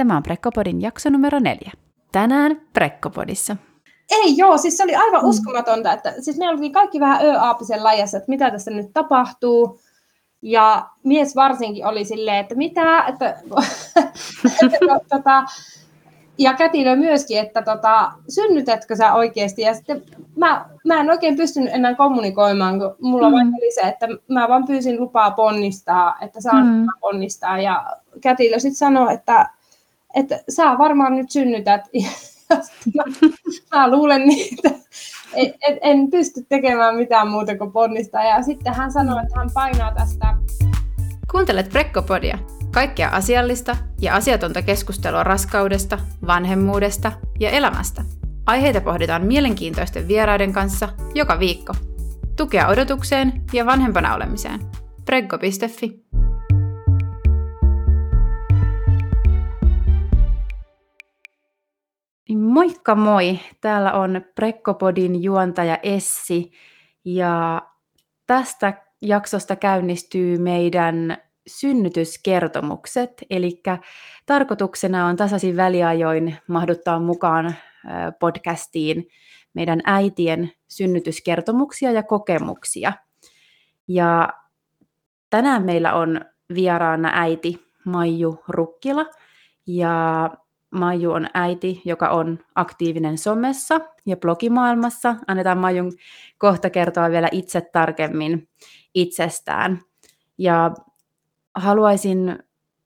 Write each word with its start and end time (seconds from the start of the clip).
Tämä 0.00 0.16
on 0.16 0.22
Prekkopodin 0.22 0.82
jakso 0.82 1.10
numero 1.10 1.38
neljä. 1.38 1.72
Tänään 2.12 2.60
Prekkopodissa. 2.72 3.56
Ei 4.10 4.36
joo, 4.36 4.58
siis 4.58 4.76
se 4.76 4.82
oli 4.82 4.94
aivan 4.94 5.22
mm. 5.22 5.28
uskomatonta, 5.28 5.92
että 5.92 6.14
siis 6.20 6.38
me 6.38 6.48
oltiin 6.48 6.72
kaikki 6.72 7.00
vähän 7.00 7.26
ö-aapisen 7.26 7.84
lajassa, 7.84 8.16
että 8.16 8.28
mitä 8.28 8.50
tässä 8.50 8.70
nyt 8.70 8.86
tapahtuu. 8.92 9.80
Ja 10.42 10.88
mies 11.04 11.36
varsinkin 11.36 11.86
oli 11.86 12.04
silleen, 12.04 12.36
että 12.36 12.54
mitä, 12.54 13.04
että, 13.06 13.26
että 14.64 14.78
tota, 15.08 15.44
ja 16.38 16.54
kätilö 16.54 16.96
myöskin, 16.96 17.38
että 17.38 17.62
tota, 17.62 18.12
synnytätkö 18.28 18.96
sä 18.96 19.14
oikeasti? 19.14 19.62
Ja 19.62 19.74
sitten 19.74 20.02
mä, 20.36 20.68
mä 20.84 21.00
en 21.00 21.10
oikein 21.10 21.36
pystynyt 21.36 21.74
enää 21.74 21.94
kommunikoimaan, 21.94 22.78
kun 22.78 22.96
mulla 23.00 23.28
mm. 23.28 23.34
vain 23.34 23.48
oli 23.48 23.72
se, 23.74 23.80
että 23.80 24.08
mä 24.28 24.48
vaan 24.48 24.66
pyysin 24.66 25.00
lupaa 25.00 25.30
ponnistaa, 25.30 26.16
että 26.20 26.40
saan 26.40 26.66
mm. 26.66 26.86
ponnistaa. 27.00 27.60
Ja 27.60 27.86
kätilö 28.20 28.58
sitten 28.58 28.78
sanoi, 28.78 29.14
että, 29.14 29.50
että 30.14 30.40
sä 30.48 30.78
varmaan 30.78 31.16
nyt 31.16 31.30
synnytät. 31.30 31.80
Mä, 32.96 33.04
mä 33.76 33.90
luulen 33.90 34.26
niin, 34.26 34.54
että 34.54 34.78
en, 35.34 35.78
en, 35.80 36.10
pysty 36.10 36.46
tekemään 36.48 36.96
mitään 36.96 37.28
muuta 37.28 37.58
kuin 37.58 37.72
ponnistaa. 37.72 38.24
Ja 38.24 38.42
sitten 38.42 38.74
hän 38.74 38.92
sanoi, 38.92 39.22
että 39.22 39.38
hän 39.38 39.50
painaa 39.54 39.94
tästä. 39.94 40.36
Kuuntelet 41.30 41.68
Prekkopodia, 41.68 42.38
Kaikkea 42.74 43.08
asiallista 43.08 43.76
ja 44.00 44.14
asiatonta 44.14 44.62
keskustelua 44.62 45.24
raskaudesta, 45.24 45.98
vanhemmuudesta 46.26 47.12
ja 47.40 47.50
elämästä. 47.50 48.02
Aiheita 48.46 48.80
pohditaan 48.80 49.26
mielenkiintoisten 49.26 50.08
vieraiden 50.08 50.52
kanssa 50.52 50.88
joka 51.14 51.38
viikko. 51.38 51.72
Tukea 52.36 52.68
odotukseen 52.68 53.32
ja 53.52 53.66
vanhempana 53.66 54.14
olemiseen. 54.14 54.60
Preggo.fi 55.04 56.04
Moikka 62.36 62.94
moi! 62.94 63.38
Täällä 63.60 63.92
on 63.92 64.22
Prekkopodin 64.34 65.22
juontaja 65.22 65.78
Essi 65.82 66.52
ja 67.04 67.62
tästä 68.26 68.82
jaksosta 69.02 69.56
käynnistyy 69.56 70.38
meidän 70.38 71.16
synnytyskertomukset, 71.46 73.22
eli 73.30 73.62
tarkoituksena 74.26 75.06
on 75.06 75.16
tasaisin 75.16 75.56
väliajoin 75.56 76.36
mahduttaa 76.48 77.00
mukaan 77.00 77.54
podcastiin 78.18 79.08
meidän 79.54 79.80
äitien 79.84 80.52
synnytyskertomuksia 80.68 81.92
ja 81.92 82.02
kokemuksia. 82.02 82.92
Ja 83.88 84.28
tänään 85.30 85.62
meillä 85.62 85.94
on 85.94 86.20
vieraana 86.54 87.10
äiti 87.14 87.66
Maiju 87.84 88.42
Rukkila, 88.48 89.06
ja 89.66 90.30
Maiju 90.70 91.12
on 91.12 91.26
äiti, 91.34 91.82
joka 91.84 92.08
on 92.08 92.38
aktiivinen 92.54 93.18
somessa 93.18 93.80
ja 94.06 94.16
blogimaailmassa. 94.16 95.16
Annetaan 95.26 95.58
Maijun 95.58 95.92
kohta 96.38 96.70
kertoa 96.70 97.10
vielä 97.10 97.28
itse 97.32 97.60
tarkemmin 97.60 98.48
itsestään. 98.94 99.80
Ja 100.38 100.70
haluaisin 101.54 102.38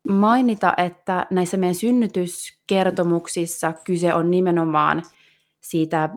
mainita, 0.08 0.74
että 0.76 1.26
näissä 1.30 1.56
meidän 1.56 1.74
synnytyskertomuksissa 1.74 3.72
kyse 3.84 4.14
on 4.14 4.30
nimenomaan 4.30 5.02
siitä 5.60 6.08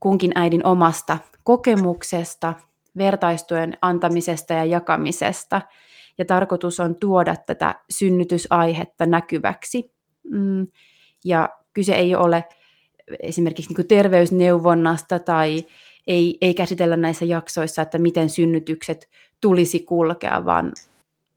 kunkin 0.00 0.32
äidin 0.34 0.66
omasta 0.66 1.18
kokemuksesta, 1.44 2.54
vertaistuen 2.98 3.78
antamisesta 3.82 4.52
ja 4.52 4.64
jakamisesta. 4.64 5.62
Ja 6.18 6.24
tarkoitus 6.24 6.80
on 6.80 6.96
tuoda 6.96 7.36
tätä 7.36 7.74
synnytysaihetta 7.90 9.06
näkyväksi. 9.06 9.92
Mm, 10.24 10.66
ja 11.24 11.48
kyse 11.72 11.94
ei 11.94 12.14
ole 12.14 12.44
esimerkiksi 13.20 13.74
niin 13.74 13.88
terveysneuvonnasta 13.88 15.18
tai 15.18 15.64
ei, 16.06 16.38
ei 16.40 16.54
käsitellä 16.54 16.96
näissä 16.96 17.24
jaksoissa, 17.24 17.82
että 17.82 17.98
miten 17.98 18.30
synnytykset 18.30 19.08
tulisi 19.40 19.80
kulkea, 19.80 20.44
vaan 20.44 20.72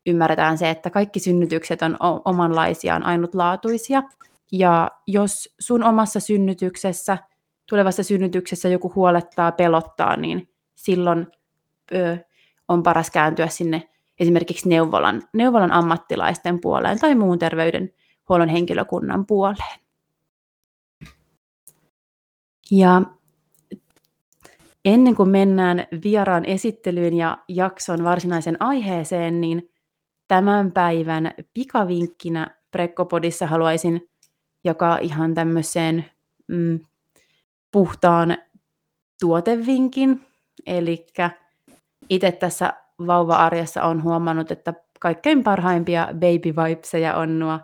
ymmärretään 0.06 0.58
se, 0.58 0.70
että 0.70 0.90
kaikki 0.90 1.20
synnytykset 1.20 1.82
on 1.82 1.98
omanlaisiaan 2.26 3.04
ainutlaatuisia. 3.04 4.04
Ja 4.52 4.92
jos 5.08 5.56
sun 5.60 5.84
omassa 5.84 6.20
synnytyksessä, 6.20 7.18
tulevassa 7.70 8.04
synnytyksessä 8.04 8.70
joku 8.70 8.92
huolettaa, 8.96 9.52
pelottaa, 9.52 10.18
niin 10.18 10.50
silloin 10.76 11.28
ö, 11.94 12.18
on 12.68 12.84
paras 12.84 13.12
kääntyä 13.12 13.48
sinne 13.48 13.90
esimerkiksi 14.20 14.70
neuvolan, 14.70 15.22
neuvolan 15.34 15.72
ammattilaisten 15.72 16.62
puoleen 16.62 17.00
tai 17.00 17.16
muun 17.16 17.40
terveydenhuollon 18.26 18.50
henkilökunnan 18.50 19.26
puoleen. 19.26 19.80
Ja 22.72 23.02
ennen 24.86 25.16
kuin 25.16 25.30
mennään 25.30 25.88
vieraan 26.04 26.46
esittelyyn 26.46 27.14
ja 27.14 27.38
jakson 27.48 28.04
varsinaisen 28.04 28.58
aiheeseen, 28.60 29.42
niin 29.42 29.70
tämän 30.28 30.72
päivän 30.72 31.34
pikavinkkinä 31.54 32.56
Prekkopodissa 32.72 33.48
haluaisin 33.48 34.10
jakaa 34.64 34.98
ihan 34.98 35.34
tämmöiseen 35.34 36.06
mm, 36.48 36.80
puhtaan 37.72 38.38
tuotevinkin. 39.20 40.22
Eli 40.66 41.06
itse 42.10 42.32
tässä 42.32 42.74
vauva-arjessa 43.08 43.84
on 43.84 44.04
huomannut, 44.04 44.52
että 44.52 44.74
kaikkein 45.00 45.44
parhaimpia 45.44 46.08
baby 46.14 46.54
vibeseja 46.56 47.16
on 47.16 47.40
nuo 47.40 47.60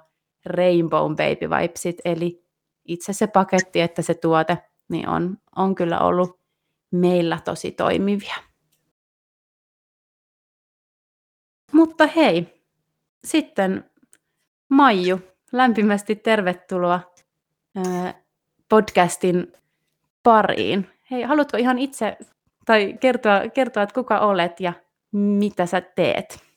Rainbow 0.46 1.16
Baby 1.16 1.50
Vibesit, 1.50 2.02
eli 2.06 2.46
itse 2.86 3.14
se 3.14 3.28
paketti 3.28 3.82
että 3.82 4.02
se 4.02 4.14
tuote, 4.14 4.58
niin 4.90 5.10
on, 5.10 5.38
on 5.56 5.76
kyllä 5.76 6.00
ollut 6.00 6.40
meillä 6.92 7.40
tosi 7.46 7.72
toimivia. 7.72 8.36
Mutta 11.72 12.08
hei, 12.08 12.64
sitten 13.24 13.92
Maiju, 14.70 15.20
lämpimästi 15.52 16.16
tervetuloa 16.16 17.00
podcastin 18.70 19.54
pariin. 20.24 20.90
Hei, 21.12 21.24
haluatko 21.24 21.58
ihan 21.58 21.80
itse 21.80 22.18
tai 22.66 22.94
kertoa, 23.00 23.50
kertoa, 23.54 23.84
että 23.84 23.94
kuka 23.94 24.20
olet 24.20 24.60
ja 24.60 24.74
mitä 25.12 25.66
sä 25.66 25.82
teet? 25.82 26.51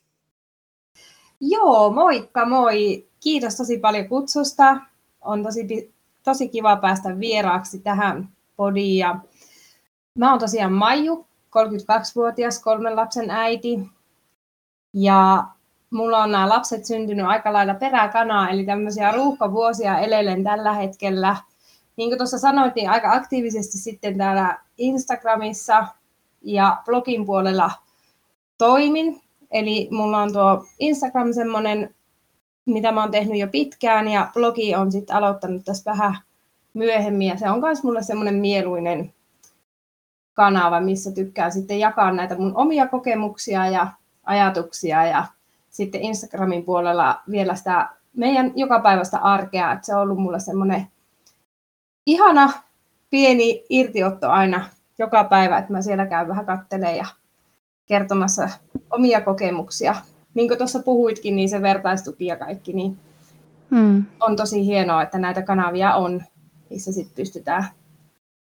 Joo, 1.41 1.91
moikka 1.91 2.47
moi. 2.47 3.09
Kiitos 3.21 3.57
tosi 3.57 3.79
paljon 3.79 4.09
kutsusta. 4.09 4.77
On 5.21 5.43
tosi, 5.43 5.95
tosi 6.23 6.49
kiva 6.49 6.77
päästä 6.77 7.21
vieraaksi 7.21 7.79
tähän 7.79 8.29
podiin. 8.57 8.99
Ja 8.99 9.19
mä 10.19 10.31
oon 10.31 10.39
tosiaan 10.39 10.73
Maiju, 10.73 11.27
32-vuotias 11.59 12.59
kolmen 12.63 12.97
lapsen 12.97 13.31
äiti. 13.31 13.89
Ja 14.95 15.45
mulla 15.91 16.19
on 16.23 16.33
nämä 16.33 16.49
lapset 16.49 16.85
syntynyt 16.85 17.27
aika 17.27 17.53
lailla 17.53 17.75
peräkanaa, 17.75 18.51
eli 18.51 18.65
tämmöisiä 18.65 19.13
ruuhkavuosia 19.13 19.99
elelen 19.99 20.45
tällä 20.45 20.73
hetkellä. 20.73 21.37
Niin 21.97 22.11
kuin 22.11 22.19
tuossa 22.19 22.39
sanoit, 22.39 22.75
niin 22.75 22.91
aika 22.91 23.13
aktiivisesti 23.13 23.79
sitten 23.79 24.19
täällä 24.19 24.61
Instagramissa 24.79 25.87
ja 26.43 26.83
blogin 26.85 27.27
puolella 27.27 27.71
toimin. 28.59 29.24
Eli 29.55 29.89
mulla 29.91 30.23
on 30.23 30.33
tuo 30.33 30.67
Instagram 30.79 31.33
semmoinen, 31.33 31.95
mitä 32.67 32.93
mä 32.93 33.01
oon 33.01 33.11
tehnyt 33.11 33.39
jo 33.39 33.49
pitkään, 33.49 34.09
ja 34.09 34.31
blogi 34.35 34.75
on 34.75 34.93
sitten 34.93 35.17
aloittanut 35.17 35.65
tässä 35.65 35.91
vähän 35.91 36.17
myöhemmin, 36.75 37.29
ja 37.29 37.39
se 37.39 37.51
on 37.51 37.61
myös 37.61 37.83
mulle 37.83 38.03
semmoinen 38.03 38.35
mieluinen 38.35 39.13
kanava, 40.33 40.81
missä 40.81 41.13
tykkään 41.13 41.53
sitten 41.53 41.79
jakaa 41.79 42.13
näitä 42.13 42.39
mun 42.39 42.57
omia 42.57 42.87
kokemuksia 42.87 43.67
ja 43.67 43.87
ajatuksia 44.25 45.07
ja 45.07 45.25
sitten 45.71 46.01
Instagramin 46.01 46.65
puolella 46.65 47.21
vielä 47.31 47.55
sitä 47.55 47.89
meidän 48.17 48.53
jokapäiväistä 48.57 49.19
arkea, 49.19 49.73
että 49.73 49.87
se 49.87 49.95
on 49.95 50.03
ollut 50.03 50.19
mulle 50.19 50.41
semmoinen 50.41 50.87
ihana 52.07 52.53
pieni 53.11 53.65
irtiotto 53.69 54.31
aina 54.31 54.69
joka 54.99 55.25
päivä, 55.25 55.59
että 55.59 55.73
mä 55.73 55.83
siellä 55.83 56.07
käyn 56.07 56.29
vähän 56.29 56.47
kattelemaan 56.47 56.97
ja 56.97 57.07
kertomassa 57.87 58.49
omia 58.95 59.21
kokemuksia. 59.21 59.95
Niin 60.35 60.49
kuin 60.49 60.59
tuossa 60.59 60.79
puhuitkin, 60.79 61.37
niin 61.37 61.49
se 61.49 61.63
vertaistuki 61.63 62.27
ja 62.27 62.37
kaikki, 62.37 62.73
niin 62.73 62.99
hmm. 63.71 64.05
on 64.21 64.37
tosi 64.37 64.67
hienoa, 64.67 65.03
että 65.03 65.19
näitä 65.19 65.43
kanavia 65.43 65.95
on, 65.95 66.23
missä 66.71 66.93
sitten 66.93 67.15
pystytään 67.17 67.65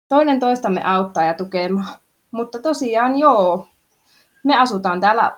toinen 0.09 0.41
toistamme 0.41 0.85
auttaa 0.85 1.25
ja 1.25 1.35
tukemaan. 1.35 1.99
Mutta 2.31 2.59
tosiaan 2.59 3.19
joo, 3.19 3.69
me 4.45 4.57
asutaan 4.57 5.01
täällä 5.01 5.37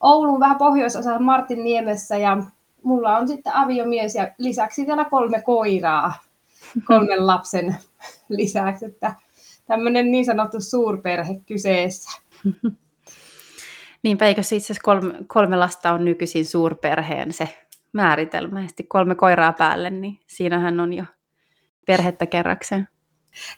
Oulun 0.00 0.40
vähän 0.40 0.58
pohjoisosassa 0.58 1.18
Martin 1.18 1.64
Niemessä 1.64 2.16
ja 2.16 2.42
mulla 2.82 3.16
on 3.16 3.28
sitten 3.28 3.54
aviomies 3.54 4.14
ja 4.14 4.28
lisäksi 4.38 4.86
vielä 4.86 5.04
kolme 5.04 5.42
koiraa 5.42 6.14
kolmen 6.88 7.26
lapsen 7.26 7.76
lisäksi, 8.28 8.84
että 8.84 9.14
tämmöinen 9.66 10.10
niin 10.10 10.24
sanottu 10.24 10.60
suurperhe 10.60 11.40
kyseessä. 11.46 12.20
Niinpä, 14.02 14.26
eikö 14.26 14.40
itse 14.40 14.56
asiassa 14.56 14.82
kolme, 14.82 15.14
kolme 15.26 15.56
lasta 15.56 15.92
on 15.92 16.04
nykyisin 16.04 16.46
suurperheen 16.46 17.32
se 17.32 17.48
määritelmä. 17.92 18.60
Ja 18.60 18.68
sitten 18.68 18.88
kolme 18.88 19.14
koiraa 19.14 19.52
päälle, 19.52 19.90
niin 19.90 20.20
siinähän 20.26 20.80
on 20.80 20.92
jo 20.92 21.04
perhettä 21.86 22.26
kerrakseen. 22.26 22.88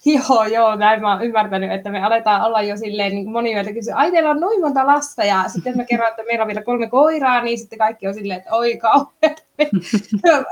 Joo, 0.05 0.45
joo, 0.45 0.77
näin 0.77 1.01
mä 1.01 1.13
oon 1.13 1.25
ymmärtänyt, 1.25 1.73
että 1.73 1.91
me 1.91 2.05
aletaan 2.05 2.43
olla 2.43 2.63
jo 2.63 2.77
silleen, 2.77 3.13
niin 3.13 3.31
moni 3.31 3.55
meiltä 3.55 3.73
kysyy, 3.73 3.93
ai 3.97 4.11
teillä 4.11 4.31
on 4.31 4.41
noin 4.41 4.61
monta 4.61 4.87
lasta, 4.87 5.25
ja 5.25 5.45
sitten 5.49 5.77
mä 5.77 5.85
kerron, 5.85 6.09
että 6.09 6.23
meillä 6.27 6.43
on 6.43 6.49
vielä 6.49 6.63
kolme 6.63 6.89
koiraa, 6.89 7.43
niin 7.43 7.59
sitten 7.59 7.79
kaikki 7.79 8.07
on 8.09 8.15
silleen, 8.15 8.39
että 8.39 8.55
oi 8.55 8.77
kauheat, 8.77 9.47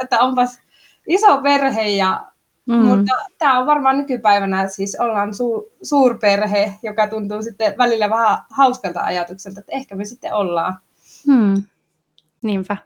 että 0.03 0.21
onpas 0.21 0.61
iso 1.07 1.41
perhe, 1.43 1.89
ja 1.89 2.32
Mm. 2.67 2.75
Mutta 2.75 3.15
tämä 3.39 3.59
on 3.59 3.67
varmaan 3.67 3.99
nykypäivänä, 3.99 4.69
siis 4.69 4.97
ollaan 5.01 5.29
su- 5.29 5.73
suurperhe, 5.83 6.73
joka 6.83 7.09
tuntuu 7.09 7.43
sitten 7.43 7.75
välillä 7.79 8.11
vähän 8.11 8.39
hauskalta 8.51 9.01
ajatukselta, 9.01 9.61
että 9.61 9.73
ehkä 9.73 9.97
me 9.97 10.05
sitten 10.05 10.35
ollaan. 10.35 10.79
Mm. 11.27 11.63
Niinpä. 12.43 12.77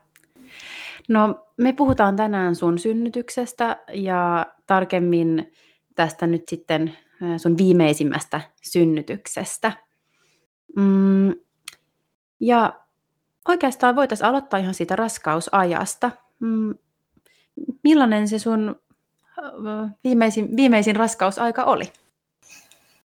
No, 1.09 1.47
me 1.57 1.73
puhutaan 1.73 2.15
tänään 2.15 2.55
sun 2.55 2.79
synnytyksestä 2.79 3.77
ja 3.93 4.45
tarkemmin 4.65 5.51
tästä 5.95 6.27
nyt 6.27 6.43
sitten 6.49 6.97
sun 7.37 7.57
viimeisimmästä 7.57 8.41
synnytyksestä. 8.61 9.71
Mm, 10.75 11.33
ja 12.39 12.79
oikeastaan 13.47 13.95
voitaisiin 13.95 14.27
aloittaa 14.27 14.59
ihan 14.59 14.73
siitä 14.73 14.95
raskausajasta. 14.95 16.11
Mm, 16.39 16.75
millainen 17.83 18.27
se 18.27 18.39
sun 18.39 18.81
viimeisin, 20.03 20.55
viimeisin 20.55 20.95
raskausaika 20.95 21.63
oli? 21.63 21.91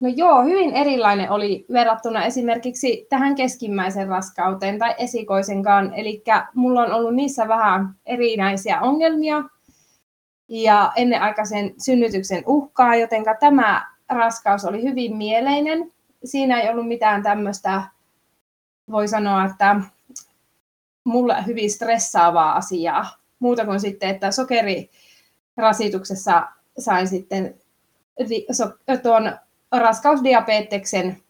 No 0.00 0.08
joo, 0.16 0.44
hyvin 0.44 0.76
erilainen 0.76 1.30
oli 1.30 1.66
verrattuna 1.72 2.24
esimerkiksi 2.24 3.06
tähän 3.08 3.34
keskimmäisen 3.34 4.08
raskauteen 4.08 4.78
tai 4.78 4.94
esikoisenkaan. 4.98 5.94
Eli 5.94 6.22
mulla 6.54 6.82
on 6.82 6.92
ollut 6.92 7.14
niissä 7.14 7.48
vähän 7.48 7.94
erinäisiä 8.06 8.80
ongelmia 8.80 9.42
ja 10.48 10.92
ennenaikaisen 10.96 11.74
synnytyksen 11.84 12.42
uhkaa, 12.46 12.96
joten 12.96 13.24
tämä 13.40 13.86
raskaus 14.08 14.64
oli 14.64 14.82
hyvin 14.82 15.16
mieleinen. 15.16 15.92
Siinä 16.24 16.60
ei 16.60 16.70
ollut 16.70 16.88
mitään 16.88 17.22
tämmöistä, 17.22 17.82
voi 18.90 19.08
sanoa, 19.08 19.44
että 19.44 19.80
mulle 21.04 21.46
hyvin 21.46 21.70
stressaavaa 21.70 22.56
asiaa. 22.56 23.06
Muuta 23.38 23.64
kuin 23.64 23.80
sitten, 23.80 24.10
että 24.10 24.30
sokerirasituksessa 25.52 26.48
sain 26.78 27.08
sitten 27.08 27.54
tuon 29.02 29.32
raskausdiabeteksen, 29.72 31.22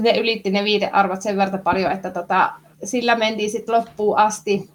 ne 0.00 0.18
ylitti 0.18 0.50
ne 0.50 0.64
viitearvot 0.64 1.22
sen 1.22 1.36
verran 1.36 1.60
paljon, 1.60 1.92
että 1.92 2.10
tota, 2.10 2.52
sillä 2.84 3.14
mentiin 3.16 3.50
sitten 3.50 3.74
loppuun 3.74 4.18
asti. 4.18 4.70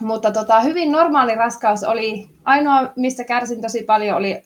Mutta 0.00 0.32
tota, 0.32 0.60
hyvin 0.60 0.92
normaali 0.92 1.34
raskaus 1.34 1.84
oli, 1.84 2.28
ainoa 2.44 2.92
mistä 2.96 3.24
kärsin 3.24 3.62
tosi 3.62 3.82
paljon 3.82 4.16
oli 4.16 4.42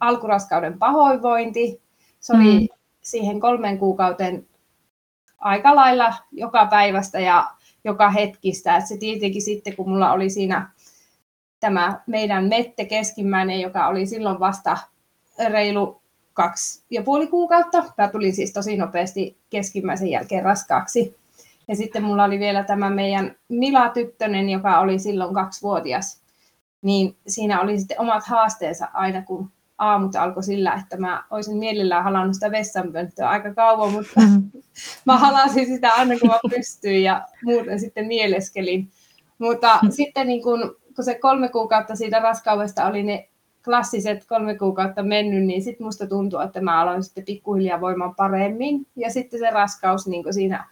alkuraskauden 0.00 0.78
pahoinvointi. 0.78 1.80
Se 2.20 2.32
oli 2.32 2.60
mm. 2.60 2.68
siihen 3.02 3.40
kolmen 3.40 3.78
kuukauden 3.78 4.46
aika 5.38 5.74
lailla 5.74 6.14
joka 6.32 6.66
päivästä 6.66 7.20
ja 7.20 7.50
joka 7.84 8.10
hetkistä. 8.10 8.76
Et 8.76 8.86
se 8.86 8.96
tietenkin 8.96 9.42
sitten, 9.42 9.76
kun 9.76 9.88
mulla 9.88 10.12
oli 10.12 10.30
siinä 10.30 10.70
tämä 11.62 12.00
meidän 12.06 12.48
Mette 12.48 12.84
keskimmäinen, 12.84 13.60
joka 13.60 13.86
oli 13.86 14.06
silloin 14.06 14.40
vasta 14.40 14.78
reilu 15.48 16.02
kaksi 16.32 16.84
ja 16.90 17.02
puoli 17.02 17.26
kuukautta. 17.26 17.84
Mä 17.98 18.08
tulin 18.08 18.34
siis 18.34 18.52
tosi 18.52 18.76
nopeasti 18.76 19.36
keskimmäisen 19.50 20.08
jälkeen 20.08 20.44
raskaaksi. 20.44 21.16
Ja 21.68 21.76
sitten 21.76 22.02
mulla 22.02 22.24
oli 22.24 22.38
vielä 22.38 22.64
tämä 22.64 22.90
meidän 22.90 23.36
Mila-tyttönen, 23.48 24.48
joka 24.48 24.80
oli 24.80 24.98
silloin 24.98 25.34
kaksivuotias. 25.34 26.22
Niin 26.82 27.16
siinä 27.26 27.60
oli 27.60 27.78
sitten 27.78 28.00
omat 28.00 28.24
haasteensa 28.26 28.88
aina, 28.92 29.22
kun 29.22 29.50
aamut 29.78 30.16
alkoi 30.16 30.42
sillä, 30.42 30.74
että 30.82 30.96
mä 30.96 31.24
olisin 31.30 31.58
mielellään 31.58 32.04
halannut 32.04 32.34
sitä 32.34 32.50
vessanpönttöä 32.50 33.28
aika 33.28 33.54
kauan, 33.54 33.92
mutta 33.92 34.20
mm. 34.20 34.50
mä 35.06 35.18
halasin 35.18 35.66
sitä 35.66 35.92
aina 35.92 36.18
kun 36.18 36.30
mä 36.30 36.38
pystyin 36.50 37.02
ja 37.02 37.28
muuten 37.44 37.80
sitten 37.80 38.06
mieleskelin. 38.06 38.90
Mutta 39.38 39.78
mm. 39.82 39.90
sitten 39.90 40.26
niin 40.26 40.42
kun, 40.42 40.76
kun 40.94 41.04
se 41.04 41.14
kolme 41.14 41.48
kuukautta 41.48 41.96
siitä 41.96 42.18
raskaudesta 42.18 42.86
oli 42.86 43.02
ne 43.02 43.28
klassiset 43.64 44.24
kolme 44.28 44.58
kuukautta 44.58 45.02
mennyt, 45.02 45.44
niin 45.44 45.62
sitten 45.62 45.86
musta 45.86 46.06
tuntuu, 46.06 46.40
että 46.40 46.60
mä 46.60 46.80
aloin 46.80 47.02
sitten 47.02 47.24
pikkuhiljaa 47.24 47.80
voimaan 47.80 48.14
paremmin. 48.14 48.86
Ja 48.96 49.10
sitten 49.10 49.40
se 49.40 49.50
raskaus 49.50 50.06
niin 50.06 50.34
siinä 50.34 50.66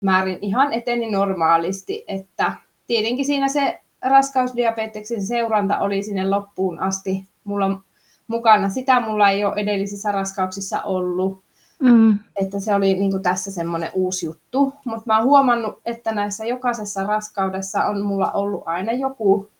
määrin 0.00 0.38
ihan 0.40 0.72
eteni 0.72 1.10
normaalisti, 1.10 2.04
että 2.08 2.52
tietenkin 2.86 3.24
siinä 3.24 3.48
se 3.48 3.80
raskausdiabeteksen 4.02 5.26
seuranta 5.26 5.78
oli 5.78 6.02
sinne 6.02 6.28
loppuun 6.28 6.80
asti 6.80 7.28
mulla 7.44 7.80
mukana. 8.26 8.68
Sitä 8.68 9.00
mulla 9.00 9.30
ei 9.30 9.44
ole 9.44 9.54
edellisissä 9.56 10.12
raskauksissa 10.12 10.82
ollut. 10.82 11.44
Mm. 11.82 12.18
Että 12.40 12.60
se 12.60 12.74
oli 12.74 12.94
niin 12.94 13.22
tässä 13.22 13.50
semmoinen 13.50 13.90
uusi 13.94 14.26
juttu. 14.26 14.72
Mutta 14.84 15.02
mä 15.06 15.18
oon 15.18 15.26
huomannut, 15.26 15.80
että 15.84 16.12
näissä 16.12 16.46
jokaisessa 16.46 17.04
raskaudessa 17.04 17.84
on 17.84 18.02
mulla 18.02 18.32
ollut 18.32 18.62
aina 18.66 18.92
joku 18.92 19.50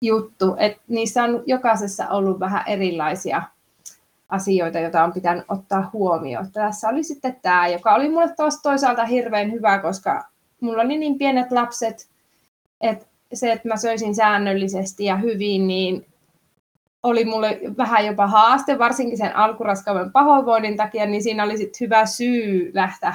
juttu, 0.00 0.56
että 0.58 0.82
niissä 0.88 1.24
on 1.24 1.42
jokaisessa 1.46 2.08
ollut 2.08 2.40
vähän 2.40 2.62
erilaisia 2.66 3.42
asioita, 4.28 4.78
joita 4.78 5.04
on 5.04 5.12
pitänyt 5.12 5.44
ottaa 5.48 5.90
huomioon. 5.92 6.52
Tässä 6.52 6.88
oli 6.88 7.04
sitten 7.04 7.36
tämä, 7.42 7.68
joka 7.68 7.94
oli 7.94 8.08
mulle 8.08 8.34
taas 8.36 8.62
toisaalta 8.62 9.04
hirveän 9.04 9.52
hyvä, 9.52 9.78
koska 9.78 10.24
mulla 10.60 10.82
oli 10.82 10.98
niin 10.98 11.18
pienet 11.18 11.52
lapset, 11.52 12.08
että 12.80 13.06
se, 13.32 13.52
että 13.52 13.68
mä 13.68 13.76
söisin 13.76 14.14
säännöllisesti 14.14 15.04
ja 15.04 15.16
hyvin, 15.16 15.66
niin 15.66 16.06
oli 17.02 17.24
mulle 17.24 17.60
vähän 17.76 18.06
jopa 18.06 18.26
haaste, 18.26 18.78
varsinkin 18.78 19.18
sen 19.18 19.36
alkuraskauden 19.36 20.12
pahoinvoinnin 20.12 20.76
takia, 20.76 21.06
niin 21.06 21.22
siinä 21.22 21.44
oli 21.44 21.56
sitten 21.56 21.86
hyvä 21.86 22.06
syy 22.06 22.70
lähteä 22.74 23.14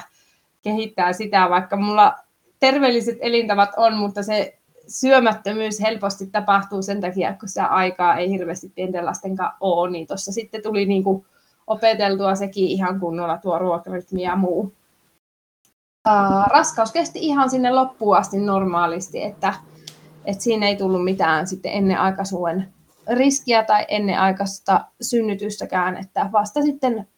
kehittää 0.62 1.12
sitä, 1.12 1.50
vaikka 1.50 1.76
mulla 1.76 2.14
terveelliset 2.60 3.18
elintavat 3.20 3.70
on, 3.76 3.94
mutta 3.96 4.22
se 4.22 4.58
syömättömyys 4.88 5.80
helposti 5.80 6.26
tapahtuu 6.26 6.82
sen 6.82 7.00
takia, 7.00 7.36
kun 7.40 7.48
sitä 7.48 7.66
aikaa 7.66 8.16
ei 8.16 8.30
hirveästi 8.30 8.72
pienten 8.74 9.06
lasten 9.06 9.36
kanssa 9.36 9.56
ole, 9.60 9.90
niin 9.90 10.06
tuossa 10.06 10.32
sitten 10.32 10.62
tuli 10.62 10.86
niin 10.86 11.04
kuin 11.04 11.26
opeteltua 11.66 12.34
sekin 12.34 12.68
ihan 12.68 13.00
kunnolla 13.00 13.38
tuo 13.38 13.58
ruokarytmi 13.58 14.22
ja 14.22 14.36
muu. 14.36 14.72
Raskaus 16.46 16.92
kesti 16.92 17.18
ihan 17.18 17.50
sinne 17.50 17.70
loppuun 17.70 18.16
asti 18.16 18.38
normaalisti, 18.38 19.22
että, 19.22 19.54
että 20.24 20.42
siinä 20.44 20.66
ei 20.66 20.76
tullut 20.76 21.04
mitään 21.04 21.46
sitten 21.46 21.72
ennen 21.72 21.98
aikaisuuden 21.98 22.68
riskiä 23.08 23.64
tai 23.64 23.84
ennen 23.88 24.18
aikaista 24.18 24.84
synnytystäkään, 25.00 25.96
että 25.96 26.30
vasta 26.32 26.62
sitten 26.62 27.08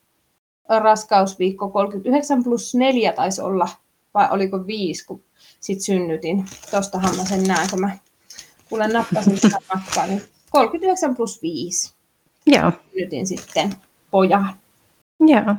raskausviikko 0.69 1.69
39 1.69 2.45
plus 2.45 2.75
4 2.75 3.13
taisi 3.13 3.43
olla, 3.43 3.69
vai 4.15 4.29
oliko 4.31 4.67
5, 4.67 5.07
kun 5.07 5.23
sit 5.61 5.81
synnytin. 5.81 6.45
Tostahan 6.71 7.17
mä 7.17 7.25
sen 7.25 7.43
näen, 7.43 7.71
kun 7.71 7.81
mä 7.81 7.99
kuulen 8.69 8.93
nappasin 8.93 9.41
sitä 9.41 9.59
matkaa, 9.75 10.07
niin 10.07 10.23
39 10.51 11.17
plus 11.17 11.43
5. 11.43 11.95
Joo. 12.47 12.73
Synnytin 12.93 13.27
sitten 13.27 13.75
pojan. 14.11 14.55
Joo. 15.21 15.55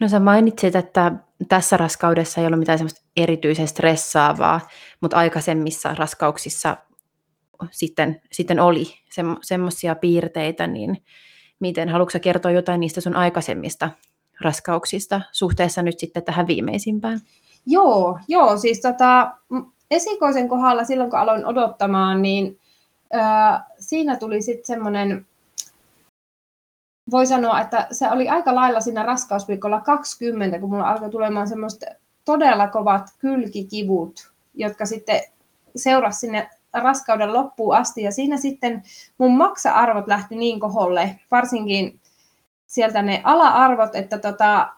No 0.00 0.08
sä 0.08 0.20
mainitsit, 0.20 0.76
että 0.76 1.12
tässä 1.48 1.76
raskaudessa 1.76 2.40
ei 2.40 2.46
ollut 2.46 2.58
mitään 2.58 2.78
semmoista 2.78 3.02
erityisen 3.16 3.68
stressaavaa, 3.68 4.60
mutta 5.00 5.16
aikaisemmissa 5.16 5.94
raskauksissa 5.94 6.76
sitten, 7.70 8.20
sitten 8.32 8.60
oli 8.60 8.86
semmoisia 9.42 9.94
piirteitä, 9.94 10.66
niin 10.66 11.04
miten, 11.60 11.88
haluatko 11.88 12.18
kertoa 12.22 12.50
jotain 12.50 12.80
niistä 12.80 13.00
sun 13.00 13.16
aikaisemmista 13.16 13.90
raskauksista 14.40 15.20
suhteessa 15.32 15.82
nyt 15.82 15.98
sitten 15.98 16.24
tähän 16.24 16.46
viimeisimpään? 16.46 17.20
Joo, 17.66 18.18
joo 18.28 18.56
siis 18.56 18.80
tota, 18.80 19.30
esikoisen 19.90 20.48
kohdalla 20.48 20.84
silloin 20.84 21.10
kun 21.10 21.18
aloin 21.18 21.46
odottamaan, 21.46 22.22
niin 22.22 22.58
ää, 23.12 23.66
siinä 23.78 24.16
tuli 24.16 24.42
sitten 24.42 24.66
semmoinen, 24.66 25.26
voi 27.10 27.26
sanoa, 27.26 27.60
että 27.60 27.86
se 27.90 28.10
oli 28.10 28.28
aika 28.28 28.54
lailla 28.54 28.80
siinä 28.80 29.02
raskausviikolla 29.02 29.80
20, 29.80 30.58
kun 30.58 30.70
mulla 30.70 30.90
alkoi 30.90 31.10
tulemaan 31.10 31.48
semmoista 31.48 31.86
todella 32.24 32.68
kovat 32.68 33.10
kylkikivut, 33.18 34.32
jotka 34.54 34.86
sitten 34.86 35.20
seurasi 35.76 36.20
sinne 36.20 36.50
raskauden 36.72 37.32
loppuun 37.32 37.76
asti. 37.76 38.02
Ja 38.02 38.12
siinä 38.12 38.36
sitten 38.36 38.82
mun 39.18 39.36
maksa-arvot 39.36 40.06
lähti 40.06 40.36
niin 40.36 40.60
koholle, 40.60 41.20
varsinkin 41.30 42.00
sieltä 42.66 43.02
ne 43.02 43.20
ala-arvot, 43.24 43.94
että 43.94 44.18
tota, 44.18 44.68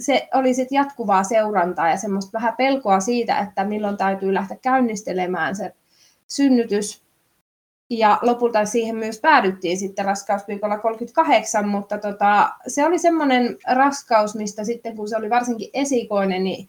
se 0.00 0.28
oli 0.34 0.54
sitten 0.54 0.76
jatkuvaa 0.76 1.24
seurantaa 1.24 1.90
ja 1.90 1.96
semmoista 1.96 2.32
vähän 2.32 2.54
pelkoa 2.56 3.00
siitä, 3.00 3.38
että 3.38 3.64
milloin 3.64 3.96
täytyy 3.96 4.34
lähteä 4.34 4.56
käynnistelemään 4.62 5.56
se 5.56 5.74
synnytys. 6.26 7.02
Ja 7.90 8.18
lopulta 8.22 8.64
siihen 8.64 8.96
myös 8.96 9.20
päädyttiin 9.20 9.78
sitten 9.78 10.04
raskausviikolla 10.04 10.78
38, 10.78 11.68
mutta 11.68 11.98
tota, 11.98 12.52
se 12.66 12.86
oli 12.86 12.98
semmoinen 12.98 13.56
raskaus, 13.74 14.34
mistä 14.34 14.64
sitten 14.64 14.96
kun 14.96 15.08
se 15.08 15.16
oli 15.16 15.30
varsinkin 15.30 15.70
esikoinen, 15.72 16.44
niin 16.44 16.68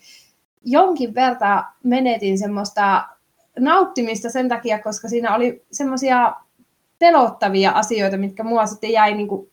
jonkin 0.65 1.15
verran 1.15 1.63
menetin 1.83 2.37
semmoista 2.37 3.07
nauttimista 3.59 4.29
sen 4.29 4.49
takia, 4.49 4.79
koska 4.79 5.07
siinä 5.07 5.35
oli 5.35 5.65
semmoisia 5.71 6.35
pelottavia 6.99 7.71
asioita, 7.71 8.17
mitkä 8.17 8.43
mua 8.43 8.65
sitten 8.65 8.91
jäi 8.91 9.13
niin 9.13 9.27
kuin 9.27 9.50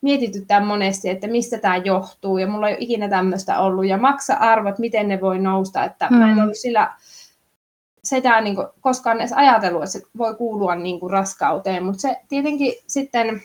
mietityttää 0.00 0.64
monesti, 0.64 1.08
että 1.08 1.26
mistä 1.26 1.58
tämä 1.58 1.76
johtuu, 1.76 2.38
ja 2.38 2.46
mulla 2.46 2.68
ei 2.68 2.74
ole 2.74 2.82
ikinä 2.82 3.08
tämmöistä 3.08 3.60
ollut, 3.60 3.86
ja 3.86 3.98
maksa-arvot, 3.98 4.78
miten 4.78 5.08
ne 5.08 5.20
voi 5.20 5.38
nousta, 5.38 5.84
että 5.84 6.08
mm. 6.10 6.16
mä 6.16 6.28
en 6.28 6.34
hmm. 6.34 6.42
ollut 6.42 6.56
sillä 6.56 6.92
sitä 8.04 8.40
niin 8.40 8.54
kuin, 8.54 8.66
koskaan 8.80 9.20
edes 9.20 9.32
ajatellut, 9.32 9.82
että 9.82 9.92
se 9.92 10.02
voi 10.18 10.34
kuulua 10.34 10.74
niin 10.74 11.00
kuin 11.00 11.10
raskauteen, 11.10 11.84
mutta 11.84 12.00
se 12.00 12.16
tietenkin 12.28 12.72
sitten, 12.86 13.42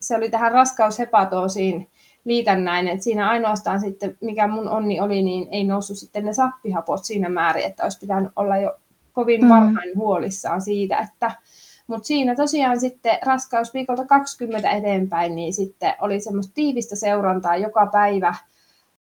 se 0.00 0.16
oli 0.16 0.30
tähän 0.30 0.52
raskaushepatoosiin 0.52 1.88
liitännäinen, 2.24 2.92
että 2.92 3.04
siinä 3.04 3.30
ainoastaan 3.30 3.80
sitten, 3.80 4.18
mikä 4.20 4.46
mun 4.46 4.68
onni 4.68 5.00
oli, 5.00 5.22
niin 5.22 5.48
ei 5.50 5.64
noussut 5.64 5.98
sitten 5.98 6.24
ne 6.24 6.32
sappihapot 6.32 7.04
siinä 7.04 7.28
määrin, 7.28 7.64
että 7.64 7.82
olisi 7.82 7.98
pitänyt 8.00 8.32
olla 8.36 8.56
jo 8.56 8.76
kovin 9.12 9.42
mm. 9.42 9.48
varhain 9.48 9.96
huolissaan 9.96 10.62
siitä, 10.62 10.98
että 10.98 11.30
mutta 11.88 12.06
siinä 12.06 12.36
tosiaan 12.36 12.80
sitten 12.80 13.18
raskausviikolta 13.22 14.06
20 14.06 14.70
eteenpäin, 14.70 15.34
niin 15.34 15.54
sitten 15.54 15.94
oli 16.00 16.20
semmoista 16.20 16.54
tiivistä 16.54 16.96
seurantaa 16.96 17.56
joka 17.56 17.86
päivä. 17.86 18.34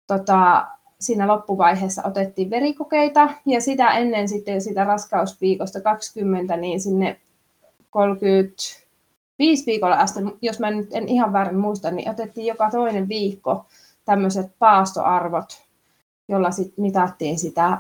Tota, 0.07 0.67
siinä 1.01 1.27
loppuvaiheessa 1.27 2.03
otettiin 2.05 2.51
verikokeita 2.51 3.29
ja 3.47 3.61
sitä 3.61 3.91
ennen 3.91 4.29
sitten 4.29 4.61
sitä 4.61 4.85
raskausviikosta 4.85 5.81
20, 5.81 6.57
niin 6.57 6.81
sinne 6.81 7.21
35 7.91 9.67
viikolla 9.67 9.97
asti, 9.97 10.21
jos 10.43 10.61
mä 10.61 10.71
nyt 10.71 10.89
en 10.93 11.09
ihan 11.09 11.33
väärin 11.33 11.59
muista, 11.59 11.91
niin 11.91 12.11
otettiin 12.11 12.47
joka 12.47 12.71
toinen 12.71 13.09
viikko 13.09 13.67
tämmöiset 14.05 14.47
paastoarvot, 14.59 15.63
jolla 16.29 16.51
sitten 16.51 16.83
mitattiin 16.85 17.39
sitä 17.39 17.79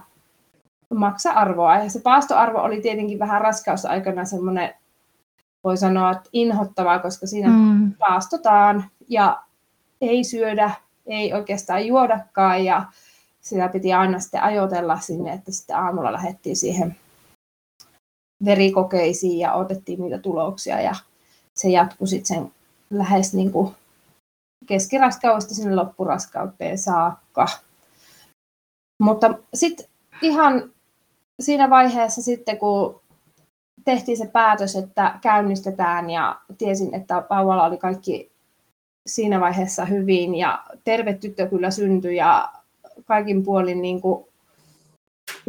maksa-arvoa. 0.94 1.76
Ja 1.78 1.90
se 1.90 2.00
paastoarvo 2.00 2.58
oli 2.58 2.80
tietenkin 2.80 3.18
vähän 3.18 3.40
raskausaikana 3.40 4.24
semmoinen 4.24 4.74
voi 5.66 5.76
sanoa, 5.76 6.12
että 6.12 6.30
inhottavaa, 6.32 6.98
koska 6.98 7.26
siinä 7.26 7.48
mm. 7.48 7.92
paastotaan 7.98 8.84
ja 9.08 9.42
ei 10.00 10.24
syödä, 10.24 10.70
ei 11.06 11.32
oikeastaan 11.32 11.86
juodakaan 11.86 12.64
ja 12.64 12.84
sitä 13.40 13.68
piti 13.68 13.92
aina 13.92 14.18
sitten 14.18 14.42
ajotella 14.42 15.00
sinne, 15.00 15.32
että 15.32 15.52
sitten 15.52 15.76
aamulla 15.76 16.12
lähdettiin 16.12 16.56
siihen 16.56 16.96
verikokeisiin 18.44 19.38
ja 19.38 19.52
otettiin 19.52 20.00
niitä 20.00 20.18
tuloksia 20.18 20.80
ja 20.80 20.94
se 21.54 21.68
jatkui 21.68 22.08
sitten 22.08 22.36
sen 22.36 22.52
lähes 22.90 23.34
niin 23.34 23.52
kuin 23.52 23.74
keskiraskaudesta 24.66 25.54
sinne 25.54 25.74
loppuraskauteen 25.74 26.78
saakka. 26.78 27.46
Mutta 29.02 29.34
sitten 29.54 29.86
ihan 30.22 30.70
siinä 31.40 31.70
vaiheessa 31.70 32.22
sitten, 32.22 32.58
kun 32.58 33.00
tehtiin 33.86 34.18
se 34.18 34.26
päätös, 34.26 34.76
että 34.76 35.18
käynnistetään 35.22 36.10
ja 36.10 36.40
tiesin, 36.58 36.94
että 36.94 37.22
vauvalla 37.30 37.64
oli 37.64 37.78
kaikki 37.78 38.32
siinä 39.06 39.40
vaiheessa 39.40 39.84
hyvin 39.84 40.34
ja 40.34 40.64
terve 40.84 41.14
tyttö 41.14 41.46
kyllä 41.46 41.70
syntyi 41.70 42.16
ja 42.16 42.52
kaikin 43.04 43.42
puolin 43.42 43.82
niin 43.82 44.00
kuin 44.00 44.24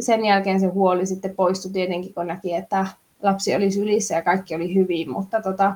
sen 0.00 0.24
jälkeen 0.24 0.60
se 0.60 0.66
huoli 0.66 1.06
sitten 1.06 1.34
poistui 1.36 1.72
tietenkin, 1.72 2.14
kun 2.14 2.26
näki, 2.26 2.54
että 2.54 2.86
lapsi 3.22 3.56
oli 3.56 3.70
sylissä 3.70 4.14
ja 4.14 4.22
kaikki 4.22 4.54
oli 4.54 4.74
hyvin, 4.74 5.10
mutta 5.10 5.42
tota, 5.42 5.74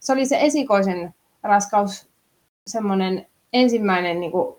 se 0.00 0.12
oli 0.12 0.26
se 0.26 0.38
esikoisen 0.40 1.14
raskaus 1.42 2.08
semmoinen 2.66 3.26
ensimmäinen 3.52 4.20
niin 4.20 4.32
kuin 4.32 4.56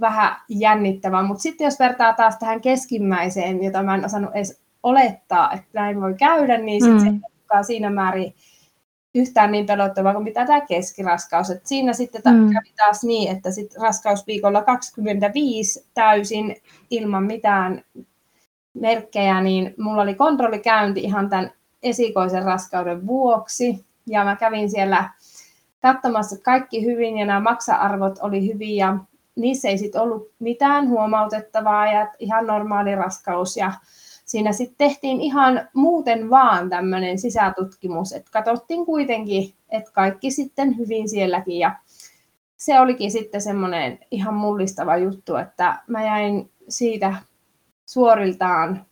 vähän 0.00 0.36
jännittävä, 0.48 1.22
mutta 1.22 1.42
sitten 1.42 1.64
jos 1.64 1.78
vertaa 1.78 2.12
taas 2.12 2.36
tähän 2.38 2.60
keskimmäiseen, 2.60 3.64
jota 3.64 3.82
mä 3.82 3.94
en 3.94 4.04
osannut 4.04 4.34
edes 4.34 4.59
olettaa, 4.82 5.52
että 5.52 5.68
näin 5.72 6.00
voi 6.00 6.14
käydä, 6.14 6.58
niin 6.58 6.84
sit 6.84 6.92
mm. 6.92 7.00
se 7.00 7.06
ei 7.58 7.64
siinä 7.64 7.90
määrin 7.90 8.34
yhtään 9.14 9.52
niin 9.52 9.66
pelottavaa 9.66 10.12
kuin 10.12 10.24
mitä 10.24 10.46
tämä 10.46 10.60
keskiraskaus. 10.60 11.50
Et 11.50 11.66
siinä 11.66 11.92
sitten 11.92 12.22
ta- 12.22 12.30
mm. 12.30 12.52
kävi 12.52 12.72
taas 12.76 13.04
niin, 13.04 13.36
että 13.36 13.50
sit 13.50 13.74
raskausviikolla 13.80 14.62
25 14.62 15.86
täysin 15.94 16.56
ilman 16.90 17.24
mitään 17.24 17.84
merkkejä, 18.74 19.40
niin 19.40 19.74
mulla 19.78 20.02
oli 20.02 20.14
kontrollikäynti 20.14 21.00
ihan 21.00 21.28
tämän 21.30 21.52
esikoisen 21.82 22.42
raskauden 22.42 23.06
vuoksi. 23.06 23.84
Ja 24.06 24.24
mä 24.24 24.36
kävin 24.36 24.70
siellä 24.70 25.10
katsomassa, 25.82 26.34
että 26.34 26.44
kaikki 26.44 26.84
hyvin 26.84 27.18
ja 27.18 27.26
nämä 27.26 27.40
maksa-arvot 27.40 28.18
oli 28.22 28.52
hyvin 28.52 28.76
ja 28.76 28.96
niissä 29.36 29.68
ei 29.68 29.78
sitten 29.78 30.00
ollut 30.00 30.30
mitään 30.38 30.88
huomautettavaa 30.88 31.92
ja 31.92 32.08
ihan 32.18 32.46
normaali 32.46 32.94
raskaus. 32.94 33.56
Ja 33.56 33.72
siinä 34.30 34.52
sitten 34.52 34.88
tehtiin 34.88 35.20
ihan 35.20 35.68
muuten 35.74 36.30
vaan 36.30 36.70
tämmöinen 36.70 37.18
sisätutkimus, 37.18 38.12
että 38.12 38.30
katsottiin 38.30 38.86
kuitenkin, 38.86 39.54
että 39.70 39.90
kaikki 39.92 40.30
sitten 40.30 40.78
hyvin 40.78 41.08
sielläkin 41.08 41.58
ja 41.58 41.76
se 42.56 42.80
olikin 42.80 43.10
sitten 43.10 43.40
semmoinen 43.40 43.98
ihan 44.10 44.34
mullistava 44.34 44.96
juttu, 44.96 45.36
että 45.36 45.82
mä 45.86 46.04
jäin 46.04 46.50
siitä 46.68 47.14
suoriltaan 47.86 48.86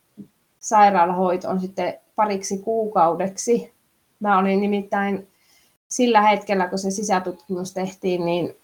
sairaalahoitoon 0.59 1.61
sitten 1.61 1.93
pariksi 2.15 2.57
kuukaudeksi. 2.57 3.73
Mä 4.19 4.39
olin 4.39 4.61
nimittäin 4.61 5.27
sillä 5.87 6.21
hetkellä, 6.21 6.67
kun 6.67 6.79
se 6.79 6.91
sisätutkimus 6.91 7.73
tehtiin, 7.73 8.25
niin 8.25 8.55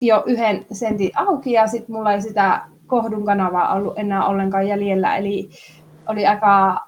jo 0.00 0.22
yhden 0.26 0.66
sentin 0.72 1.10
auki 1.14 1.52
ja 1.52 1.66
sitten 1.66 1.96
mulla 1.96 2.12
ei 2.12 2.22
sitä 2.22 2.62
kohdun 2.92 3.24
kanavaa 3.24 3.74
ollut 3.74 3.98
enää 3.98 4.26
ollenkaan 4.26 4.68
jäljellä. 4.68 5.16
Eli 5.16 5.50
oli 6.08 6.26
aika 6.26 6.80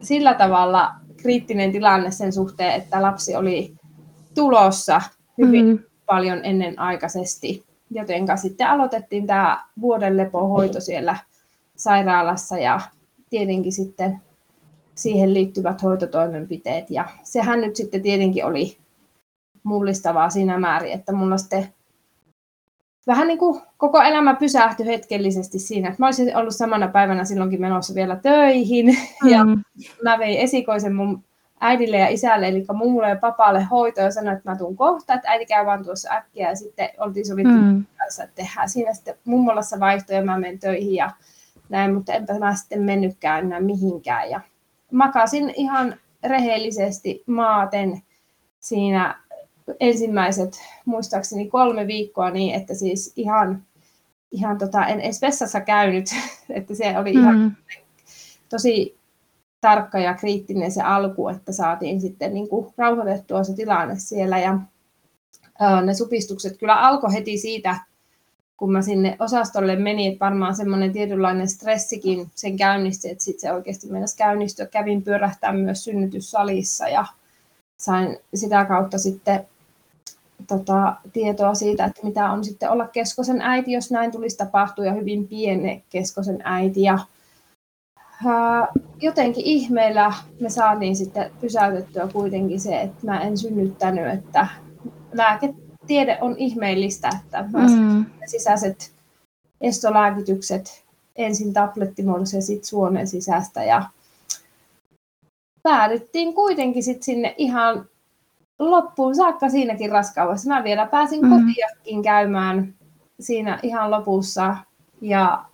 sillä 0.00 0.34
tavalla 0.34 0.92
kriittinen 1.16 1.72
tilanne 1.72 2.10
sen 2.10 2.32
suhteen, 2.32 2.74
että 2.74 3.02
lapsi 3.02 3.36
oli 3.36 3.74
tulossa 4.34 5.00
hyvin 5.38 5.66
mm-hmm. 5.66 5.84
paljon 6.06 6.44
ennenaikaisesti. 6.44 7.64
Jotenka 7.90 8.36
sitten 8.36 8.66
aloitettiin 8.66 9.26
tämä 9.26 9.64
vuoden 9.80 10.16
lepohoito 10.16 10.80
siellä 10.80 11.16
sairaalassa 11.76 12.58
ja 12.58 12.80
tietenkin 13.30 13.72
sitten 13.72 14.20
siihen 14.94 15.34
liittyvät 15.34 15.82
hoitotoimenpiteet. 15.82 16.90
Ja 16.90 17.04
sehän 17.22 17.60
nyt 17.60 17.76
sitten 17.76 18.02
tietenkin 18.02 18.44
oli 18.44 18.76
mullistavaa 19.62 20.30
siinä 20.30 20.58
määrin, 20.58 20.92
että 20.92 21.12
mulla 21.12 21.38
sitten 21.38 21.68
vähän 23.10 23.28
niin 23.28 23.38
kuin 23.38 23.60
koko 23.76 24.02
elämä 24.02 24.34
pysähtyi 24.34 24.86
hetkellisesti 24.86 25.58
siinä, 25.58 25.88
että 25.88 26.02
mä 26.02 26.06
olisin 26.06 26.36
ollut 26.36 26.56
samana 26.56 26.88
päivänä 26.88 27.24
silloinkin 27.24 27.60
menossa 27.60 27.94
vielä 27.94 28.16
töihin 28.16 28.86
mm. 29.22 29.30
ja 29.30 29.38
mä 30.02 30.18
vein 30.18 30.38
esikoisen 30.38 30.94
mun 30.94 31.24
äidille 31.60 31.96
ja 31.96 32.08
isälle, 32.08 32.48
eli 32.48 32.64
mummulle 32.72 33.08
ja 33.08 33.16
papalle 33.16 33.62
hoitoa 33.62 34.04
ja 34.04 34.10
sanoin, 34.10 34.36
että 34.36 34.50
mä 34.50 34.56
tuun 34.56 34.76
kohta, 34.76 35.14
että 35.14 35.30
äiti 35.30 35.46
käy 35.46 35.66
vaan 35.66 35.84
tuossa 35.84 36.14
äkkiä 36.14 36.48
ja 36.48 36.56
sitten 36.56 36.88
oltiin 36.98 37.26
sovittu 37.26 37.52
mm. 37.52 37.84
kanssa, 37.98 38.24
että 38.24 38.34
tehdään 38.34 38.68
siinä 38.68 38.94
sitten 38.94 39.14
mummolassa 39.24 39.80
vaihto 39.80 40.12
ja 40.12 40.24
mä 40.24 40.38
menen 40.38 40.58
töihin 40.58 40.94
ja 40.94 41.10
näin, 41.68 41.94
mutta 41.94 42.12
enpä 42.12 42.38
mä 42.38 42.54
sitten 42.54 42.82
mennytkään 42.82 43.44
enää 43.44 43.60
mihinkään 43.60 44.30
ja 44.30 44.40
makasin 44.92 45.52
ihan 45.56 45.94
rehellisesti 46.24 47.24
maaten 47.26 48.02
siinä 48.60 49.20
ensimmäiset 49.80 50.60
muistaakseni 50.84 51.48
kolme 51.48 51.86
viikkoa 51.86 52.30
niin, 52.30 52.54
että 52.54 52.74
siis 52.74 53.12
ihan, 53.16 53.62
ihan 54.30 54.58
tota, 54.58 54.86
en 54.86 55.00
edes 55.00 55.22
vessassa 55.22 55.60
käynyt, 55.60 56.06
että 56.50 56.74
se 56.74 56.98
oli 56.98 57.10
ihan 57.10 57.38
mm. 57.38 57.52
tosi 58.48 59.00
tarkka 59.60 59.98
ja 59.98 60.14
kriittinen 60.14 60.72
se 60.72 60.82
alku, 60.82 61.28
että 61.28 61.52
saatiin 61.52 62.00
sitten 62.00 62.34
niin 62.34 62.48
kuin 62.48 62.74
rauhoitettua 62.76 63.44
se 63.44 63.54
tilanne 63.54 63.94
siellä 63.98 64.38
ja 64.38 64.58
ne 65.84 65.94
supistukset 65.94 66.58
kyllä 66.58 66.80
alkoi 66.80 67.12
heti 67.12 67.38
siitä, 67.38 67.76
kun 68.56 68.72
mä 68.72 68.82
sinne 68.82 69.16
osastolle 69.18 69.76
menin, 69.76 70.12
että 70.12 70.24
varmaan 70.24 70.56
semmoinen 70.56 70.92
tietynlainen 70.92 71.48
stressikin 71.48 72.30
sen 72.34 72.56
käynnisti, 72.56 73.10
että 73.10 73.24
sitten 73.24 73.40
se 73.40 73.52
oikeasti 73.52 73.86
mennessä 73.86 74.16
käynnistyä. 74.16 74.66
Kävin 74.66 75.02
pyörähtää 75.02 75.52
myös 75.52 75.84
synnytyssalissa 75.84 76.88
ja 76.88 77.06
sain 77.80 78.18
sitä 78.34 78.64
kautta 78.64 78.98
sitten 78.98 79.46
tota, 80.46 80.96
tietoa 81.12 81.54
siitä, 81.54 81.84
että 81.84 82.00
mitä 82.06 82.30
on 82.30 82.44
sitten 82.44 82.70
olla 82.70 82.88
keskosen 82.88 83.40
äiti, 83.40 83.72
jos 83.72 83.90
näin 83.90 84.12
tulisi 84.12 84.36
tapahtua, 84.36 84.84
ja 84.84 84.92
hyvin 84.92 85.28
pieni 85.28 85.84
keskosen 85.90 86.38
äiti. 86.44 86.82
Ja, 86.82 86.98
ää, 88.26 88.68
jotenkin 89.00 89.44
ihmeellä 89.44 90.12
me 90.40 90.50
saatiin 90.50 90.96
sitten 90.96 91.30
pysäytettyä 91.40 92.08
kuitenkin 92.12 92.60
se, 92.60 92.80
että 92.80 93.06
mä 93.06 93.20
en 93.20 93.38
synnyttänyt, 93.38 94.14
että 94.14 94.46
lääketiede 95.12 96.18
on 96.20 96.34
ihmeellistä, 96.38 97.10
että 97.22 97.44
mä 97.52 97.66
mm. 97.66 98.04
sisäiset 98.26 98.92
estolääkitykset 99.60 100.84
ensin 101.16 101.52
tablettimuodossa 101.52 102.36
ja 102.36 102.42
sitten 102.42 102.66
suonen 102.66 103.06
sisästä 103.06 103.64
ja 103.64 103.82
päädyttiin 105.62 106.34
kuitenkin 106.34 106.82
sitten 106.82 107.02
sinne 107.02 107.34
ihan 107.38 107.88
loppuun 108.58 109.14
saakka 109.14 109.48
siinäkin 109.48 109.92
raskaudessa. 109.92 110.54
Mä 110.54 110.64
vielä 110.64 110.86
pääsin 110.86 111.20
mm. 111.22 111.30
kotiakin 111.30 112.02
käymään 112.02 112.74
siinä 113.20 113.58
ihan 113.62 113.90
lopussa. 113.90 114.56
Ja 115.00 115.44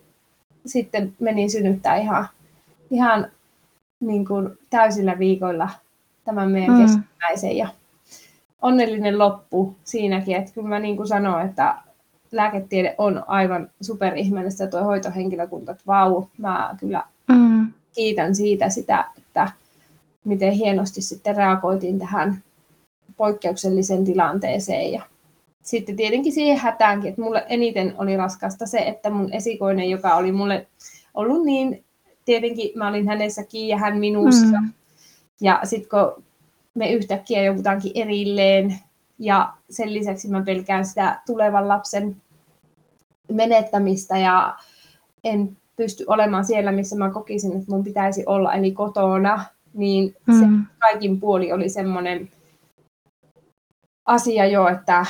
sitten 0.66 1.14
menin 1.20 1.50
synnyttää 1.50 1.96
ihan, 1.96 2.28
ihan 2.90 3.26
niin 4.00 4.26
kuin 4.26 4.58
täysillä 4.70 5.18
viikoilla 5.18 5.68
tämän 6.24 6.50
meidän 6.50 6.76
mm. 6.76 6.82
keskinäisen 6.82 7.56
ja 7.56 7.68
onnellinen 8.62 9.18
loppu 9.18 9.76
siinäkin, 9.84 10.36
että 10.36 10.52
kyllä 10.52 10.68
mä 10.68 10.78
niin 10.78 10.96
kuin 10.96 11.08
sanoin, 11.08 11.46
että 11.46 11.74
lääketiede 12.32 12.94
on 12.98 13.24
aivan 13.26 13.70
superihmeellistä 13.80 14.66
tuo 14.66 14.84
hoitohenkilökunta, 14.84 15.72
että 15.72 15.84
vau, 15.86 16.24
mä 16.38 16.74
kyllä 16.80 17.02
mm. 17.28 17.72
kiitän 17.94 18.34
siitä 18.34 18.68
sitä, 18.68 19.04
että 19.18 19.50
miten 20.26 20.52
hienosti 20.52 21.02
sitten 21.02 21.36
reagoitiin 21.36 21.98
tähän 21.98 22.42
poikkeuksellisen 23.16 24.04
tilanteeseen 24.04 24.92
ja 24.92 25.02
sitten 25.62 25.96
tietenkin 25.96 26.32
siihen 26.32 26.58
hätäänkin, 26.58 27.08
että 27.10 27.22
mulle 27.22 27.46
eniten 27.48 27.94
oli 27.98 28.16
raskasta 28.16 28.66
se, 28.66 28.78
että 28.78 29.10
mun 29.10 29.32
esikoinen, 29.32 29.90
joka 29.90 30.14
oli 30.14 30.32
mulle 30.32 30.66
ollut 31.14 31.44
niin, 31.44 31.84
tietenkin 32.24 32.70
mä 32.74 32.88
olin 32.88 33.08
hänessä 33.08 33.44
kiinni 33.44 33.68
ja 33.68 33.78
hän 33.78 33.98
minussa. 33.98 34.60
Mm. 34.60 34.72
Ja 35.40 35.60
sitten 35.64 35.88
kun 35.90 36.24
me 36.74 36.92
yhtäkkiä 36.92 37.42
joudutaankin 37.42 37.92
erilleen 37.94 38.78
ja 39.18 39.52
sen 39.70 39.94
lisäksi 39.94 40.28
mä 40.28 40.42
pelkään 40.42 40.86
sitä 40.86 41.20
tulevan 41.26 41.68
lapsen 41.68 42.16
menettämistä 43.32 44.18
ja 44.18 44.56
en 45.24 45.56
pysty 45.76 46.04
olemaan 46.06 46.44
siellä, 46.44 46.72
missä 46.72 46.96
mä 46.96 47.10
kokisin, 47.10 47.52
että 47.52 47.72
mun 47.72 47.84
pitäisi 47.84 48.22
olla, 48.26 48.54
eli 48.54 48.72
kotona, 48.72 49.44
niin 49.76 50.14
mm. 50.26 50.40
se 50.40 50.46
kaikin 50.78 51.20
puoli 51.20 51.52
oli 51.52 51.68
semmoinen 51.68 52.30
asia 54.06 54.46
jo, 54.46 54.68
että 54.68 55.06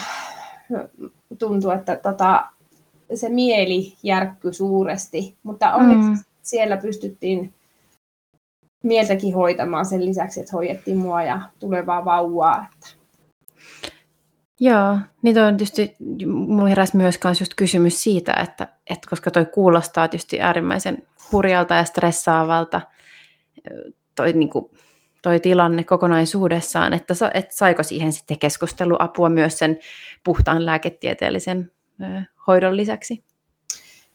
tuntuu, 1.39 1.71
että 1.71 1.97
tota, 1.97 2.47
se 3.15 3.29
mieli 3.29 3.95
järkky 4.03 4.53
suuresti, 4.53 5.37
mutta 5.43 5.75
onneksi 5.75 6.11
mm. 6.11 6.19
siellä 6.43 6.77
pystyttiin 6.77 7.55
mieltäkin 8.83 9.35
hoitamaan 9.35 9.87
sen 9.87 10.07
lisäksi, 10.07 10.41
että 10.41 10.53
hoidettiin 10.53 10.97
mua 10.97 11.23
ja 11.23 11.41
tulevaa 11.59 12.05
vauvaa. 12.05 12.67
Että. 12.73 12.89
Joo, 14.61 14.99
niin 15.23 15.39
on 15.39 15.57
tietysti, 15.57 15.97
mulla 16.27 16.69
heräsi 16.69 16.97
myös 16.97 17.21
just 17.41 17.55
kysymys 17.57 18.03
siitä, 18.03 18.33
että, 18.33 18.69
että 18.91 19.11
koska 19.11 19.31
toi 19.31 19.47
kuulostaa 19.47 20.09
tietysti 20.09 20.41
äärimmäisen 20.41 21.03
hurjalta 21.33 21.75
ja 21.75 21.85
stressaavalta, 21.85 22.81
toi, 24.17 24.33
niin 24.33 24.51
kuin, 24.51 24.71
toi 25.23 25.41
tilanne 25.41 25.85
kokonaisuudessaan, 25.85 26.93
että, 26.93 27.15
että 27.35 27.57
saiko 27.57 27.83
siihen 27.83 28.13
sitten 28.13 28.39
keskusteluapua 28.39 29.29
myös 29.29 29.59
sen 29.59 29.79
puhtaan 30.25 30.67
lääketieteellisen 30.67 31.71
hoidon 32.47 32.77
lisäksi? 32.77 33.25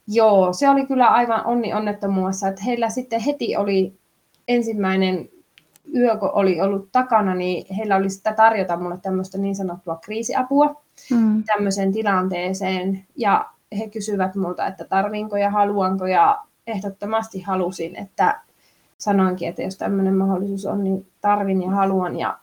Joo, 0.07 0.53
se 0.53 0.69
oli 0.69 0.85
kyllä 0.85 1.07
aivan 1.07 1.45
onni 1.45 1.73
onnettomuudessa, 1.73 2.47
että 2.47 2.63
heillä 2.63 2.89
sitten 2.89 3.21
heti 3.21 3.55
oli 3.55 3.99
ensimmäinen 4.47 5.29
yö, 5.95 6.17
kun 6.17 6.29
oli 6.33 6.61
ollut 6.61 6.91
takana, 6.91 7.35
niin 7.35 7.75
heillä 7.75 7.95
oli 7.95 8.09
sitä 8.09 8.33
tarjota 8.33 8.77
mulle 8.77 8.97
tämmöistä 9.01 9.37
niin 9.37 9.55
sanottua 9.55 9.95
kriisiapua 9.95 10.81
mm. 11.11 11.43
tämmöiseen 11.43 11.91
tilanteeseen. 11.91 13.05
Ja 13.15 13.49
he 13.77 13.89
kysyvät 13.89 14.35
multa, 14.35 14.67
että 14.67 14.85
tarviinko 14.85 15.37
ja 15.37 15.49
haluanko, 15.49 16.07
ja 16.07 16.39
ehdottomasti 16.67 17.41
halusin, 17.41 17.95
että 17.95 18.41
sanoinkin, 19.01 19.49
että 19.49 19.61
jos 19.61 19.77
tämmöinen 19.77 20.15
mahdollisuus 20.15 20.65
on, 20.65 20.83
niin 20.83 21.07
tarvin 21.21 21.63
ja 21.63 21.69
haluan. 21.69 22.19
Ja 22.19 22.37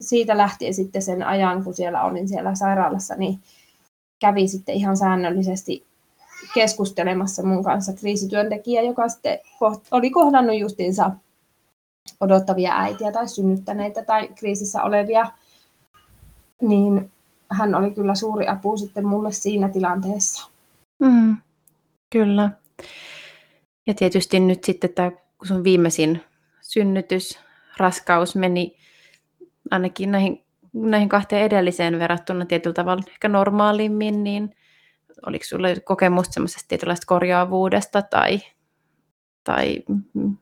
siitä 0.00 0.36
lähtien 0.36 0.74
sitten 0.74 1.02
sen 1.02 1.22
ajan, 1.22 1.64
kun 1.64 1.74
siellä 1.74 2.02
olin 2.02 2.28
siellä 2.28 2.54
sairaalassa, 2.54 3.14
niin 3.14 3.38
kävi 4.20 4.48
sitten 4.48 4.74
ihan 4.74 4.96
säännöllisesti 4.96 5.84
keskustelemassa 6.54 7.42
mun 7.42 7.64
kanssa 7.64 7.92
kriisityöntekijä, 7.92 8.82
joka 8.82 9.08
sitten 9.08 9.38
oli 9.90 10.10
kohdannut 10.10 10.58
justiinsa 10.58 11.10
odottavia 12.20 12.72
äitiä 12.76 13.12
tai 13.12 13.28
synnyttäneitä 13.28 14.04
tai 14.04 14.28
kriisissä 14.28 14.82
olevia, 14.82 15.26
niin 16.62 17.10
hän 17.50 17.74
oli 17.74 17.90
kyllä 17.90 18.14
suuri 18.14 18.48
apu 18.48 18.76
sitten 18.76 19.06
mulle 19.06 19.32
siinä 19.32 19.68
tilanteessa. 19.68 20.48
Mm, 21.02 21.36
kyllä. 22.12 22.50
Ja 23.86 23.94
tietysti 23.94 24.40
nyt 24.40 24.64
sitten 24.64 24.90
tämä, 24.94 25.10
kun 25.44 25.56
sun 25.56 25.64
viimeisin 25.64 26.20
synnytys, 26.60 27.38
raskaus 27.76 28.36
meni 28.36 28.76
ainakin 29.70 30.12
näihin, 30.12 30.44
näihin 30.72 31.08
kahteen 31.08 31.42
edelliseen 31.42 31.98
verrattuna 31.98 32.46
tietyllä 32.46 32.74
tavalla 32.74 33.02
ehkä 33.08 33.28
normaalimmin, 33.28 34.24
niin 34.24 34.56
oliko 35.26 35.44
sinulla 35.44 35.68
kokemusta 35.84 36.32
semmoisesta 36.32 36.68
tietynlaista 36.68 37.06
korjaavuudesta 37.06 38.02
tai, 38.02 38.40
tai 39.44 39.82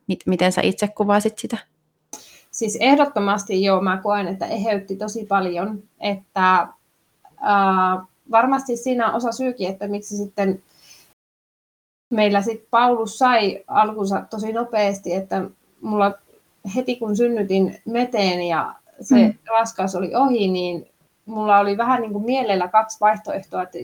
mit, 0.07 0.21
miten 0.27 0.53
sä 0.53 0.61
itse 0.65 0.89
kuvasit 0.89 1.39
sitä? 1.39 1.59
Siis 2.51 2.79
ehdottomasti 2.81 3.65
joo, 3.65 3.81
mä 3.81 4.01
koen, 4.03 4.29
että 4.29 4.47
eheytti 4.47 4.97
tosi 4.97 5.27
paljon, 5.27 5.83
että 6.01 6.69
ää, 7.41 8.07
varmasti 8.31 8.77
siinä 8.77 9.09
on 9.09 9.15
osa 9.15 9.33
syykin, 9.33 9.69
että 9.69 9.89
miksi 9.89 10.17
sitten 10.17 10.63
meillä 12.13 12.43
sitten 12.43 12.67
Paulus 12.71 13.19
sai 13.19 13.65
alkunsa 13.67 14.23
tosi 14.31 14.53
nopeasti, 14.53 15.15
että 15.15 15.43
mulla 15.81 16.15
heti 16.77 16.97
kun 16.97 17.17
synnytin 17.17 17.79
meteen 17.85 18.43
ja 18.43 18.75
se 19.01 19.15
mm. 19.15 19.35
raskaus 19.51 19.95
oli 19.95 20.15
ohi, 20.15 20.49
niin 20.49 20.89
mulla 21.27 21.59
oli 21.59 21.77
vähän 21.77 22.01
niin 22.01 22.13
kuin 22.13 22.25
mielellä 22.25 22.69
kaksi 22.69 23.01
vaihtoehtoa, 23.01 23.63
että 23.63 23.79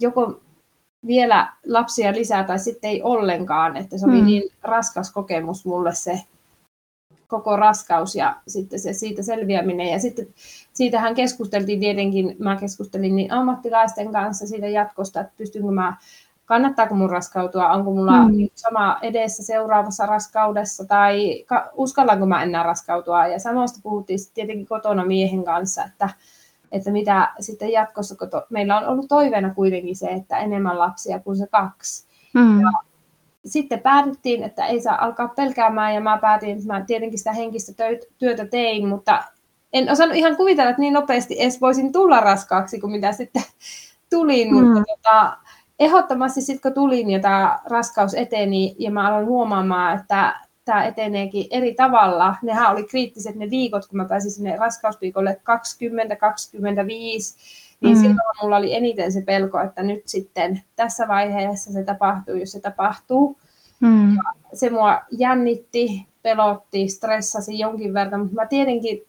joko 0.00 0.40
vielä 1.06 1.52
lapsia 1.66 2.12
lisää 2.12 2.44
tai 2.44 2.58
sitten 2.58 2.90
ei 2.90 3.02
ollenkaan, 3.02 3.76
että 3.76 3.98
se 3.98 4.06
oli 4.06 4.20
mm. 4.20 4.26
niin 4.26 4.42
raskas 4.62 5.12
kokemus 5.12 5.66
mulle 5.66 5.94
se 5.94 6.20
koko 7.28 7.56
raskaus 7.56 8.14
ja 8.14 8.36
sitten 8.48 8.80
se 8.80 8.92
siitä 8.92 9.22
selviäminen. 9.22 9.88
Ja 9.88 9.98
sitten 9.98 10.26
siitähän 10.72 11.14
keskusteltiin 11.14 11.80
tietenkin, 11.80 12.36
mä 12.38 12.56
keskustelin 12.56 13.16
niin 13.16 13.32
ammattilaisten 13.32 14.12
kanssa 14.12 14.46
siitä 14.46 14.66
jatkosta, 14.66 15.20
että 15.20 15.32
pystynkö 15.36 15.70
mä, 15.70 15.96
kannattaako 16.46 16.94
mun 16.94 17.10
raskautua, 17.10 17.72
onko 17.72 17.90
mulla 17.90 18.28
mm. 18.28 18.48
sama 18.54 18.98
edessä 19.02 19.42
seuraavassa 19.42 20.06
raskaudessa 20.06 20.84
tai 20.84 21.44
uskallanko 21.74 22.26
mä 22.26 22.42
enää 22.42 22.62
raskautua. 22.62 23.26
Ja 23.26 23.38
samasta 23.38 23.80
puhuttiin 23.82 24.18
tietenkin 24.34 24.66
kotona 24.66 25.04
miehen 25.04 25.44
kanssa, 25.44 25.84
että 25.84 26.08
että 26.72 26.90
mitä 26.90 27.32
sitten 27.40 27.72
jatkossa, 27.72 28.16
kun 28.16 28.30
to, 28.30 28.46
meillä 28.50 28.78
on 28.78 28.86
ollut 28.86 29.08
toiveena 29.08 29.54
kuitenkin 29.54 29.96
se, 29.96 30.06
että 30.06 30.38
enemmän 30.38 30.78
lapsia 30.78 31.20
kuin 31.20 31.36
se 31.36 31.46
kaksi. 31.46 32.06
Mm. 32.34 32.60
Ja 32.60 32.70
sitten 33.46 33.80
päätettiin, 33.80 34.42
että 34.42 34.66
ei 34.66 34.80
saa 34.80 35.04
alkaa 35.04 35.28
pelkäämään 35.28 35.94
ja 35.94 36.00
mä 36.00 36.18
päätin, 36.18 36.50
että 36.56 36.72
mä 36.72 36.84
tietenkin 36.86 37.18
sitä 37.18 37.32
henkistä 37.32 37.72
työtä 38.18 38.46
tein, 38.46 38.88
mutta 38.88 39.24
en 39.72 39.90
osannut 39.90 40.16
ihan 40.16 40.36
kuvitella, 40.36 40.70
että 40.70 40.80
niin 40.80 40.92
nopeasti 40.92 41.36
edes 41.38 41.60
voisin 41.60 41.92
tulla 41.92 42.20
raskaaksi 42.20 42.80
kuin 42.80 42.90
mitä 42.90 43.12
sitten 43.12 43.42
tulin, 44.10 44.54
mm. 44.54 44.64
mutta 44.64 44.82
tota, 44.96 45.36
ehdottomasti 45.78 46.40
sitten 46.40 46.62
kun 46.62 46.74
tulin 46.74 47.10
ja 47.10 47.20
tämä 47.20 47.58
raskaus 47.64 48.14
eteni 48.14 48.76
ja 48.78 48.90
mä 48.90 49.08
aloin 49.08 49.26
huomaamaan, 49.26 50.00
että 50.00 50.40
tämä 50.64 50.84
eteneekin 50.84 51.46
eri 51.50 51.74
tavalla. 51.74 52.34
Nehän 52.42 52.72
oli 52.72 52.84
kriittiset 52.84 53.36
ne 53.36 53.50
viikot, 53.50 53.86
kun 53.86 53.96
mä 53.96 54.04
pääsin 54.04 54.30
sinne 54.30 54.56
raskausviikolle 54.56 55.40
20-25, 55.40 55.44
niin 57.80 57.96
mm. 57.96 58.00
silloin 58.00 58.18
mulla 58.42 58.56
oli 58.56 58.74
eniten 58.74 59.12
se 59.12 59.20
pelko, 59.20 59.60
että 59.60 59.82
nyt 59.82 60.02
sitten 60.06 60.62
tässä 60.76 61.08
vaiheessa 61.08 61.72
se 61.72 61.84
tapahtuu, 61.84 62.34
jos 62.34 62.52
se 62.52 62.60
tapahtuu. 62.60 63.38
Mm. 63.80 64.16
Ja 64.16 64.22
se 64.52 64.70
mua 64.70 65.02
jännitti, 65.10 66.06
pelotti, 66.22 66.88
stressasi 66.88 67.58
jonkin 67.58 67.94
verran, 67.94 68.20
mutta 68.20 68.34
mä 68.34 68.46
tietenkin 68.46 69.06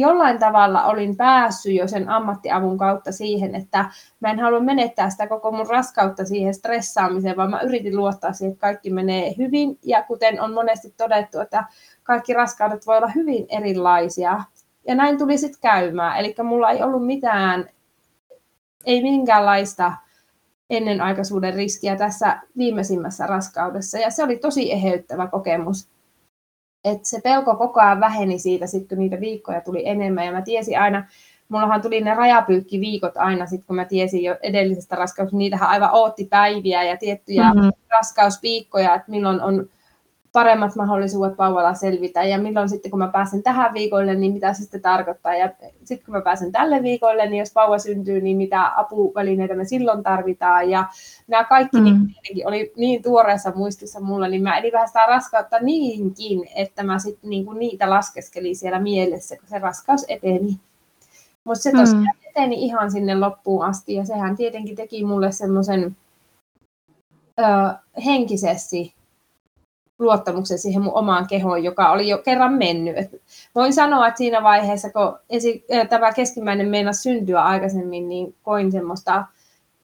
jollain 0.00 0.38
tavalla 0.38 0.84
olin 0.84 1.16
päässyt 1.16 1.74
jo 1.74 1.88
sen 1.88 2.08
ammattiavun 2.08 2.78
kautta 2.78 3.12
siihen, 3.12 3.54
että 3.54 3.90
mä 4.20 4.30
en 4.30 4.40
halua 4.40 4.60
menettää 4.60 5.10
sitä 5.10 5.26
koko 5.26 5.52
mun 5.52 5.66
raskautta 5.66 6.24
siihen 6.24 6.54
stressaamiseen, 6.54 7.36
vaan 7.36 7.50
mä 7.50 7.60
yritin 7.60 7.96
luottaa 7.96 8.32
siihen, 8.32 8.52
että 8.52 8.60
kaikki 8.60 8.90
menee 8.90 9.34
hyvin. 9.38 9.78
Ja 9.82 10.02
kuten 10.02 10.40
on 10.40 10.54
monesti 10.54 10.94
todettu, 10.96 11.40
että 11.40 11.64
kaikki 12.02 12.32
raskaudet 12.32 12.86
voi 12.86 12.96
olla 12.96 13.10
hyvin 13.14 13.46
erilaisia. 13.48 14.40
Ja 14.86 14.94
näin 14.94 15.18
tuli 15.18 15.38
sitten 15.38 15.60
käymään. 15.60 16.18
Eli 16.18 16.34
mulla 16.42 16.70
ei 16.70 16.82
ollut 16.82 17.06
mitään, 17.06 17.68
ei 18.84 19.02
minkäänlaista 19.02 19.92
ennenaikaisuuden 20.70 21.54
riskiä 21.54 21.96
tässä 21.96 22.40
viimeisimmässä 22.56 23.26
raskaudessa. 23.26 23.98
Ja 23.98 24.10
se 24.10 24.22
oli 24.22 24.36
tosi 24.36 24.72
eheyttävä 24.72 25.26
kokemus 25.26 25.95
että 26.84 27.08
se 27.08 27.20
pelko 27.20 27.56
koko 27.56 27.80
ajan 27.80 28.00
väheni 28.00 28.38
siitä, 28.38 28.66
sitten 28.66 28.88
kun 28.88 28.98
niitä 28.98 29.20
viikkoja 29.20 29.60
tuli 29.60 29.88
enemmän. 29.88 30.26
Ja 30.26 30.32
mä 30.32 30.42
tiesin 30.42 30.78
aina, 30.78 31.04
mullahan 31.48 31.82
tuli 31.82 32.00
ne 32.00 32.14
rajapyykkiviikot 32.14 33.16
aina, 33.16 33.46
sit 33.46 33.64
kun 33.64 33.76
mä 33.76 33.84
tiesin 33.84 34.22
jo 34.22 34.36
edellisestä 34.42 34.96
raskauksesta, 34.96 35.36
niitähän 35.36 35.68
aivan 35.68 35.90
ootti 35.92 36.24
päiviä 36.24 36.82
ja 36.82 36.96
tiettyjä 36.96 37.54
mm-hmm. 37.54 37.70
raskausviikkoja, 37.90 38.94
että 38.94 39.10
milloin 39.10 39.40
on 39.40 39.68
paremmat 40.36 40.76
mahdollisuudet 40.76 41.38
vauvalla 41.38 41.74
selvitä 41.74 42.24
ja 42.24 42.38
milloin 42.38 42.68
sitten 42.68 42.90
kun 42.90 42.98
mä 42.98 43.08
pääsen 43.08 43.42
tähän 43.42 43.74
viikolle, 43.74 44.14
niin 44.14 44.32
mitä 44.32 44.52
se 44.52 44.62
sitten 44.62 44.82
tarkoittaa 44.82 45.34
ja 45.34 45.50
sitten 45.84 46.04
kun 46.04 46.14
mä 46.14 46.20
pääsen 46.20 46.52
tälle 46.52 46.82
viikolle, 46.82 47.26
niin 47.26 47.38
jos 47.38 47.54
vauva 47.54 47.78
syntyy, 47.78 48.20
niin 48.20 48.36
mitä 48.36 48.72
apuvälineitä 48.76 49.54
me 49.54 49.64
silloin 49.64 50.02
tarvitaan 50.02 50.70
ja 50.70 50.84
nämä 51.26 51.44
kaikki 51.44 51.76
mm. 51.76 51.84
niin, 51.84 52.48
oli 52.48 52.72
niin 52.76 53.02
tuoreessa 53.02 53.52
muistissa 53.54 54.00
mulla, 54.00 54.28
niin 54.28 54.42
mä 54.42 54.58
elin 54.58 54.72
vähän 54.72 54.88
sitä 54.88 55.06
raskautta 55.06 55.56
niinkin, 55.60 56.48
että 56.56 56.82
mä 56.82 56.98
sitten 56.98 57.30
niin 57.30 57.46
kuin 57.46 57.58
niitä 57.58 57.90
laskeskelin 57.90 58.56
siellä 58.56 58.78
mielessä, 58.78 59.36
kun 59.36 59.48
se 59.48 59.58
raskaus 59.58 60.04
eteni. 60.08 60.60
Mutta 61.44 61.62
se 61.62 61.72
tosiaan 61.72 62.02
mm. 62.02 62.30
eteni 62.30 62.64
ihan 62.64 62.90
sinne 62.90 63.14
loppuun 63.14 63.64
asti 63.64 63.94
ja 63.94 64.04
sehän 64.04 64.36
tietenkin 64.36 64.76
teki 64.76 65.04
mulle 65.04 65.32
semmoisen 65.32 65.96
henkisesti 68.04 68.96
luottamuksen 69.98 70.58
siihen 70.58 70.82
mun 70.82 70.94
omaan 70.94 71.26
kehoon, 71.26 71.64
joka 71.64 71.90
oli 71.92 72.08
jo 72.08 72.18
kerran 72.18 72.52
mennyt. 72.52 72.98
Et 72.98 73.22
voin 73.54 73.72
sanoa, 73.72 74.08
että 74.08 74.18
siinä 74.18 74.42
vaiheessa, 74.42 74.90
kun 74.90 75.18
esi- 75.30 75.64
tämä 75.88 76.12
keskimmäinen 76.12 76.68
meinasi 76.68 77.02
syntyä 77.02 77.42
aikaisemmin, 77.44 78.08
niin 78.08 78.34
koin 78.42 78.72
semmoista 78.72 79.24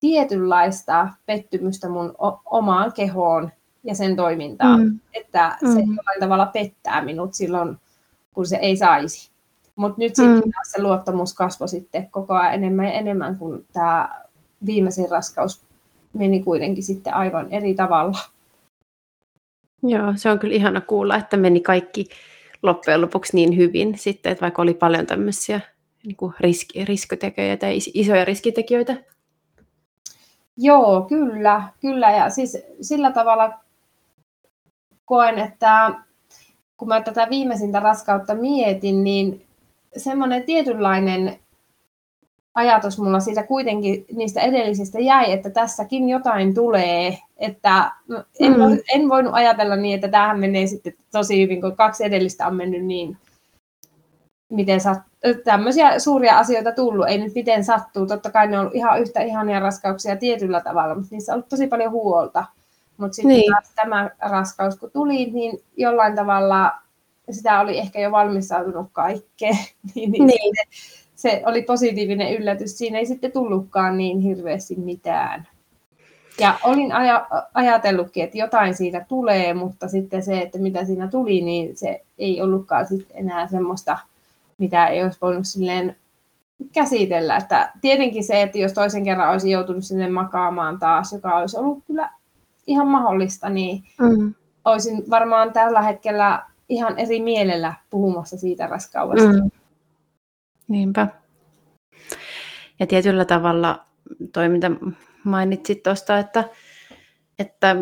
tietynlaista 0.01 1.09
pettymystä 1.27 1.89
mun 1.89 2.15
o- 2.19 2.41
omaan 2.45 2.93
kehoon 2.93 3.51
ja 3.85 3.95
sen 3.95 4.17
toimintaan, 4.17 4.81
mm. 4.81 5.01
että 5.15 5.57
se 5.61 5.67
mm. 5.67 5.97
jollain 5.97 6.21
tavalla 6.21 6.47
pettää 6.47 7.05
minut 7.05 7.35
silloin, 7.35 7.77
kun 8.35 8.47
se 8.47 8.57
ei 8.57 8.77
saisi. 8.77 9.31
Mutta 9.77 9.99
nyt 9.99 10.19
mm. 10.19 10.25
sitten 10.25 10.53
se 10.71 10.83
luottamus 10.83 11.35
kasvoi 11.35 11.69
sitten 11.69 12.11
koko 12.11 12.35
ajan 12.35 12.55
enemmän 12.55 12.87
ja 12.87 12.93
enemmän, 12.93 13.37
kun 13.37 13.65
tämä 13.73 14.23
viimeisin 14.67 15.11
raskaus 15.11 15.63
meni 16.13 16.43
kuitenkin 16.43 16.85
sitten 16.85 17.15
aivan 17.15 17.47
eri 17.51 17.75
tavalla. 17.75 18.19
Joo, 19.83 20.13
se 20.17 20.31
on 20.31 20.39
kyllä 20.39 20.55
ihana 20.55 20.81
kuulla, 20.81 21.17
että 21.17 21.37
meni 21.37 21.61
kaikki 21.61 22.07
loppujen 22.63 23.01
lopuksi 23.01 23.37
niin 23.37 23.57
hyvin 23.57 23.99
sitten, 23.99 24.33
että 24.33 24.43
vaikka 24.43 24.63
oli 24.63 24.75
paljon 24.75 25.07
tämmöisiä 25.07 25.61
niin 26.05 26.17
kuin 26.17 26.35
riski, 26.41 26.85
riskitekijöitä 26.85 27.61
tai 27.67 27.79
isoja 27.95 28.25
riskitekijöitä. 28.25 28.97
Joo, 30.57 31.03
kyllä, 31.09 31.63
kyllä. 31.81 32.11
Ja 32.11 32.31
siis 32.31 32.59
sillä 32.81 33.13
tavalla 33.13 33.53
koen, 35.05 35.39
että 35.39 35.95
kun 36.77 36.89
mä 36.89 37.01
tätä 37.01 37.27
viimeisintä 37.31 37.81
raskautta 37.81 38.35
mietin, 38.35 39.05
niin 39.05 39.47
semmoinen 39.97 40.43
tietynlainen 40.43 41.39
ajatus 42.55 42.99
mulla 42.99 43.21
siitä 43.21 43.43
kuitenkin 43.43 44.05
niistä 44.13 44.41
edellisistä 44.41 45.01
jäi, 45.01 45.33
että 45.33 45.51
tässäkin 45.51 46.09
jotain 46.09 46.55
tulee, 46.55 47.19
että 47.43 47.93
en, 48.41 48.53
mm. 48.53 48.79
en 48.95 49.09
voinut 49.09 49.35
ajatella 49.35 49.77
niin, 49.77 49.95
että 49.95 50.09
tähän 50.09 50.41
menee 50.41 50.67
sitten 50.67 50.95
tosi 51.13 51.43
hyvin, 51.43 51.61
kun 51.61 51.77
kaksi 51.77 52.05
edellistä 52.05 52.47
on 52.47 52.57
mennyt 52.57 52.85
niin, 52.85 53.17
miten 54.49 54.81
sat, 54.81 54.99
tämmöisiä 55.45 55.99
suuria 55.99 56.39
asioita 56.39 56.73
tullut, 56.73 57.09
ei 57.09 57.19
nyt 57.19 57.35
miten 57.35 57.65
sattuu, 57.65 58.07
totta 58.07 58.31
kai 58.31 58.47
ne 58.47 58.59
on 58.59 58.61
ollut 58.61 58.75
ihan 58.75 59.01
yhtä 59.01 59.21
ihania 59.21 59.61
raskauksia 59.61 60.17
tietyllä 60.17 60.61
tavalla, 60.61 60.95
mutta 60.95 61.09
niissä 61.11 61.33
on 61.33 61.35
ollut 61.35 61.49
tosi 61.49 61.67
paljon 61.67 61.91
huolta, 61.91 62.45
mutta 62.97 63.15
sitten 63.15 63.29
niin. 63.29 63.53
taas 63.53 63.73
tämä 63.75 64.11
raskaus 64.21 64.77
kun 64.77 64.91
tuli, 64.91 65.31
niin 65.31 65.63
jollain 65.77 66.15
tavalla 66.15 66.73
sitä 67.31 67.61
oli 67.61 67.79
ehkä 67.79 68.01
jo 68.01 68.11
valmistautunut 68.11 68.87
kaikkeen, 68.93 69.57
niin, 69.95 70.13
niin, 70.13 70.27
niin 70.27 70.55
se 71.15 71.43
oli 71.47 71.63
positiivinen 71.63 72.35
yllätys. 72.35 72.79
Siinä 72.79 72.99
ei 72.99 73.07
sitten 73.07 73.33
tullutkaan 73.33 73.97
niin 73.97 74.21
hirveästi 74.21 74.77
mitään. 74.77 75.49
Ja 76.43 76.59
olin 76.65 76.93
aja, 76.93 77.27
ajatellutkin, 77.55 78.25
että 78.25 78.39
jotain 78.39 78.75
siitä 78.75 79.05
tulee, 79.09 79.55
mutta 79.55 79.89
sitten 79.89 80.23
se, 80.23 80.41
että 80.41 80.59
mitä 80.59 80.85
siinä 80.85 81.09
tuli, 81.09 81.41
niin 81.41 81.77
se 81.77 82.03
ei 82.19 82.43
ollutkaan 82.43 82.87
sitten 82.87 83.17
enää 83.17 83.49
semmoista, 83.49 83.99
mitä 84.59 84.87
ei 84.87 85.05
olisi 85.05 85.19
voinut 85.23 85.47
silleen 85.47 85.97
käsitellä. 86.73 87.37
Että 87.37 87.73
tietenkin 87.81 88.25
se, 88.25 88.43
että 88.43 88.59
jos 88.59 88.73
toisen 88.73 89.05
kerran 89.05 89.31
olisi 89.31 89.51
joutunut 89.51 89.85
sinne 89.85 90.09
makaamaan 90.11 90.79
taas, 90.79 91.13
joka 91.13 91.37
olisi 91.37 91.57
ollut 91.59 91.85
kyllä 91.87 92.11
ihan 92.67 92.87
mahdollista, 92.87 93.49
niin 93.49 93.83
mm. 94.01 94.35
olisin 94.65 95.11
varmaan 95.11 95.53
tällä 95.53 95.83
hetkellä 95.83 96.43
ihan 96.69 96.99
eri 96.99 97.21
mielellä 97.21 97.75
puhumassa 97.91 98.39
siitä 98.39 98.67
raskaudesta. 98.67 99.33
Mm. 99.33 99.51
Niinpä. 100.69 101.09
Ja 102.81 102.87
tietyllä 102.87 103.25
tavalla 103.25 103.85
toi, 104.33 104.49
mitä 104.49 104.71
mainitsit 105.25 105.83
tuosta, 105.83 106.19
että, 106.19 106.45
että, 107.39 107.77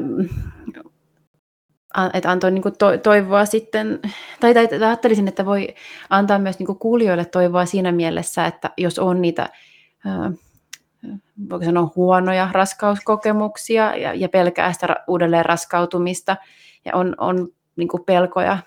että 2.14 2.30
antoi 2.30 2.50
niin 2.50 2.62
to, 2.78 2.98
toivoa 2.98 3.44
sitten, 3.44 4.00
tai, 4.40 4.54
tai, 4.54 4.68
tai 4.68 4.82
ajattelisin, 4.82 5.28
että 5.28 5.46
voi 5.46 5.74
antaa 6.10 6.38
myös 6.38 6.58
niin 6.58 6.78
kuulijoille 6.78 7.24
toivoa 7.24 7.66
siinä 7.66 7.92
mielessä, 7.92 8.46
että 8.46 8.70
jos 8.76 8.98
on 8.98 9.22
niitä 9.22 9.48
voiko 11.50 11.64
sanoa 11.64 11.92
huonoja 11.96 12.48
raskauskokemuksia 12.52 13.96
ja, 13.96 14.14
ja 14.14 14.28
pelkää 14.28 14.72
sitä 14.72 14.96
uudelleen 15.08 15.44
raskautumista 15.44 16.36
ja 16.84 16.96
on, 16.96 17.14
on 17.18 17.48
niin 17.76 17.88
pelkoja 18.06 18.58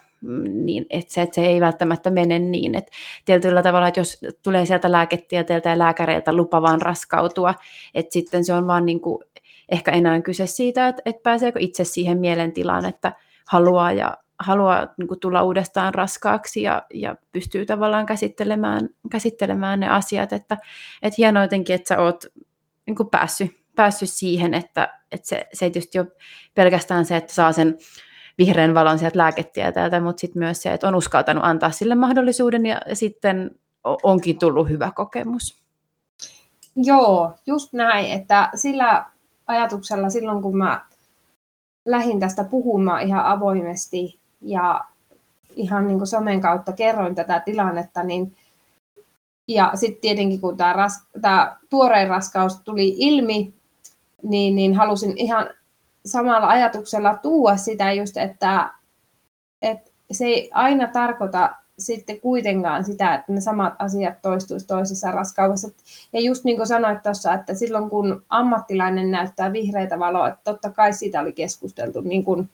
niin 0.47 0.85
että 0.89 1.13
se, 1.13 1.21
että 1.21 1.35
se 1.35 1.45
ei 1.45 1.61
välttämättä 1.61 2.09
mene 2.09 2.39
niin. 2.39 2.75
Että 2.75 2.91
tietyllä 3.25 3.63
tavalla, 3.63 3.87
että 3.87 3.99
jos 3.99 4.19
tulee 4.43 4.65
sieltä 4.65 4.91
lääketieteeltä 4.91 5.69
ja 5.69 5.77
lääkäreiltä 5.77 6.33
lupa 6.33 6.61
vaan 6.61 6.81
raskautua, 6.81 7.55
että 7.93 8.13
sitten 8.13 8.45
se 8.45 8.53
on 8.53 8.67
vaan 8.67 8.85
niin 8.85 9.01
kuin 9.01 9.23
ehkä 9.69 9.91
enää 9.91 10.21
kyse 10.21 10.47
siitä, 10.47 10.87
että, 10.87 11.01
että 11.05 11.23
pääseekö 11.23 11.59
itse 11.59 11.83
siihen 11.83 12.19
mielentilaan, 12.19 12.85
että 12.85 13.13
haluaa 13.47 13.91
ja 13.91 14.17
haluaa 14.39 14.87
niin 14.97 15.07
kuin 15.07 15.19
tulla 15.19 15.43
uudestaan 15.43 15.93
raskaaksi 15.93 16.61
ja, 16.61 16.83
ja 16.93 17.15
pystyy 17.31 17.65
tavallaan 17.65 18.05
käsittelemään, 18.05 18.89
käsittelemään 19.11 19.79
ne 19.79 19.89
asiat. 19.89 20.33
Että, 20.33 20.57
että 21.01 21.15
hienoa 21.17 21.43
jotenkin, 21.43 21.75
että 21.75 21.87
sä 21.87 22.01
oot 22.01 22.25
niin 22.85 22.95
kuin 22.95 23.09
päässyt, 23.09 23.51
päässyt 23.75 24.09
siihen, 24.09 24.53
että, 24.53 24.99
että 25.11 25.27
se, 25.27 25.47
se 25.53 25.65
ei 25.65 25.71
tietysti 25.71 25.99
ole 25.99 26.07
pelkästään 26.55 27.05
se, 27.05 27.17
että 27.17 27.33
saa 27.33 27.51
sen 27.51 27.77
vihreän 28.37 28.73
valon 28.73 28.99
sieltä 28.99 29.17
lääketieteeltä, 29.17 29.99
mutta 29.99 30.21
sitten 30.21 30.39
myös 30.39 30.61
se, 30.61 30.73
että 30.73 30.87
on 30.87 30.95
uskaltanut 30.95 31.43
antaa 31.43 31.71
sille 31.71 31.95
mahdollisuuden 31.95 32.65
ja 32.65 32.81
sitten 32.93 33.51
onkin 33.83 34.39
tullut 34.39 34.69
hyvä 34.69 34.91
kokemus. 34.95 35.63
Joo, 36.75 37.31
just 37.45 37.73
näin, 37.73 38.11
että 38.11 38.49
sillä 38.55 39.05
ajatuksella 39.47 40.09
silloin 40.09 40.41
kun 40.41 40.57
mä 40.57 40.85
lähdin 41.85 42.19
tästä 42.19 42.43
puhumaan 42.43 43.01
ihan 43.01 43.25
avoimesti 43.25 44.19
ja 44.41 44.81
ihan 45.55 45.87
niin 45.87 45.97
kuin 45.97 46.07
somen 46.07 46.41
kautta 46.41 46.71
kerroin 46.71 47.15
tätä 47.15 47.39
tilannetta, 47.39 48.03
niin 48.03 48.35
ja 49.47 49.71
sitten 49.75 50.01
tietenkin 50.01 50.41
kun 50.41 50.57
tämä, 50.57 50.73
ras, 50.73 51.07
tuorein 51.69 52.09
raskaus 52.09 52.59
tuli 52.59 52.95
ilmi, 52.97 53.53
niin, 54.23 54.55
niin 54.55 54.75
halusin 54.75 55.17
ihan 55.17 55.49
samalla 56.05 56.47
ajatuksella 56.47 57.17
tuua 57.17 57.57
sitä 57.57 57.91
just, 57.91 58.17
että, 58.17 58.69
että 59.61 59.91
se 60.11 60.25
ei 60.25 60.49
aina 60.53 60.87
tarkoita 60.87 61.55
sitten 61.79 62.21
kuitenkaan 62.21 62.83
sitä, 62.83 63.15
että 63.15 63.33
ne 63.33 63.41
samat 63.41 63.73
asiat 63.79 64.21
toistuisi 64.21 64.67
toisessa 64.67 65.11
raskaudessa. 65.11 65.69
Ja 66.13 66.19
just 66.19 66.43
niin 66.43 66.57
kuin 66.57 66.67
sanoit 66.67 67.03
tuossa, 67.03 67.33
että 67.33 67.53
silloin 67.53 67.89
kun 67.89 68.25
ammattilainen 68.29 69.11
näyttää 69.11 69.53
vihreitä 69.53 69.99
valoa, 69.99 70.27
että 70.27 70.41
totta 70.43 70.69
kai 70.69 70.93
siitä 70.93 71.21
oli 71.21 71.33
keskusteltu 71.33 72.01
niin 72.01 72.23
kuin 72.23 72.49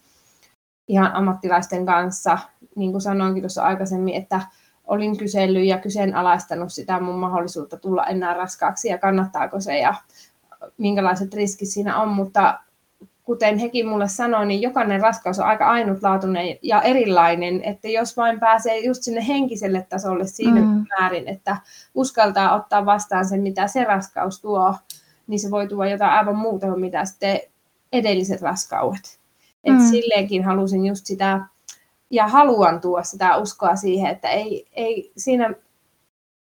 ihan 0.87 1.15
ammattilaisten 1.15 1.85
kanssa, 1.85 2.37
niin 2.75 2.91
kuin 2.91 3.01
sanoinkin 3.01 3.43
tuossa 3.43 3.63
aikaisemmin, 3.63 4.15
että 4.15 4.41
olin 4.87 5.17
kysellyt 5.17 5.65
ja 5.65 5.77
kyseenalaistanut 5.77 6.73
sitä 6.73 6.99
mun 6.99 7.19
mahdollisuutta 7.19 7.77
tulla 7.77 8.05
enää 8.05 8.33
raskaaksi 8.33 8.87
ja 8.87 8.97
kannattaako 8.97 9.59
se 9.59 9.77
ja 9.77 9.93
minkälaiset 10.77 11.33
riskit 11.33 11.69
siinä 11.69 12.01
on, 12.01 12.09
mutta 12.09 12.59
kuten 13.29 13.57
hekin 13.57 13.87
mulle 13.87 14.07
sanoi, 14.07 14.45
niin 14.45 14.61
jokainen 14.61 15.01
raskaus 15.01 15.39
on 15.39 15.45
aika 15.45 15.69
ainutlaatuinen 15.69 16.57
ja 16.61 16.81
erilainen, 16.81 17.63
että 17.63 17.87
jos 17.87 18.17
vain 18.17 18.39
pääsee 18.39 18.79
just 18.79 19.03
sinne 19.03 19.27
henkiselle 19.27 19.85
tasolle 19.89 20.27
siinä 20.27 20.61
mm. 20.61 20.85
määrin, 20.89 21.27
että 21.27 21.57
uskaltaa 21.95 22.55
ottaa 22.55 22.85
vastaan 22.85 23.25
sen, 23.25 23.41
mitä 23.41 23.67
se 23.67 23.83
raskaus 23.83 24.41
tuo, 24.41 24.75
niin 25.27 25.39
se 25.39 25.51
voi 25.51 25.67
tuoda 25.67 25.89
jotain 25.89 26.11
aivan 26.11 26.35
muuta 26.35 26.67
kuin 26.67 26.79
mitä 26.79 27.05
sitten 27.05 27.39
edelliset 27.93 28.41
raskaudet. 28.41 29.19
Et 29.63 29.73
mm. 29.73 29.89
silleenkin 29.89 30.43
halusin 30.43 30.85
just 30.85 31.05
sitä, 31.05 31.39
ja 32.09 32.27
haluan 32.27 32.81
tuoda 32.81 33.03
sitä 33.03 33.37
uskoa 33.37 33.75
siihen, 33.75 34.11
että 34.11 34.29
ei, 34.29 34.67
ei 34.71 35.11
siinä, 35.17 35.53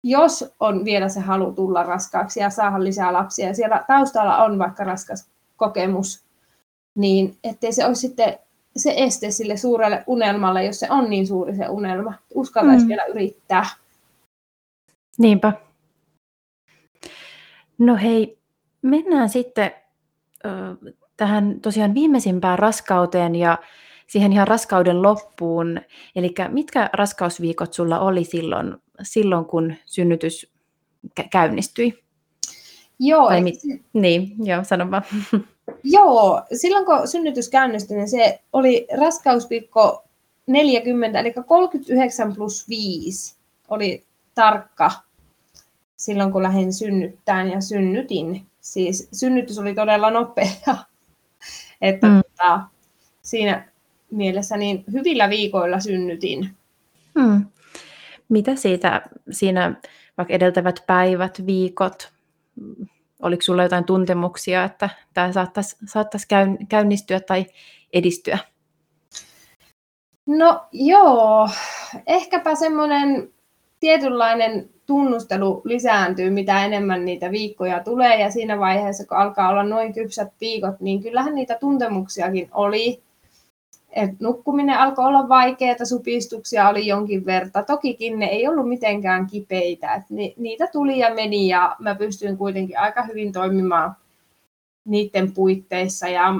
jos 0.03 0.53
on 0.59 0.85
vielä 0.85 1.09
se 1.09 1.19
halu 1.19 1.51
tulla 1.51 1.83
raskaaksi 1.83 2.39
ja 2.39 2.49
saada 2.49 2.83
lisää 2.83 3.13
lapsia, 3.13 3.47
ja 3.47 3.55
siellä 3.55 3.83
taustalla 3.87 4.43
on 4.43 4.59
vaikka 4.59 4.83
raskas 4.83 5.29
kokemus, 5.57 6.23
niin 6.95 7.37
ettei 7.43 7.73
se 7.73 7.85
olisi 7.85 8.01
sitten 8.01 8.39
se 8.75 8.93
este 8.97 9.31
sille 9.31 9.57
suurelle 9.57 10.03
unelmalle, 10.07 10.65
jos 10.65 10.79
se 10.79 10.87
on 10.89 11.09
niin 11.09 11.27
suuri 11.27 11.55
se 11.55 11.69
unelma. 11.69 12.13
Uskaltaisi 12.33 12.85
mm. 12.85 12.87
vielä 12.87 13.05
yrittää. 13.05 13.65
Niinpä. 15.17 15.53
No 17.77 17.95
hei, 17.95 18.37
mennään 18.81 19.29
sitten 19.29 19.71
ö, 20.45 20.49
tähän 21.17 21.59
tosiaan 21.61 21.93
viimeisimpään 21.93 22.59
raskauteen 22.59 23.35
ja 23.35 23.57
siihen 24.07 24.33
ihan 24.33 24.47
raskauden 24.47 25.01
loppuun. 25.01 25.81
Eli 26.15 26.33
mitkä 26.47 26.89
raskausviikot 26.93 27.73
sulla 27.73 27.99
oli 27.99 28.23
silloin, 28.23 28.75
silloin 29.01 29.45
kun 29.45 29.75
synnytys 29.85 30.53
käynnistyi? 31.31 32.03
Joo, 32.99 33.41
mit... 33.41 33.55
Niin, 33.93 34.35
joo, 34.37 34.63
sano 34.63 34.91
vaan. 34.91 35.03
Joo, 35.83 36.41
silloin 36.53 36.85
kun 36.85 37.07
synnytys 37.07 37.49
käynnistyi, 37.49 37.97
niin 37.97 38.09
se 38.09 38.39
oli 38.53 38.87
raskausviikko 38.99 40.03
40, 40.47 41.19
eli 41.19 41.33
39 41.47 42.35
plus 42.35 42.69
5 42.69 43.35
oli 43.69 44.03
tarkka 44.35 44.91
silloin, 45.97 46.31
kun 46.31 46.43
lähdin 46.43 46.73
synnyttämään 46.73 47.51
ja 47.51 47.61
synnytin. 47.61 48.45
Siis 48.61 49.09
synnytys 49.13 49.59
oli 49.59 49.75
todella 49.75 50.11
nopea. 50.11 50.47
Että 51.81 52.07
mm. 52.07 52.21
tota, 52.21 52.61
siinä 53.21 53.67
mielessä 54.11 54.57
niin 54.57 54.83
hyvillä 54.91 55.29
viikoilla 55.29 55.79
synnytin. 55.79 56.49
Hmm. 57.19 57.45
Mitä 58.29 58.55
siitä 58.55 59.01
siinä 59.31 59.75
vaikka 60.17 60.33
edeltävät 60.33 60.83
päivät, 60.87 61.45
viikot, 61.45 62.13
oliko 63.23 63.41
sulla 63.41 63.63
jotain 63.63 63.85
tuntemuksia, 63.85 64.63
että 64.63 64.89
tämä 65.13 65.31
saattaisi, 65.31 65.77
saattaisi 65.85 66.27
käynnistyä 66.69 67.19
tai 67.19 67.45
edistyä? 67.93 68.37
No 70.25 70.65
joo, 70.71 71.49
ehkäpä 72.07 72.55
semmoinen 72.55 73.33
tietynlainen 73.79 74.69
tunnustelu 74.85 75.61
lisääntyy, 75.65 76.29
mitä 76.29 76.65
enemmän 76.65 77.05
niitä 77.05 77.31
viikkoja 77.31 77.83
tulee, 77.83 78.21
ja 78.21 78.31
siinä 78.31 78.59
vaiheessa, 78.59 79.07
kun 79.07 79.17
alkaa 79.17 79.49
olla 79.49 79.63
noin 79.63 79.93
kypsät 79.93 80.27
viikot, 80.41 80.79
niin 80.79 81.03
kyllähän 81.03 81.35
niitä 81.35 81.57
tuntemuksiakin 81.59 82.49
oli. 82.51 83.03
Et 83.95 84.19
nukkuminen 84.19 84.77
alkoi 84.77 85.05
olla 85.05 85.29
vaikeaa, 85.29 85.85
supistuksia 85.85 86.69
oli 86.69 86.87
jonkin 86.87 87.25
verta. 87.25 87.63
Tokikin 87.63 88.19
ne 88.19 88.25
ei 88.25 88.47
ollut 88.47 88.69
mitenkään 88.69 89.27
kipeitä. 89.27 89.93
Et 89.93 90.03
ni, 90.09 90.33
niitä 90.37 90.67
tuli 90.71 90.99
ja 90.99 91.13
meni, 91.13 91.47
ja 91.47 91.75
mä 91.79 91.95
pystyin 91.95 92.37
kuitenkin 92.37 92.79
aika 92.79 93.03
hyvin 93.03 93.31
toimimaan 93.31 93.95
niiden 94.85 95.33
puitteissa. 95.33 96.07
Ja 96.07 96.33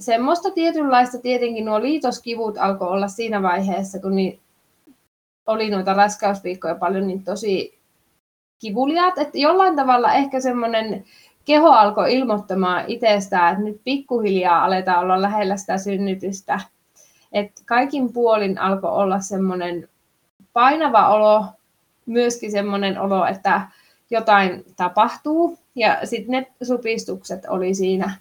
semmoista 0.00 0.50
tietynlaista 0.50 1.18
tietenkin 1.18 1.64
nuo 1.64 1.80
liitoskivut 1.80 2.58
alkoi 2.58 2.88
olla 2.88 3.08
siinä 3.08 3.42
vaiheessa, 3.42 3.98
kun 3.98 4.16
niin 4.16 4.40
oli 5.46 5.70
noita 5.70 5.94
raskausviikkoja 5.94 6.74
paljon, 6.74 7.06
niin 7.06 7.24
tosi 7.24 7.78
kivuliaat. 8.58 9.18
Että 9.18 9.38
jollain 9.38 9.76
tavalla 9.76 10.14
ehkä 10.14 10.40
semmoinen 10.40 11.04
keho 11.44 11.68
alkoi 11.68 12.14
ilmoittamaan 12.14 12.84
itsestään, 12.86 13.52
että 13.52 13.64
nyt 13.64 13.80
pikkuhiljaa 13.84 14.64
aletaan 14.64 15.04
olla 15.04 15.22
lähellä 15.22 15.56
sitä 15.56 15.78
synnytystä. 15.78 16.60
Että 17.36 17.62
kaikin 17.66 18.12
puolin 18.12 18.58
alkoi 18.58 18.90
olla 18.90 19.20
semmoinen 19.20 19.88
painava 20.52 21.08
olo, 21.08 21.44
myöskin 22.06 22.50
semmoinen 22.50 23.00
olo, 23.00 23.26
että 23.26 23.60
jotain 24.10 24.64
tapahtuu. 24.76 25.58
Ja 25.74 25.98
sitten 26.04 26.32
ne 26.32 26.46
supistukset 26.62 27.44
oli 27.48 27.74
siinä 27.74 28.16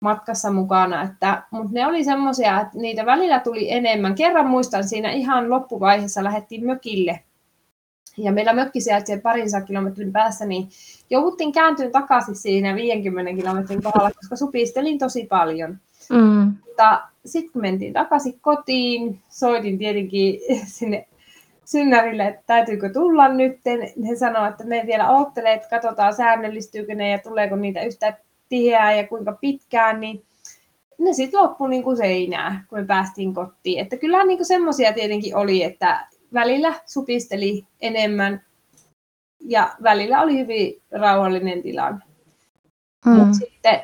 matkassa 0.00 0.50
mukana, 0.52 1.02
että, 1.02 1.42
mutta 1.50 1.72
ne 1.72 1.86
oli 1.86 2.04
semmoisia, 2.04 2.60
että 2.60 2.78
niitä 2.78 3.06
välillä 3.06 3.40
tuli 3.40 3.72
enemmän. 3.72 4.14
Kerran 4.14 4.46
muistan 4.46 4.88
siinä 4.88 5.10
ihan 5.10 5.50
loppuvaiheessa 5.50 6.24
lähdettiin 6.24 6.66
mökille 6.66 7.20
ja 8.18 8.32
meillä 8.32 8.52
mökki 8.52 8.80
sijaitsee 8.80 9.20
parinsa 9.20 9.60
kilometrin 9.60 10.12
päässä, 10.12 10.46
niin 10.46 10.68
jouduttiin 11.10 11.52
kääntyä 11.52 11.90
takaisin 11.90 12.34
siinä 12.34 12.74
50 12.74 13.32
kilometrin 13.34 13.82
kohdalla, 13.82 14.10
koska 14.10 14.36
supistelin 14.36 14.98
tosi 14.98 15.26
paljon. 15.26 15.78
Mm. 16.10 16.56
Mutta 16.66 17.02
sitten 17.26 17.52
kun 17.52 17.62
mentiin 17.62 17.92
takaisin 17.92 18.40
kotiin, 18.40 19.20
soitin 19.28 19.78
tietenkin 19.78 20.40
sinne 20.76 21.08
synnärille, 21.64 22.26
että 22.26 22.42
täytyykö 22.46 22.92
tulla 22.92 23.28
nyt. 23.28 23.60
He 24.08 24.16
sanoivat, 24.16 24.50
että 24.50 24.64
me 24.64 24.82
vielä 24.86 25.10
odottelee, 25.10 25.54
että 25.54 25.68
katsotaan 25.68 26.14
säännöllistyykö 26.14 26.94
ne 26.94 27.10
ja 27.10 27.18
tuleeko 27.18 27.56
niitä 27.56 27.82
yhtä 27.82 28.18
tiheää 28.48 28.92
ja 28.92 29.06
kuinka 29.06 29.32
pitkään, 29.40 30.00
niin 30.00 30.24
ne 30.98 31.12
sitten 31.12 31.40
loppui 31.40 31.70
niin 31.70 31.82
kuin 31.82 31.96
seinää, 31.96 32.64
kun 32.68 32.78
me 32.78 32.84
päästiin 32.84 33.34
kotiin. 33.34 33.80
Että 33.80 33.96
kyllähän 33.96 34.28
niin 34.28 34.44
semmoisia 34.44 34.92
tietenkin 34.92 35.36
oli, 35.36 35.62
että 35.62 36.06
välillä 36.32 36.74
supisteli 36.86 37.64
enemmän 37.80 38.42
ja 39.40 39.74
välillä 39.82 40.22
oli 40.22 40.38
hyvin 40.38 40.82
rauhallinen 40.90 41.62
tilanne. 41.62 42.04
Mm. 43.06 43.12
Mutta 43.12 43.34
sitten 43.34 43.80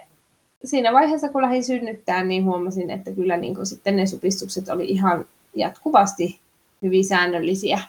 siinä 0.67 0.93
vaiheessa, 0.93 1.29
kun 1.29 1.43
lähdin 1.43 1.65
synnyttämään, 1.65 2.29
niin 2.29 2.45
huomasin, 2.45 2.91
että 2.91 3.11
kyllä 3.11 3.37
niin 3.37 3.55
kuin 3.55 3.67
sitten 3.67 3.97
ne 3.97 4.07
supistukset 4.07 4.69
oli 4.69 4.85
ihan 4.85 5.25
jatkuvasti 5.55 6.41
hyvin 6.83 7.05
säännöllisiä. 7.05 7.81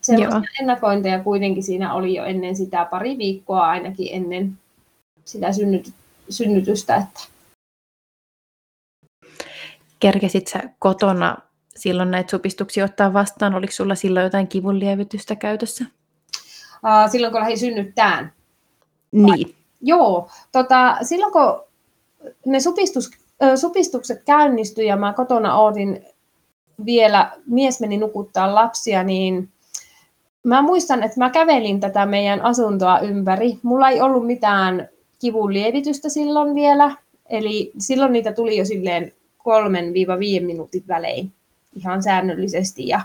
Sellaisia 0.00 0.50
ennakointeja 0.60 1.22
kuitenkin 1.22 1.62
siinä 1.62 1.94
oli 1.94 2.14
jo 2.14 2.24
ennen 2.24 2.56
sitä 2.56 2.84
pari 2.84 3.18
viikkoa 3.18 3.68
ainakin 3.68 4.08
ennen 4.10 4.58
sitä 5.24 5.48
synnytystä. 6.30 6.96
Että... 6.96 7.20
Kerkesit 10.00 10.46
sä 10.46 10.62
kotona 10.78 11.36
silloin 11.76 12.10
näitä 12.10 12.30
supistuksia 12.30 12.84
ottaa 12.84 13.12
vastaan? 13.12 13.54
Oliko 13.54 13.72
sulla 13.72 13.94
silloin 13.94 14.24
jotain 14.24 14.48
kivunlievitystä 14.48 15.36
käytössä? 15.36 15.84
Uh, 16.74 17.10
silloin 17.10 17.32
kun 17.32 17.40
lähdin 17.40 17.58
synnyttämään? 17.58 18.32
Niin. 19.12 19.57
Joo, 19.80 20.30
tota, 20.52 20.96
silloin 21.02 21.32
kun 21.32 21.64
ne 22.46 22.60
supistus, 22.60 23.10
supistukset 23.56 24.22
käynnistyi 24.24 24.86
ja 24.86 24.96
mä 24.96 25.12
kotona 25.12 25.60
odotin 25.60 26.04
vielä, 26.84 27.32
mies 27.46 27.80
meni 27.80 27.96
nukuttaa 27.96 28.54
lapsia, 28.54 29.02
niin 29.02 29.48
mä 30.44 30.62
muistan, 30.62 31.02
että 31.02 31.18
mä 31.18 31.30
kävelin 31.30 31.80
tätä 31.80 32.06
meidän 32.06 32.40
asuntoa 32.40 32.98
ympäri. 32.98 33.58
Mulla 33.62 33.88
ei 33.88 34.00
ollut 34.00 34.26
mitään 34.26 34.88
kivun 35.18 35.52
lievitystä 35.52 36.08
silloin 36.08 36.54
vielä, 36.54 36.96
eli 37.28 37.72
silloin 37.78 38.12
niitä 38.12 38.32
tuli 38.32 38.56
jo 38.56 38.64
silleen 38.64 39.12
kolmen 39.38 39.92
viiva 39.92 40.16
minuutin 40.40 40.84
välein 40.88 41.32
ihan 41.76 42.02
säännöllisesti. 42.02 42.88
Ja 42.88 43.00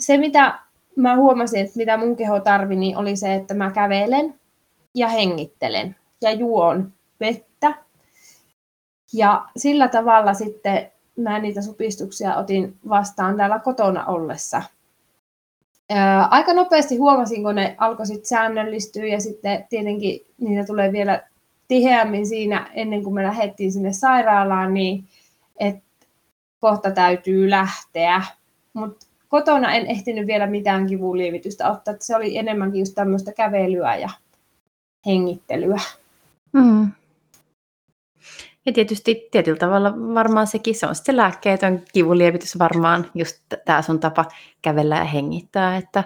se, 0.00 0.16
mitä 0.16 0.58
mä 0.96 1.16
huomasin, 1.16 1.60
että 1.60 1.76
mitä 1.76 1.96
mun 1.96 2.16
keho 2.16 2.40
tarvi, 2.40 2.76
niin 2.76 2.96
oli 2.96 3.16
se, 3.16 3.34
että 3.34 3.54
mä 3.54 3.70
kävelen 3.70 4.34
ja 4.94 5.08
hengittelen 5.08 5.96
ja 6.20 6.32
juon 6.32 6.92
vettä. 7.20 7.74
Ja 9.12 9.48
sillä 9.56 9.88
tavalla 9.88 10.34
sitten 10.34 10.92
mä 11.16 11.38
niitä 11.38 11.62
supistuksia 11.62 12.36
otin 12.36 12.76
vastaan 12.88 13.36
täällä 13.36 13.58
kotona 13.58 14.04
ollessa. 14.06 14.62
Ää, 15.90 16.24
aika 16.24 16.54
nopeasti 16.54 16.96
huomasin, 16.96 17.42
kun 17.42 17.54
ne 17.54 17.74
alkoi 17.78 18.06
sitten 18.06 18.26
säännöllistyä 18.26 19.06
ja 19.06 19.20
sitten 19.20 19.66
tietenkin 19.68 20.20
niitä 20.40 20.66
tulee 20.66 20.92
vielä 20.92 21.22
tiheämmin 21.68 22.26
siinä 22.26 22.70
ennen 22.74 23.02
kuin 23.02 23.14
me 23.14 23.22
lähdettiin 23.22 23.72
sinne 23.72 23.92
sairaalaan, 23.92 24.74
niin 24.74 25.04
että 25.58 25.84
kohta 26.60 26.90
täytyy 26.90 27.50
lähteä. 27.50 28.22
Mutta 28.72 29.06
kotona 29.28 29.74
en 29.74 29.86
ehtinyt 29.86 30.26
vielä 30.26 30.46
mitään 30.46 30.86
kivunlievitystä 30.86 31.70
ottaa, 31.70 31.94
että 31.94 32.06
se 32.06 32.16
oli 32.16 32.38
enemmänkin 32.38 32.78
just 32.78 32.94
tämmöistä 32.94 33.32
kävelyä 33.32 33.96
ja 33.96 34.10
hengittelyä. 35.06 35.80
Mm. 36.52 36.92
Ja 38.66 38.72
tietysti 38.72 39.28
tietyllä 39.30 39.58
tavalla 39.58 39.94
varmaan 40.14 40.46
sekin, 40.46 40.74
se 40.74 40.86
on 40.86 40.94
sitten 40.94 41.16
lääkkeetön 41.16 41.82
kivunlievitys 41.92 42.58
varmaan 42.58 43.10
just 43.14 43.36
tämä 43.64 43.82
sun 43.82 44.00
tapa 44.00 44.24
kävellä 44.62 44.96
ja 44.96 45.04
hengittää, 45.04 45.76
että, 45.76 46.04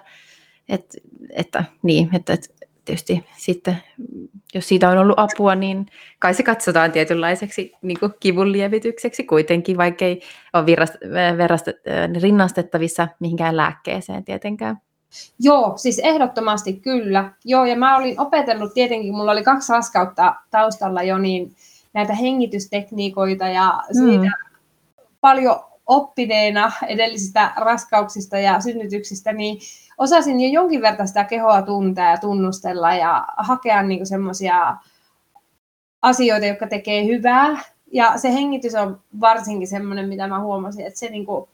että, 0.68 0.98
että, 1.30 1.64
niin, 1.82 2.16
että, 2.16 2.32
että 2.32 2.48
tietysti 2.84 3.24
sitten, 3.36 3.76
jos 4.54 4.68
siitä 4.68 4.88
on 4.88 4.98
ollut 4.98 5.18
apua, 5.18 5.54
niin 5.54 5.86
kai 6.18 6.34
se 6.34 6.42
katsotaan 6.42 6.92
tietynlaiseksi 6.92 7.72
niin 7.82 7.98
kivunlievitykseksi 8.20 9.24
kuitenkin, 9.24 9.76
vaikka 9.76 10.04
ei 10.04 10.20
ole 10.52 10.66
virrast, 10.66 10.94
verrast, 11.36 11.66
rinnastettavissa 12.22 13.08
mihinkään 13.20 13.56
lääkkeeseen 13.56 14.24
tietenkään. 14.24 14.76
Joo, 15.40 15.72
siis 15.76 15.98
ehdottomasti 15.98 16.72
kyllä. 16.72 17.32
Joo, 17.44 17.64
ja 17.64 17.76
mä 17.76 17.96
olin 17.96 18.20
opetellut 18.20 18.74
tietenkin, 18.74 19.14
mulla 19.14 19.32
oli 19.32 19.42
kaksi 19.42 19.72
raskautta 19.72 20.34
taustalla 20.50 21.02
jo, 21.02 21.18
niin 21.18 21.56
näitä 21.92 22.14
hengitystekniikoita 22.14 23.48
ja 23.48 23.82
siitä 23.92 24.24
mm. 24.24 24.48
paljon 25.20 25.60
oppineena 25.86 26.72
edellisistä 26.86 27.52
raskauksista 27.56 28.38
ja 28.38 28.60
synnytyksistä, 28.60 29.32
niin 29.32 29.58
osasin 29.98 30.40
jo 30.40 30.48
jonkin 30.48 30.82
verran 30.82 31.08
sitä 31.08 31.24
kehoa 31.24 31.62
tuntea 31.62 32.10
ja 32.10 32.18
tunnustella 32.18 32.94
ja 32.94 33.24
hakea 33.36 33.82
niin 33.82 34.06
semmoisia 34.06 34.76
asioita, 36.02 36.46
jotka 36.46 36.66
tekee 36.66 37.04
hyvää. 37.04 37.60
Ja 37.92 38.18
se 38.18 38.32
hengitys 38.32 38.74
on 38.74 39.00
varsinkin 39.20 39.68
semmoinen, 39.68 40.08
mitä 40.08 40.26
mä 40.26 40.40
huomasin, 40.40 40.86
että 40.86 40.98
se 40.98 41.08
niin 41.08 41.26
kuin 41.26 41.48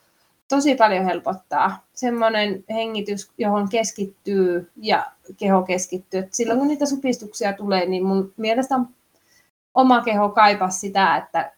tosi 0.54 0.74
paljon 0.74 1.04
helpottaa. 1.04 1.84
Semmoinen 1.94 2.64
hengitys, 2.70 3.30
johon 3.38 3.68
keskittyy 3.68 4.70
ja 4.76 5.06
keho 5.36 5.62
keskittyy. 5.62 6.20
Et 6.20 6.34
silloin 6.34 6.58
kun 6.58 6.68
niitä 6.68 6.86
supistuksia 6.86 7.52
tulee, 7.52 7.86
niin 7.86 8.06
mun 8.06 8.32
mielestä 8.36 8.74
oma 9.74 10.02
keho 10.02 10.28
kaipasi 10.28 10.78
sitä, 10.78 11.16
että 11.16 11.52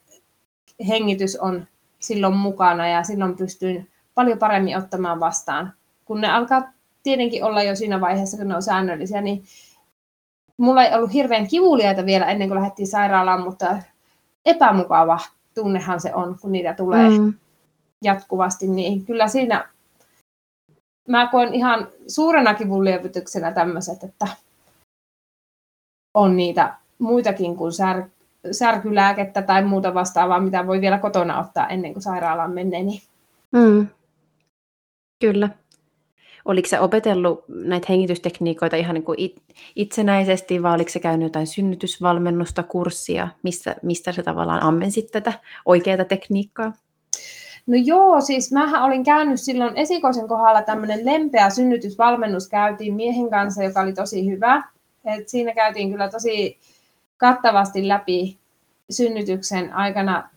hengitys 0.87 1.35
on 1.35 1.67
silloin 1.99 2.35
mukana 2.35 2.87
ja 2.87 3.03
silloin 3.03 3.37
pystyin 3.37 3.89
paljon 4.15 4.39
paremmin 4.39 4.77
ottamaan 4.77 5.19
vastaan. 5.19 5.73
Kun 6.05 6.21
ne 6.21 6.31
alkaa 6.31 6.63
tietenkin 7.03 7.43
olla 7.43 7.63
jo 7.63 7.75
siinä 7.75 8.01
vaiheessa, 8.01 8.37
kun 8.37 8.47
ne 8.47 8.55
on 8.55 8.63
säännöllisiä, 8.63 9.21
niin 9.21 9.43
mulla 10.57 10.83
ei 10.83 10.95
ollut 10.95 11.13
hirveän 11.13 11.47
kivuliaita 11.47 12.05
vielä 12.05 12.25
ennen 12.25 12.47
kuin 12.47 12.59
lähdettiin 12.59 12.87
sairaalaan, 12.87 13.43
mutta 13.43 13.77
epämukava 14.45 15.19
tunnehan 15.55 16.01
se 16.01 16.13
on, 16.13 16.39
kun 16.41 16.51
niitä 16.51 16.73
tulee 16.73 17.09
mm. 17.09 17.33
Jatkuvasti, 18.03 18.67
niin 18.67 19.05
kyllä 19.05 19.27
siinä 19.27 19.69
mä 21.07 21.27
koen 21.27 21.53
ihan 21.53 21.87
suurena 22.07 22.53
kivunlievityksenä 22.53 23.51
tämmöiset, 23.51 24.03
että 24.03 24.27
on 26.13 26.37
niitä 26.37 26.75
muitakin 26.99 27.55
kuin 27.55 27.71
sär, 27.73 28.03
särkylääkettä 28.51 29.41
tai 29.41 29.63
muuta 29.63 29.93
vastaavaa, 29.93 30.39
mitä 30.39 30.67
voi 30.67 30.81
vielä 30.81 30.99
kotona 30.99 31.39
ottaa 31.39 31.67
ennen 31.67 31.93
kuin 31.93 32.03
sairaalaan 32.03 32.51
menee. 32.51 32.83
Niin... 32.83 33.01
Mm. 33.51 33.87
Kyllä. 35.21 35.49
Oliko 36.45 36.67
se 36.67 36.79
opetellut 36.79 37.45
näitä 37.47 37.85
hengitystekniikoita 37.89 38.75
ihan 38.75 38.93
niin 38.93 39.03
kuin 39.03 39.17
itsenäisesti, 39.75 40.63
vai 40.63 40.75
oliko 40.75 40.89
se 40.89 40.99
käynyt 40.99 41.25
jotain 41.25 41.47
synnytysvalmennusta, 41.47 42.63
kurssia, 42.63 43.27
mistä, 43.43 43.75
mistä 43.83 44.11
se 44.11 44.23
tavallaan 44.23 44.63
ammensit 44.63 45.11
tätä 45.11 45.33
oikeaa 45.65 46.05
tekniikkaa? 46.05 46.73
No 47.67 47.75
joo, 47.85 48.21
siis 48.21 48.51
mähän 48.51 48.83
olin 48.83 49.03
käynyt 49.03 49.41
silloin 49.41 49.77
esikoisen 49.77 50.27
kohdalla 50.27 50.61
tämmöinen 50.61 51.05
lempeä 51.05 51.49
synnytysvalmennus 51.49 52.49
käytiin 52.49 52.93
miehen 52.93 53.29
kanssa, 53.29 53.63
joka 53.63 53.81
oli 53.81 53.93
tosi 53.93 54.29
hyvä. 54.29 54.63
Et 55.05 55.29
siinä 55.29 55.53
käytiin 55.53 55.91
kyllä 55.91 56.09
tosi 56.09 56.59
kattavasti 57.17 57.87
läpi 57.87 58.37
synnytyksen 58.89 59.73
aikana 59.73 60.29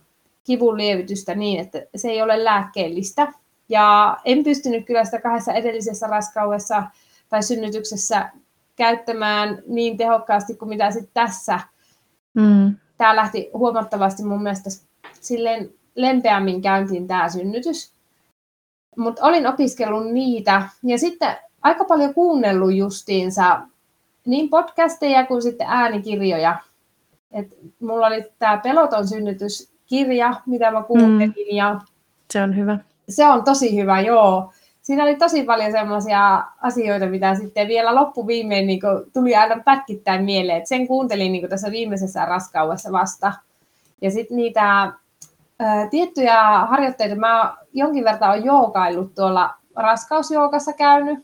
kivun 0.44 0.76
lievitystä 0.76 1.34
niin, 1.34 1.60
että 1.60 1.82
se 1.96 2.08
ei 2.08 2.22
ole 2.22 2.44
lääkkeellistä. 2.44 3.32
Ja 3.68 4.16
en 4.24 4.44
pystynyt 4.44 4.86
kyllä 4.86 5.04
sitä 5.04 5.20
kahdessa 5.20 5.52
edellisessä 5.52 6.06
raskaudessa 6.06 6.82
tai 7.28 7.42
synnytyksessä 7.42 8.30
käyttämään 8.76 9.62
niin 9.66 9.96
tehokkaasti 9.96 10.54
kuin 10.54 10.68
mitä 10.68 10.90
sitten 10.90 11.10
tässä. 11.14 11.60
Mm. 12.34 12.76
Tämä 12.96 13.16
lähti 13.16 13.50
huomattavasti 13.54 14.24
mun 14.24 14.42
mielestä 14.42 14.70
silleen 15.20 15.79
lempeämmin 15.94 16.62
käyntiin 16.62 17.08
tämä 17.08 17.28
synnytys. 17.28 17.92
Mutta 18.96 19.26
olin 19.26 19.46
opiskellut 19.46 20.12
niitä 20.12 20.62
ja 20.82 20.98
sitten 20.98 21.36
aika 21.62 21.84
paljon 21.84 22.14
kuunnellut 22.14 22.74
justiinsa 22.74 23.60
niin 24.26 24.48
podcasteja 24.48 25.26
kuin 25.26 25.42
sitten 25.42 25.66
äänikirjoja. 25.70 26.58
Et 27.32 27.46
mulla 27.80 28.06
oli 28.06 28.24
tämä 28.38 28.56
Peloton 28.56 29.08
synnytyskirja, 29.08 30.34
mitä 30.46 30.70
mä 30.70 30.82
kuuntelin. 30.82 31.28
Mm. 31.28 31.56
Ja 31.56 31.80
se 32.32 32.42
on 32.42 32.56
hyvä. 32.56 32.78
Se 33.08 33.26
on 33.26 33.44
tosi 33.44 33.76
hyvä, 33.76 34.00
joo. 34.00 34.52
Siinä 34.82 35.04
oli 35.04 35.16
tosi 35.16 35.42
paljon 35.42 35.72
semmoisia 35.72 36.44
asioita, 36.62 37.06
mitä 37.06 37.34
sitten 37.34 37.68
vielä 37.68 37.94
loppuviimein 37.94 38.66
niin 38.66 38.80
tuli 39.12 39.36
aina 39.36 39.62
pätkittäin 39.64 40.24
mieleen. 40.24 40.58
Et 40.58 40.66
sen 40.66 40.86
kuuntelin 40.86 41.32
niin 41.32 41.48
tässä 41.48 41.70
viimeisessä 41.70 42.24
raskaudessa 42.24 42.92
vasta. 42.92 43.32
Ja 44.02 44.10
sitten 44.10 44.36
niitä 44.36 44.92
tiettyjä 45.90 46.42
harjoitteita, 46.42 47.14
mä 47.14 47.56
jonkin 47.72 48.04
verran 48.04 48.30
olen 48.30 48.44
joogaillut 48.44 49.14
tuolla 49.14 49.54
raskausjoukassa 49.76 50.72
käynyt, 50.72 51.18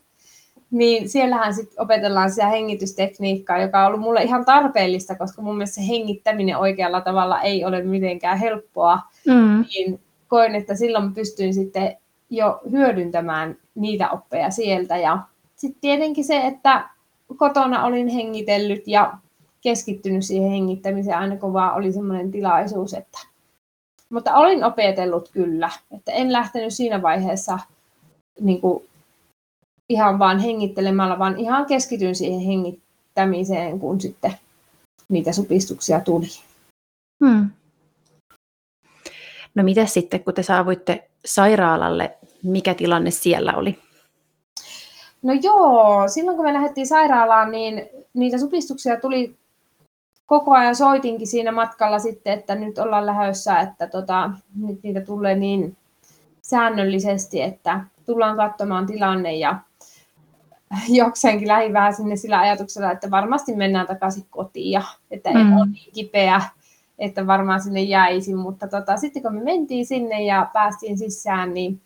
niin 0.71 1.09
siellähän 1.09 1.53
sitten 1.53 1.81
opetellaan 1.81 2.29
sitä 2.29 2.47
hengitystekniikkaa, 2.47 3.57
joka 3.57 3.79
on 3.79 3.87
ollut 3.87 4.01
mulle 4.01 4.23
ihan 4.23 4.45
tarpeellista, 4.45 5.15
koska 5.15 5.41
mun 5.41 5.55
mielestä 5.55 5.75
se 5.75 5.87
hengittäminen 5.87 6.57
oikealla 6.57 7.01
tavalla 7.01 7.41
ei 7.41 7.65
ole 7.65 7.83
mitenkään 7.83 8.37
helppoa. 8.37 8.99
Mm. 9.27 9.65
Niin 9.69 9.99
koin, 10.27 10.55
että 10.55 10.75
silloin 10.75 11.13
pystyin 11.13 11.53
sitten 11.53 11.97
jo 12.29 12.61
hyödyntämään 12.71 13.57
niitä 13.75 14.09
oppeja 14.09 14.49
sieltä. 14.49 14.97
Ja 14.97 15.19
sitten 15.55 15.81
tietenkin 15.81 16.25
se, 16.25 16.47
että 16.47 16.89
kotona 17.37 17.83
olin 17.83 18.07
hengitellyt 18.07 18.87
ja 18.87 19.13
keskittynyt 19.61 20.25
siihen 20.25 20.51
hengittämiseen 20.51 21.17
aina 21.17 21.37
kun 21.37 21.53
vaan 21.53 21.75
oli 21.75 21.91
semmoinen 21.91 22.31
tilaisuus, 22.31 22.93
että 22.93 23.19
mutta 24.09 24.35
olin 24.35 24.63
opetellut 24.63 25.29
kyllä, 25.29 25.69
että 25.91 26.11
en 26.11 26.33
lähtenyt 26.33 26.73
siinä 26.73 27.01
vaiheessa 27.01 27.59
niin 28.39 28.61
kuin 28.61 28.87
ihan 29.89 30.19
vaan 30.19 30.39
hengittelemällä, 30.39 31.19
vaan 31.19 31.39
ihan 31.39 31.65
keskityin 31.65 32.15
siihen 32.15 32.39
hengittämiseen, 32.39 33.79
kun 33.79 34.01
sitten 34.01 34.33
niitä 35.09 35.33
supistuksia 35.33 35.99
tuli. 35.99 36.27
Hmm. 37.25 37.49
No 39.55 39.63
mitä 39.63 39.85
sitten, 39.85 40.23
kun 40.23 40.33
te 40.33 40.43
saavuitte 40.43 41.09
sairaalalle, 41.25 42.17
mikä 42.43 42.73
tilanne 42.73 43.11
siellä 43.11 43.53
oli? 43.53 43.79
No 45.21 45.33
joo, 45.33 46.07
silloin 46.07 46.37
kun 46.37 46.45
me 46.45 46.53
lähdettiin 46.53 46.87
sairaalaan, 46.87 47.51
niin 47.51 47.89
niitä 48.13 48.37
supistuksia 48.37 49.01
tuli 49.01 49.35
koko 50.27 50.51
ajan 50.51 50.75
soitinkin 50.75 51.27
siinä 51.27 51.51
matkalla 51.51 51.99
sitten, 51.99 52.33
että 52.33 52.55
nyt 52.55 52.77
ollaan 52.77 53.05
lähdössä, 53.05 53.59
että 53.59 53.87
tota, 53.87 54.31
nyt 54.55 54.83
niitä 54.83 55.01
tulee 55.01 55.35
niin 55.35 55.77
säännöllisesti, 56.41 57.41
että 57.41 57.81
tullaan 58.05 58.37
katsomaan 58.37 58.85
tilanne 58.85 59.35
ja 59.35 59.59
jokseenkin 60.89 61.47
lähin 61.47 61.73
vähän 61.73 61.93
sinne 61.93 62.15
sillä 62.15 62.39
ajatuksella, 62.39 62.91
että 62.91 63.11
varmasti 63.11 63.55
mennään 63.55 63.87
takaisin 63.87 64.25
kotiin 64.29 64.71
ja 64.71 64.81
että 65.11 65.29
mm. 65.29 65.35
en 65.35 65.53
ole 65.53 65.65
niin 65.65 65.93
kipeä, 65.93 66.41
että 66.99 67.27
varmaan 67.27 67.61
sinne 67.61 67.81
jäisi, 67.81 68.35
mutta 68.35 68.67
tota, 68.67 68.97
sitten 68.97 69.21
kun 69.21 69.35
me 69.35 69.43
mentiin 69.43 69.85
sinne 69.85 70.23
ja 70.23 70.49
päästiin 70.53 70.97
sisään, 70.97 71.53
niin 71.53 71.81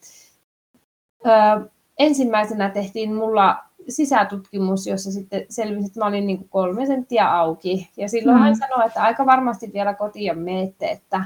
ö, 1.26 1.70
ensimmäisenä 1.98 2.70
tehtiin 2.70 3.14
mulla 3.14 3.64
sisätutkimus, 3.92 4.88
jossa 4.88 5.12
sitten 5.12 5.46
selvisi, 5.50 5.88
että 5.88 6.00
mä 6.00 6.06
olin 6.06 6.28
niin 6.28 6.38
kuin 6.38 6.50
kolme 6.50 6.86
senttiä 6.86 7.32
auki. 7.32 7.90
Ja 7.98 8.10
silloin 8.10 8.38
mm. 8.38 8.44
hän 8.44 8.56
sanoi, 8.56 8.88
että 8.88 9.04
aika 9.04 9.26
varmasti 9.26 9.72
vielä 9.74 9.94
kotiin 9.94 10.40
menette, 10.40 10.92
että, 10.92 11.26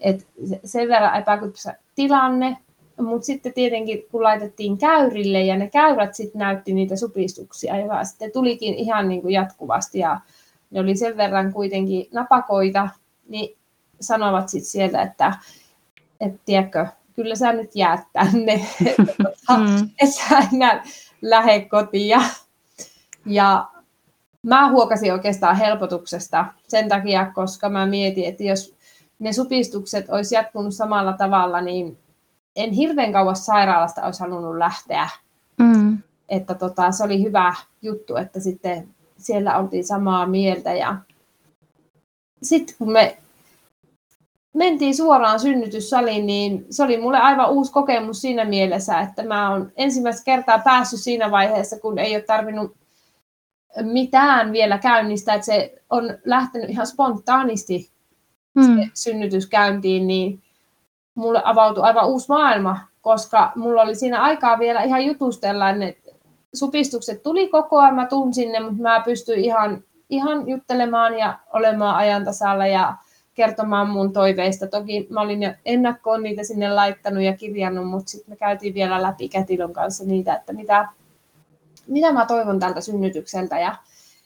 että 0.00 0.24
sen 0.64 0.88
verran 0.88 1.18
epäkypsä 1.18 1.74
tilanne, 1.94 2.56
mutta 3.00 3.26
sitten 3.26 3.52
tietenkin 3.52 4.02
kun 4.10 4.22
laitettiin 4.22 4.78
käyrille 4.78 5.42
ja 5.42 5.56
ne 5.56 5.70
käyrät 5.70 6.14
sitten 6.14 6.38
näytti 6.38 6.74
niitä 6.74 6.96
supistuksia, 6.96 7.80
joka 7.80 8.04
sitten 8.04 8.32
tulikin 8.32 8.74
ihan 8.74 9.08
niin 9.08 9.22
kuin 9.22 9.34
jatkuvasti 9.34 9.98
ja 9.98 10.20
ne 10.70 10.80
oli 10.80 10.96
sen 10.96 11.16
verran 11.16 11.52
kuitenkin 11.52 12.06
napakoita, 12.12 12.88
niin 13.28 13.56
sanovat 14.00 14.48
sitten 14.48 14.70
siellä, 14.70 15.02
että, 15.02 15.32
että 16.20 16.38
tiedätkö, 16.44 16.86
kyllä 17.14 17.34
sä 17.34 17.52
nyt 17.52 17.70
jäät 17.74 18.00
tänne, 18.12 18.52
että 18.86 19.14
tota, 19.22 19.58
mm. 19.58 19.90
et 20.02 20.14
sä 20.14 20.38
enää 20.52 20.84
lähde 21.24 21.60
kotiin. 21.60 22.08
Ja, 22.08 22.20
ja 23.26 23.68
mä 24.42 24.70
huokasin 24.70 25.12
oikeastaan 25.12 25.56
helpotuksesta 25.56 26.46
sen 26.68 26.88
takia, 26.88 27.32
koska 27.34 27.68
mä 27.68 27.86
mietin, 27.86 28.24
että 28.24 28.42
jos 28.42 28.74
ne 29.18 29.32
supistukset 29.32 30.08
olisi 30.08 30.34
jatkunut 30.34 30.74
samalla 30.74 31.12
tavalla, 31.12 31.60
niin 31.60 31.98
en 32.56 32.72
hirveän 32.72 33.12
kauas 33.12 33.46
sairaalasta 33.46 34.02
olisi 34.02 34.20
halunnut 34.20 34.56
lähteä. 34.56 35.08
Mm. 35.58 35.98
Että 36.28 36.54
tota, 36.54 36.92
se 36.92 37.04
oli 37.04 37.22
hyvä 37.22 37.54
juttu, 37.82 38.16
että 38.16 38.40
sitten 38.40 38.88
siellä 39.18 39.58
oltiin 39.58 39.84
samaa 39.84 40.26
mieltä. 40.26 40.72
Ja 40.72 40.96
sitten 42.42 42.74
kun 42.78 42.92
me 42.92 43.18
mentiin 44.54 44.96
suoraan 44.96 45.40
synnytyssaliin, 45.40 46.26
niin 46.26 46.66
se 46.70 46.82
oli 46.82 47.00
mulle 47.00 47.18
aivan 47.18 47.50
uusi 47.50 47.72
kokemus 47.72 48.20
siinä 48.20 48.44
mielessä, 48.44 49.00
että 49.00 49.22
mä 49.22 49.50
oon 49.50 49.72
ensimmäistä 49.76 50.24
kertaa 50.24 50.58
päässyt 50.58 51.00
siinä 51.00 51.30
vaiheessa, 51.30 51.80
kun 51.80 51.98
ei 51.98 52.14
ole 52.14 52.22
tarvinnut 52.22 52.76
mitään 53.82 54.52
vielä 54.52 54.78
käynnistää, 54.78 55.34
että 55.34 55.44
se 55.44 55.82
on 55.90 56.18
lähtenyt 56.24 56.70
ihan 56.70 56.86
spontaanisti 56.86 57.90
hmm. 58.60 58.90
synnytys 58.94 59.46
käyntiin, 59.46 60.06
niin 60.06 60.42
mulle 61.14 61.42
avautui 61.44 61.84
aivan 61.84 62.08
uusi 62.08 62.28
maailma, 62.28 62.78
koska 63.00 63.52
mulla 63.56 63.82
oli 63.82 63.94
siinä 63.94 64.22
aikaa 64.22 64.58
vielä 64.58 64.82
ihan 64.82 65.04
jutustella, 65.04 65.70
että 65.70 66.10
supistukset 66.54 67.22
tuli 67.22 67.48
koko 67.48 67.78
ajan, 67.78 67.94
mä 67.94 68.06
tunsin 68.06 68.52
ne, 68.52 68.60
mutta 68.60 68.82
mä 68.82 69.02
pystyin 69.04 69.44
ihan, 69.44 69.84
ihan 70.10 70.48
juttelemaan 70.48 71.18
ja 71.18 71.38
olemaan 71.52 71.96
ajantasalla 71.96 72.66
ja 72.66 72.96
kertomaan 73.34 73.90
mun 73.90 74.12
toiveista. 74.12 74.66
Toki 74.66 75.06
mä 75.10 75.20
olin 75.20 75.42
jo 75.42 75.50
ennakkoon 75.64 76.22
niitä 76.22 76.44
sinne 76.44 76.74
laittanut 76.74 77.22
ja 77.22 77.36
kirjannut, 77.36 77.88
mutta 77.88 78.10
sitten 78.10 78.32
me 78.32 78.36
käytiin 78.36 78.74
vielä 78.74 79.02
läpi 79.02 79.28
kätilön 79.28 79.72
kanssa 79.72 80.04
niitä, 80.04 80.34
että 80.34 80.52
mitä, 80.52 80.88
mitä 81.86 82.12
mä 82.12 82.26
toivon 82.26 82.58
tältä 82.58 82.80
synnytykseltä. 82.80 83.60
Ja 83.60 83.76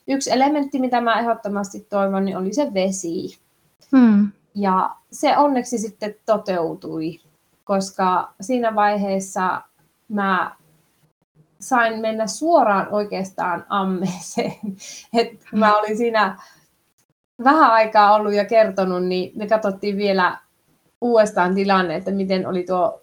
yksi 0.08 0.32
elementti, 0.32 0.78
mitä 0.78 1.00
mä 1.00 1.20
ehdottomasti 1.20 1.86
toivon, 1.90 2.24
niin 2.24 2.36
oli 2.36 2.54
se 2.54 2.74
vesi. 2.74 3.38
Hmm. 3.96 4.32
Ja 4.54 4.90
se 5.12 5.38
onneksi 5.38 5.78
sitten 5.78 6.14
toteutui, 6.26 7.20
koska 7.64 8.32
siinä 8.40 8.74
vaiheessa 8.74 9.62
mä 10.08 10.56
sain 11.60 12.00
mennä 12.00 12.26
suoraan 12.26 12.88
oikeastaan 12.90 13.66
ammeeseen. 13.68 14.76
Et 15.18 15.44
mä 15.52 15.78
olin 15.78 15.96
siinä 15.96 16.38
vähän 17.44 17.70
aikaa 17.70 18.14
ollut 18.14 18.32
ja 18.32 18.44
kertonut, 18.44 19.04
niin 19.04 19.32
me 19.34 19.46
katsottiin 19.46 19.96
vielä 19.96 20.38
uudestaan 21.00 21.54
tilanne, 21.54 21.96
että 21.96 22.10
miten 22.10 22.46
oli 22.46 22.64
tuo 22.64 23.02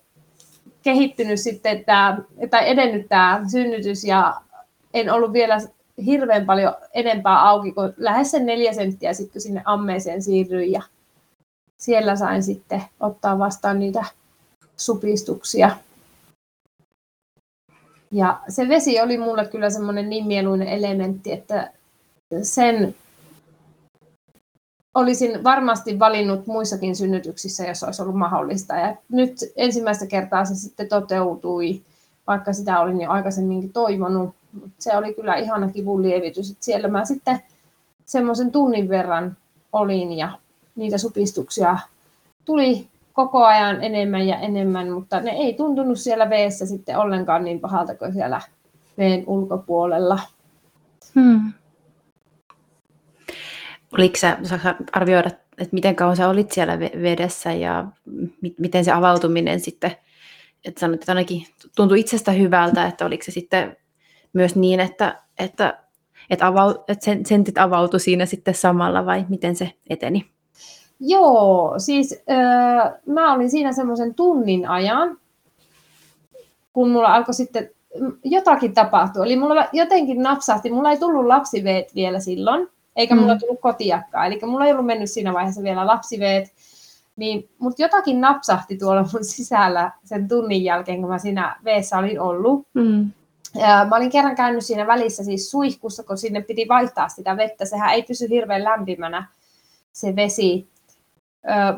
kehittynyt 0.82 1.40
sitten 1.40 1.86
tämä, 1.86 2.18
tai 2.50 2.70
edennyt 2.70 3.10
tämä 3.10 3.42
synnytys 3.52 4.04
ja 4.04 4.42
en 4.94 5.10
ollut 5.14 5.34
vielä 5.34 5.58
hirveän 6.06 6.46
paljon 6.46 6.74
enempää 6.94 7.42
auki 7.50 7.72
kuin 7.72 7.94
lähes 7.98 8.32
sen 8.32 8.46
neljä 8.46 8.74
senttiä 8.74 9.14
sitten 9.14 9.34
kun 9.34 9.42
sinne 9.42 9.62
ammeeseen 9.66 10.22
siirryin 10.22 10.72
ja 10.72 10.82
siellä 11.78 12.16
sain 12.16 12.44
sitten 12.44 12.84
ottaa 13.00 13.40
vastaan 13.40 13.80
niitä 13.80 14.06
supistuksia. 14.78 15.78
Ja 18.12 18.40
se 18.50 18.68
vesi 18.68 19.02
oli 19.02 19.18
mulle 19.18 19.48
kyllä 19.48 19.70
semmoinen 19.70 20.10
niin 20.10 20.28
mieluinen 20.28 20.68
elementti, 20.68 21.32
että 21.32 21.72
sen 22.42 22.96
olisin 24.96 25.44
varmasti 25.44 26.00
valinnut 26.00 26.48
muissakin 26.48 26.96
synnytyksissä, 26.96 27.68
jos 27.68 27.84
olisi 27.84 28.02
ollut 28.02 28.16
mahdollista. 28.18 28.76
Ja 28.76 28.96
nyt 29.10 29.38
ensimmäistä 29.56 30.08
kertaa 30.08 30.46
se 30.46 30.56
sitten 30.56 30.90
toteutui, 30.90 31.82
vaikka 32.28 32.54
sitä 32.54 32.80
olin 32.80 33.02
jo 33.02 33.12
aikaisemminkin 33.12 33.74
toivonut. 33.74 34.36
Se 34.80 34.98
oli 34.98 35.14
kyllä 35.14 35.36
ihana 35.36 35.72
kivun 35.72 36.02
lievitys. 36.02 36.52
Että 36.52 36.66
siellä 36.66 36.88
mä 36.88 37.06
sitten 37.06 37.40
semmoisen 38.06 38.52
tunnin 38.52 38.90
verran 38.90 39.38
olin 39.74 40.14
ja 40.14 40.30
niitä 40.76 40.98
supistuksia 40.98 41.78
tuli 42.46 42.88
koko 43.14 43.46
ajan 43.46 43.84
enemmän 43.84 44.28
ja 44.28 44.40
enemmän, 44.40 44.92
mutta 44.92 45.20
ne 45.20 45.32
ei 45.32 45.54
tuntunut 45.54 46.00
siellä 46.00 46.30
veessä 46.30 46.66
sitten 46.66 46.98
ollenkaan 46.98 47.44
niin 47.44 47.60
pahalta 47.60 47.96
kuin 47.96 48.14
siellä 48.14 48.42
veen 48.98 49.24
ulkopuolella. 49.28 50.20
Hmm. 51.16 51.54
Oliko 53.98 54.18
sä, 54.18 54.38
arvioida, 54.92 55.30
että 55.58 55.70
miten 55.74 55.96
kauan 55.96 56.16
sä 56.16 56.30
olit 56.30 56.52
siellä 56.52 56.80
vedessä 56.80 57.54
ja 57.54 57.86
miten 58.58 58.86
se 58.86 58.92
avautuminen 58.92 59.60
sitten, 59.60 59.92
että 60.66 60.80
sanoit, 60.80 61.02
että 61.02 61.12
ainakin 61.12 61.46
tuntui 61.76 62.00
itsestä 62.00 62.32
hyvältä, 62.32 62.86
että 62.86 63.06
oliko 63.06 63.24
se 63.24 63.32
sitten 63.32 63.78
myös 64.34 64.56
niin, 64.56 64.80
että, 64.80 65.22
että, 65.40 65.80
että, 66.30 66.48
avau, 66.48 66.70
että 66.88 67.12
sentit 67.26 67.58
avautui 67.58 68.00
siinä 68.00 68.26
sitten 68.26 68.54
samalla 68.54 69.06
vai 69.06 69.26
miten 69.30 69.56
se 69.56 69.72
eteni? 69.90 70.26
Joo, 71.00 71.74
siis 71.78 72.24
äh, 72.32 72.94
mä 73.06 73.34
olin 73.34 73.50
siinä 73.50 73.74
semmoisen 73.74 74.16
tunnin 74.16 74.70
ajan, 74.70 75.18
kun 76.74 76.90
mulla 76.90 77.16
alkoi 77.16 77.34
sitten 77.34 77.70
jotakin 78.24 78.74
tapahtua. 78.74 79.26
Eli 79.26 79.36
mulla 79.36 79.66
jotenkin 79.74 80.24
napsahti, 80.24 80.72
mulla 80.72 80.92
ei 80.92 80.98
tullut 80.98 81.26
lapsiveet 81.26 81.96
vielä 81.96 82.20
silloin, 82.20 82.68
eikä 82.96 83.16
mulla 83.16 83.34
mm. 83.34 83.40
tullut 83.40 83.62
kotiakkaa. 83.62 84.26
Eli 84.26 84.40
mulla 84.46 84.66
ei 84.66 84.72
ollut 84.72 84.86
mennyt 84.86 85.12
siinä 85.12 85.34
vaiheessa 85.34 85.64
vielä 85.64 85.88
lapsiveet. 85.88 86.54
Niin, 87.16 87.50
mutta 87.60 87.82
jotakin 87.82 88.22
napsahti 88.22 88.78
tuolla 88.78 89.06
mun 89.14 89.26
sisällä 89.26 89.92
sen 90.04 90.28
tunnin 90.28 90.64
jälkeen, 90.64 91.02
kun 91.02 91.10
mä 91.10 91.18
siinä 91.18 91.56
veessä 91.64 91.98
olin 91.98 92.22
ollut. 92.22 92.68
Mm. 92.74 93.12
Ja 93.56 93.86
mä 93.90 93.96
olin 93.96 94.10
kerran 94.10 94.36
käynyt 94.36 94.66
siinä 94.66 94.88
välissä 94.88 95.24
siis 95.24 95.52
suihkussa, 95.52 96.04
kun 96.04 96.18
sinne 96.18 96.42
piti 96.42 96.68
vaihtaa 96.68 97.10
sitä 97.10 97.38
vettä. 97.38 97.66
Sehän 97.66 97.94
ei 97.94 98.04
pysy 98.04 98.30
hirveän 98.30 98.64
lämpimänä 98.64 99.28
se 99.94 100.16
vesi 100.16 100.68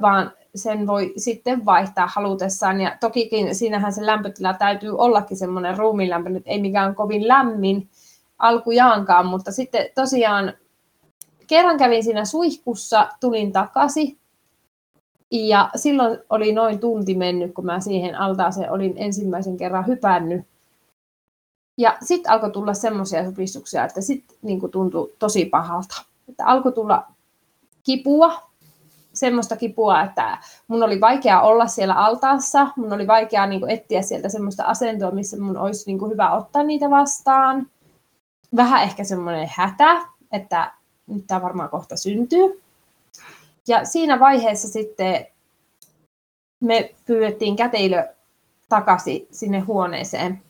vaan 0.01 0.31
sen 0.55 0.87
voi 0.87 1.13
sitten 1.17 1.65
vaihtaa 1.65 2.07
halutessaan. 2.07 2.81
Ja 2.81 2.97
tokikin 2.99 3.55
siinähän 3.55 3.93
se 3.93 4.05
lämpötila 4.05 4.53
täytyy 4.53 4.97
ollakin 4.97 5.37
semmoinen 5.37 5.77
ruumiinlämpö, 5.77 6.29
että 6.37 6.49
ei 6.49 6.61
mikään 6.61 6.95
kovin 6.95 7.27
lämmin 7.27 7.89
alkujaankaan, 8.37 9.25
mutta 9.25 9.51
sitten 9.51 9.85
tosiaan 9.95 10.53
kerran 11.47 11.77
kävin 11.77 12.03
siinä 12.03 12.25
suihkussa, 12.25 13.09
tulin 13.19 13.51
takaisin 13.51 14.17
ja 15.31 15.69
silloin 15.75 16.19
oli 16.29 16.53
noin 16.53 16.79
tunti 16.79 17.15
mennyt, 17.15 17.53
kun 17.53 17.65
mä 17.65 17.79
siihen 17.79 18.15
altaaseen 18.15 18.71
olin 18.71 18.93
ensimmäisen 18.95 19.57
kerran 19.57 19.87
hypännyt. 19.87 20.45
Ja 21.77 21.97
sitten 22.03 22.31
alkoi 22.31 22.51
tulla 22.51 22.73
semmoisia 22.73 23.25
supistuksia, 23.25 23.85
että 23.85 24.01
sitten 24.01 24.37
niin 24.41 24.71
tuntui 24.71 25.13
tosi 25.19 25.45
pahalta. 25.45 26.03
Että 26.29 26.45
alkoi 26.45 26.71
tulla 26.71 27.07
kipua, 27.83 28.49
semmoista 29.13 29.57
kipua, 29.57 30.01
että 30.01 30.37
mun 30.67 30.83
oli 30.83 31.01
vaikea 31.01 31.41
olla 31.41 31.67
siellä 31.67 31.93
altaassa, 31.93 32.67
mun 32.75 32.93
oli 32.93 33.07
vaikea 33.07 33.47
niin 33.47 33.59
kuin, 33.59 33.71
etsiä 33.71 34.01
sieltä 34.01 34.29
semmoista 34.29 34.63
asentoa, 34.63 35.11
missä 35.11 35.39
mun 35.39 35.57
olisi 35.57 35.83
niin 35.85 35.99
kuin, 35.99 36.11
hyvä 36.11 36.31
ottaa 36.31 36.63
niitä 36.63 36.89
vastaan. 36.89 37.67
Vähän 38.55 38.83
ehkä 38.83 39.03
semmoinen 39.03 39.49
hätä, 39.55 40.01
että 40.31 40.71
nyt 41.07 41.27
tämä 41.27 41.41
varmaan 41.41 41.69
kohta 41.69 41.97
syntyy. 41.97 42.61
Ja 43.67 43.85
siinä 43.85 44.19
vaiheessa 44.19 44.67
sitten 44.67 45.25
me 46.59 46.95
pyydettiin 47.05 47.55
käteilö 47.55 48.07
takaisin 48.69 49.27
sinne 49.31 49.59
huoneeseen. 49.59 50.41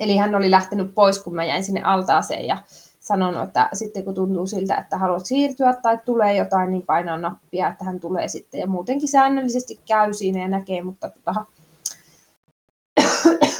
Eli 0.00 0.16
hän 0.16 0.34
oli 0.34 0.50
lähtenyt 0.50 0.94
pois, 0.94 1.18
kun 1.18 1.34
mä 1.34 1.44
jäin 1.44 1.64
sinne 1.64 1.82
altaaseen 1.82 2.46
ja 2.46 2.62
sanonut, 3.00 3.42
että 3.42 3.68
sitten 3.72 4.04
kun 4.04 4.14
tuntuu 4.14 4.46
siltä, 4.46 4.74
että 4.76 4.98
haluat 4.98 5.26
siirtyä 5.26 5.74
tai 5.82 5.98
tulee 6.04 6.36
jotain, 6.36 6.70
niin 6.70 6.82
painaa 6.82 7.16
nappia, 7.16 7.68
että 7.68 7.84
hän 7.84 8.00
tulee 8.00 8.28
sitten. 8.28 8.60
Ja 8.60 8.66
muutenkin 8.66 9.08
säännöllisesti 9.08 9.80
käy 9.88 10.14
siinä 10.14 10.40
ja 10.40 10.48
näkee, 10.48 10.82
mutta, 10.82 11.10
tota, 11.10 11.44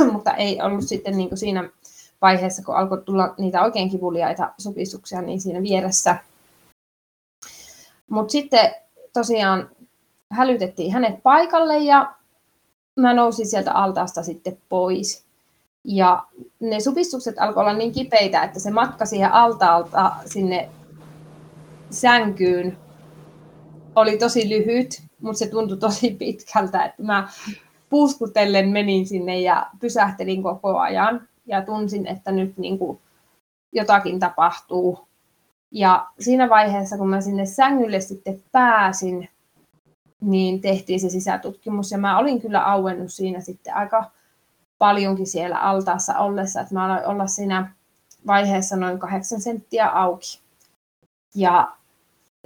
mutta 0.13 0.35
ei 0.35 0.63
ollut 0.63 0.85
sitten 0.85 1.17
niin 1.17 1.37
siinä 1.37 1.71
vaiheessa, 2.23 2.63
kun 2.65 2.77
alkoi 2.77 3.03
tulla 3.03 3.35
niitä 3.39 3.63
oikein 3.63 3.91
kivuliaita 3.91 4.53
supistuksia, 4.59 5.23
niin 5.23 5.41
siinä 5.41 5.63
vieressä. 5.63 6.17
Mutta 8.11 8.33
sitten 8.33 8.75
tosiaan 9.13 9.71
hälytettiin 10.31 10.93
hänet 10.93 11.23
paikalle 11.23 11.79
ja 11.79 12.15
mä 12.97 13.15
nousin 13.15 13.47
sieltä 13.47 13.73
altaasta 13.73 14.23
sitten 14.23 14.59
pois. 14.69 15.25
Ja 15.85 16.27
ne 16.61 16.81
supistukset 16.81 17.39
alkoi 17.39 17.61
olla 17.61 17.73
niin 17.73 17.93
kipeitä, 17.93 18.43
että 18.43 18.61
se 18.61 18.71
matka 18.71 19.07
siihen 19.07 19.33
altaalta 19.33 20.13
sinne 20.27 20.69
sänkyyn 21.91 22.79
oli 23.97 24.19
tosi 24.19 24.49
lyhyt, 24.49 25.03
mutta 25.21 25.39
se 25.39 25.47
tuntui 25.47 25.77
tosi 25.77 26.11
pitkältä, 26.11 26.85
että 26.85 27.03
mä 27.03 27.29
puuskutellen 27.91 28.69
menin 28.69 29.07
sinne 29.07 29.41
ja 29.41 29.67
pysähtelin 29.81 30.43
koko 30.43 30.79
ajan 30.79 31.29
ja 31.47 31.63
tunsin, 31.63 32.07
että 32.07 32.33
nyt 32.33 32.59
niin 32.59 32.79
kuin 32.79 33.01
jotakin 33.73 34.19
tapahtuu. 34.19 35.09
Ja 35.71 36.07
siinä 36.21 36.49
vaiheessa, 36.49 36.99
kun 36.99 37.09
mä 37.09 37.21
sinne 37.21 37.47
sängylle 37.47 38.01
sitten 38.01 38.43
pääsin, 38.53 39.29
niin 40.21 40.61
tehtiin 40.61 41.01
se 41.01 41.09
sisätutkimus 41.09 41.91
ja 41.91 41.99
mä 41.99 42.19
olin 42.19 42.41
kyllä 42.41 42.65
auennut 42.65 43.13
siinä 43.13 43.41
sitten 43.41 43.75
aika 43.75 44.11
paljonkin 44.79 45.27
siellä 45.27 45.59
altaassa 45.59 46.19
ollessa, 46.19 46.61
että 46.61 46.75
mä 46.75 46.85
aloin 46.85 47.07
olla 47.07 47.27
siinä 47.27 47.73
vaiheessa 48.27 48.77
noin 48.77 48.99
kahdeksan 48.99 49.41
senttiä 49.41 49.89
auki. 49.89 50.41
Ja 51.35 51.73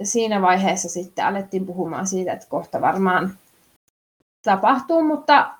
siinä 0.03 0.41
vaiheessa 0.41 0.89
sitten 0.89 1.25
alettiin 1.25 1.65
puhumaan 1.65 2.07
siitä, 2.07 2.33
että 2.33 2.47
kohta 2.49 2.81
varmaan 2.81 3.37
tapahtuu, 4.45 5.03
mutta 5.03 5.53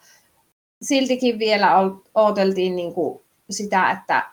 siltikin 0.81 1.39
vielä 1.39 1.77
odoteltiin 2.15 2.75
niin 2.75 2.93
kuin 2.93 3.21
sitä, 3.49 3.91
että 3.91 4.29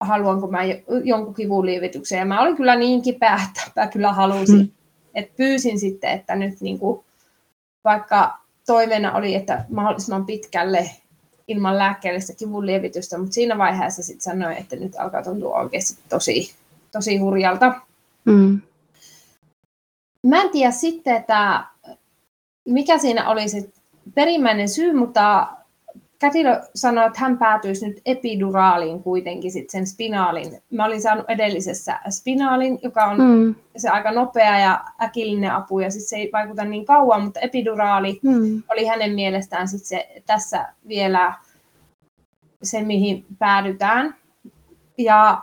haluanko 0.00 0.46
mä 0.46 0.58
jonkun 1.04 1.34
kivun 1.34 1.66
lievityksen. 1.66 2.18
Ja 2.18 2.24
mä 2.24 2.42
olin 2.42 2.56
kyllä 2.56 2.76
niin 2.76 3.02
kipeä, 3.02 3.40
että 3.48 3.80
mä 3.80 3.86
kyllä 3.86 4.12
halusin. 4.12 4.58
Mm. 4.58 4.68
että 5.14 5.34
pyysin 5.36 5.80
sitten, 5.80 6.10
että 6.10 6.36
nyt 6.36 6.60
niin 6.60 6.78
kuin, 6.78 7.04
vaikka 7.84 8.38
toiveena 8.66 9.12
oli, 9.12 9.34
että 9.34 9.64
mahdollisimman 9.68 10.26
pitkälle 10.26 10.90
ilman 11.48 11.78
lääkkeellistä 11.78 12.32
kivun 12.32 12.66
lievitystä, 12.66 13.18
mutta 13.18 13.34
siinä 13.34 13.58
vaiheessa 13.58 14.02
sitten 14.02 14.20
sanoin, 14.20 14.56
että 14.56 14.76
nyt 14.76 14.92
alkaa 14.98 15.22
tuntua 15.22 15.58
oikeasti 15.58 16.02
tosi, 16.08 16.54
tosi 16.92 17.16
hurjalta. 17.16 17.80
Mm. 18.24 18.60
Mä 20.26 20.42
en 20.42 20.50
tiedä 20.50 20.70
sitten, 20.70 21.16
että 21.16 21.64
mikä 22.64 22.98
siinä 22.98 23.30
oli 23.30 23.48
se 23.48 23.68
perimmäinen 24.14 24.68
syy, 24.68 24.92
mutta 24.92 25.48
Kätilö 26.20 26.60
sanoi, 26.74 27.06
että 27.06 27.20
hän 27.20 27.38
päätyisi 27.38 27.88
nyt 27.88 28.00
epiduraaliin 28.06 29.02
kuitenkin 29.02 29.52
sit 29.52 29.70
sen 29.70 29.86
spinaalin. 29.86 30.62
Mä 30.70 30.84
olin 30.84 31.02
saanut 31.02 31.24
edellisessä 31.28 32.00
spinaalin, 32.10 32.78
joka 32.82 33.04
on 33.04 33.18
mm. 33.20 33.54
se 33.76 33.88
aika 33.88 34.12
nopea 34.12 34.58
ja 34.58 34.84
äkillinen 35.02 35.52
apu 35.52 35.78
ja 35.78 35.90
sit 35.90 36.06
se 36.06 36.16
ei 36.16 36.30
vaikuta 36.32 36.64
niin 36.64 36.84
kauan, 36.84 37.22
mutta 37.22 37.40
epiduraali 37.40 38.20
mm. 38.22 38.62
oli 38.68 38.86
hänen 38.86 39.14
mielestään 39.14 39.68
sit 39.68 39.84
se 39.84 40.08
tässä 40.26 40.68
vielä 40.88 41.34
se, 42.62 42.82
mihin 42.82 43.26
päädytään. 43.38 44.14
Ja 44.98 45.42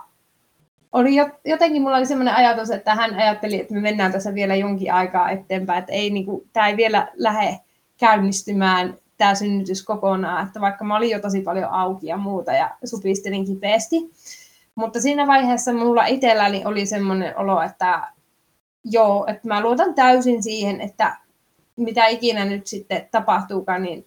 oli 0.91 1.15
jotenkin 1.45 1.81
mulla 1.81 1.97
oli 1.97 2.05
sellainen 2.05 2.35
ajatus, 2.35 2.71
että 2.71 2.95
hän 2.95 3.15
ajatteli, 3.15 3.59
että 3.59 3.73
me 3.73 3.81
mennään 3.81 4.11
tässä 4.11 4.33
vielä 4.33 4.55
jonkin 4.55 4.93
aikaa 4.93 5.29
eteenpäin, 5.29 5.79
että 5.79 5.91
ei, 5.93 6.09
niin 6.09 6.25
kuin, 6.25 6.49
tämä 6.53 6.67
ei 6.67 6.77
vielä 6.77 7.07
lähde 7.15 7.59
käynnistymään 7.99 8.97
tämä 9.17 9.35
synnytys 9.35 9.83
kokonaan, 9.83 10.47
että 10.47 10.61
vaikka 10.61 10.85
mä 10.85 10.97
olin 10.97 11.09
jo 11.09 11.19
tosi 11.19 11.41
paljon 11.41 11.71
auki 11.71 12.07
ja 12.07 12.17
muuta 12.17 12.51
ja 12.51 12.77
supistelin 12.85 13.45
kipeästi. 13.45 14.11
Mutta 14.75 15.01
siinä 15.01 15.27
vaiheessa 15.27 15.73
mulla 15.73 16.05
itselläni 16.05 16.65
oli 16.65 16.85
semmoinen 16.85 17.37
olo, 17.37 17.61
että 17.61 18.11
joo, 18.85 19.25
että 19.27 19.47
mä 19.47 19.61
luotan 19.61 19.93
täysin 19.93 20.43
siihen, 20.43 20.81
että 20.81 21.17
mitä 21.75 22.05
ikinä 22.07 22.45
nyt 22.45 22.67
sitten 22.67 23.07
tapahtuukaan, 23.11 23.81
niin 23.81 24.05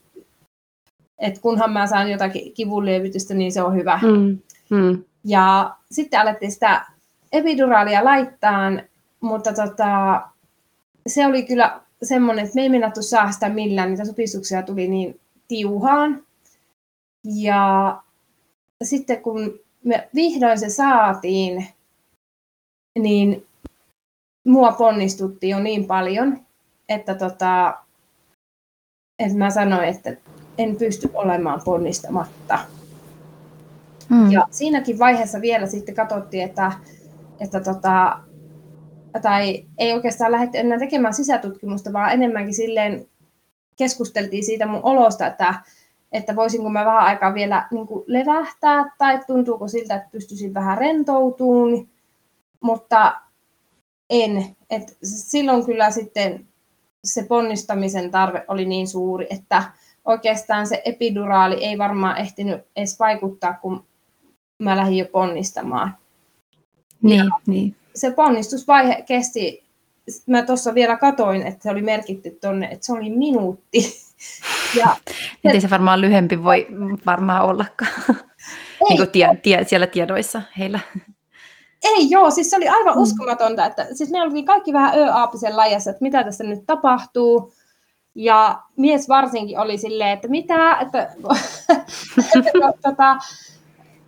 et 1.18 1.38
kunhan 1.38 1.72
mä 1.72 1.86
saan 1.86 2.10
jotakin 2.10 2.52
kivunlievitystä, 2.52 3.34
niin 3.34 3.52
se 3.52 3.62
on 3.62 3.74
hyvä. 3.74 4.00
Mm. 4.02 4.38
Mm. 4.76 5.04
Ja 5.24 5.76
sitten 5.90 6.20
alettiin 6.20 6.52
sitä 6.52 6.86
epiduraalia 7.32 8.04
laittaa, 8.04 8.70
mutta 9.20 9.52
tota, 9.52 10.22
se 11.06 11.26
oli 11.26 11.42
kyllä 11.42 11.80
semmoinen, 12.02 12.44
että 12.44 12.54
me 12.54 12.62
ei 12.62 12.68
mennätty 12.68 13.02
saa 13.02 13.32
sitä 13.32 13.48
millään, 13.48 13.90
niitä 13.90 14.04
supistuksia 14.04 14.62
tuli 14.62 14.88
niin 14.88 15.20
tiuhaan. 15.48 16.22
Ja 17.24 18.02
sitten 18.82 19.22
kun 19.22 19.60
me 19.84 20.08
vihdoin 20.14 20.58
se 20.58 20.68
saatiin, 20.68 21.66
niin 22.98 23.46
mua 24.44 24.72
ponnistutti 24.72 25.48
jo 25.48 25.60
niin 25.60 25.86
paljon, 25.86 26.38
että, 26.88 27.14
tota, 27.14 27.78
että 29.18 29.38
mä 29.38 29.50
sanoin, 29.50 29.88
että 29.88 30.16
en 30.58 30.76
pysty 30.76 31.10
olemaan 31.14 31.60
ponnistamatta. 31.64 32.58
Mm. 34.08 34.32
Ja 34.32 34.48
siinäkin 34.50 34.98
vaiheessa 34.98 35.40
vielä 35.40 35.66
sitten 35.66 35.94
katsottiin, 35.94 36.44
että, 36.44 36.72
että 37.40 37.60
tota, 37.60 38.18
tai 39.22 39.64
ei 39.78 39.92
oikeastaan 39.92 40.32
lähdetty 40.32 40.58
enää 40.58 40.78
tekemään 40.78 41.14
sisätutkimusta, 41.14 41.92
vaan 41.92 42.12
enemmänkin 42.12 42.54
silleen 42.54 43.06
keskusteltiin 43.76 44.44
siitä 44.44 44.66
mun 44.66 44.80
olosta, 44.82 45.26
että, 45.26 45.54
että 46.12 46.36
voisinko 46.36 46.70
mä 46.70 46.84
vähän 46.84 47.04
aikaa 47.04 47.34
vielä 47.34 47.68
niin 47.70 47.86
kuin 47.86 48.04
levähtää 48.06 48.92
tai 48.98 49.20
tuntuuko 49.26 49.68
siltä, 49.68 49.94
että 49.94 50.08
pystyisin 50.12 50.54
vähän 50.54 50.78
rentoutumaan, 50.78 51.88
mutta 52.60 53.20
en. 54.10 54.56
Et 54.70 54.96
silloin 55.02 55.64
kyllä 55.64 55.90
sitten 55.90 56.46
se 57.04 57.22
ponnistamisen 57.22 58.10
tarve 58.10 58.44
oli 58.48 58.64
niin 58.64 58.88
suuri, 58.88 59.26
että 59.30 59.62
oikeastaan 60.04 60.66
se 60.66 60.82
epiduraali 60.84 61.64
ei 61.64 61.78
varmaan 61.78 62.16
ehtinyt 62.16 62.60
edes 62.76 62.98
vaikuttaa, 62.98 63.54
kun 63.62 63.84
mä 64.58 64.76
lähdin 64.76 64.98
jo 64.98 65.06
ponnistamaan. 65.12 65.96
Niin, 67.02 67.18
ja 67.18 67.24
niin. 67.46 67.76
Se 67.94 68.10
ponnistusvaihe 68.10 69.02
kesti, 69.02 69.64
mä 70.26 70.42
tuossa 70.42 70.74
vielä 70.74 70.96
katoin, 70.96 71.42
että 71.42 71.62
se 71.62 71.70
oli 71.70 71.82
merkitty 71.82 72.38
tuonne, 72.40 72.66
että 72.66 72.86
se 72.86 72.92
oli 72.92 73.10
minuutti. 73.10 73.78
Ja, 74.80 74.96
ei 75.44 75.60
se 75.60 75.70
varmaan 75.70 76.00
lyhempi 76.00 76.44
voi 76.44 76.66
varmaan 77.06 77.44
ollakaan. 77.44 77.92
niin 78.88 78.96
kuin 78.96 79.10
tie, 79.10 79.28
tie, 79.42 79.64
siellä 79.64 79.86
tiedoissa 79.86 80.42
heillä. 80.58 80.80
Ei 81.84 82.10
joo, 82.10 82.30
siis 82.30 82.50
se 82.50 82.56
oli 82.56 82.68
aivan 82.68 82.94
mm. 82.94 83.02
uskomatonta, 83.02 83.66
että 83.66 83.86
siis 83.94 84.10
me 84.10 84.22
oltiin 84.22 84.44
kaikki 84.44 84.72
vähän 84.72 84.98
ö-aapisen 84.98 85.56
lajassa, 85.56 85.90
että 85.90 86.02
mitä 86.02 86.24
tässä 86.24 86.44
nyt 86.44 86.66
tapahtuu. 86.66 87.52
Ja 88.14 88.62
mies 88.76 89.08
varsinkin 89.08 89.58
oli 89.58 89.78
silleen, 89.78 90.10
että 90.10 90.28
mitä, 90.28 90.78
että, 90.80 91.02
että 92.38 92.52
tota, 92.82 93.16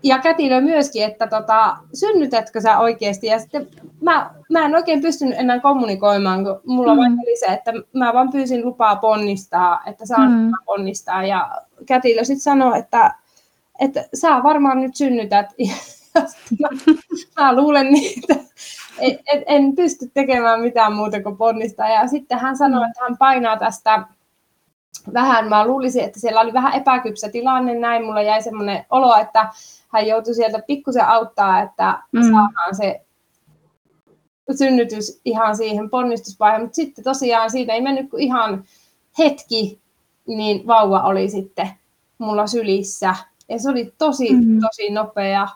ja 0.02 0.18
kätilö 0.18 0.60
myöskin, 0.60 1.04
että 1.04 1.26
tota, 1.26 1.76
synnytätkö 1.94 2.60
sä 2.60 2.78
oikeasti? 2.78 3.26
Ja 3.26 3.38
sitten 3.38 3.68
mä, 4.00 4.30
mä 4.50 4.64
en 4.64 4.74
oikein 4.74 5.02
pystynyt 5.02 5.38
enää 5.38 5.60
kommunikoimaan, 5.60 6.44
kun 6.44 6.60
mulla 6.66 6.94
mm. 6.94 7.00
vain 7.00 7.12
oli 7.12 7.36
se, 7.36 7.46
että 7.46 7.72
mä 7.92 8.12
vaan 8.12 8.30
pyysin 8.30 8.64
lupaa 8.64 8.96
ponnistaa, 8.96 9.82
että 9.86 10.06
saan 10.06 10.32
mm. 10.32 10.50
ponnistaa. 10.64 11.26
Ja 11.26 11.50
kätilö 11.86 12.24
sitten 12.24 12.40
sanoi, 12.40 12.78
että, 12.78 13.14
että 13.80 14.04
sä 14.14 14.42
varmaan 14.42 14.80
nyt 14.80 14.96
synnytät. 14.96 15.46
mä, 16.60 16.68
mä 17.40 17.56
luulen 17.56 17.92
niitä. 17.92 18.34
En, 18.98 19.18
en, 19.32 19.44
en 19.46 19.76
pysty 19.76 20.10
tekemään 20.14 20.60
mitään 20.60 20.92
muuta 20.92 21.22
kuin 21.22 21.36
ponnistaa. 21.36 21.88
Ja 21.88 22.08
sitten 22.08 22.38
hän 22.38 22.56
sanoi, 22.56 22.86
että 22.88 23.00
hän 23.02 23.16
painaa 23.18 23.56
tästä 23.56 24.06
vähän, 25.14 25.48
mä 25.48 25.66
luulisin, 25.66 26.04
että 26.04 26.20
siellä 26.20 26.40
oli 26.40 26.52
vähän 26.52 26.74
epäkypsä 26.74 27.28
tilanne 27.28 27.74
näin, 27.74 28.04
mulla 28.04 28.22
jäi 28.22 28.42
semmoinen 28.42 28.84
olo, 28.90 29.16
että 29.16 29.48
hän 29.92 30.06
joutui 30.06 30.34
sieltä 30.34 30.62
pikkusen 30.66 31.08
auttaa, 31.08 31.62
että 31.62 32.02
mm. 32.12 32.22
saadaan 32.22 32.76
se 32.76 33.00
synnytys 34.58 35.20
ihan 35.24 35.56
siihen 35.56 35.90
ponnistusvaiheeseen, 35.90 36.64
mutta 36.64 36.76
sitten 36.76 37.04
tosiaan 37.04 37.50
siitä 37.50 37.72
ei 37.72 37.80
mennyt 37.80 38.10
kuin 38.10 38.22
ihan 38.22 38.64
hetki, 39.18 39.80
niin 40.26 40.66
vauva 40.66 41.02
oli 41.02 41.28
sitten 41.28 41.70
mulla 42.18 42.46
sylissä. 42.46 43.14
Ja 43.48 43.58
se 43.58 43.70
oli 43.70 43.92
tosi, 43.98 44.32
mm. 44.32 44.60
tosi 44.60 44.90
nopea. 44.90 45.48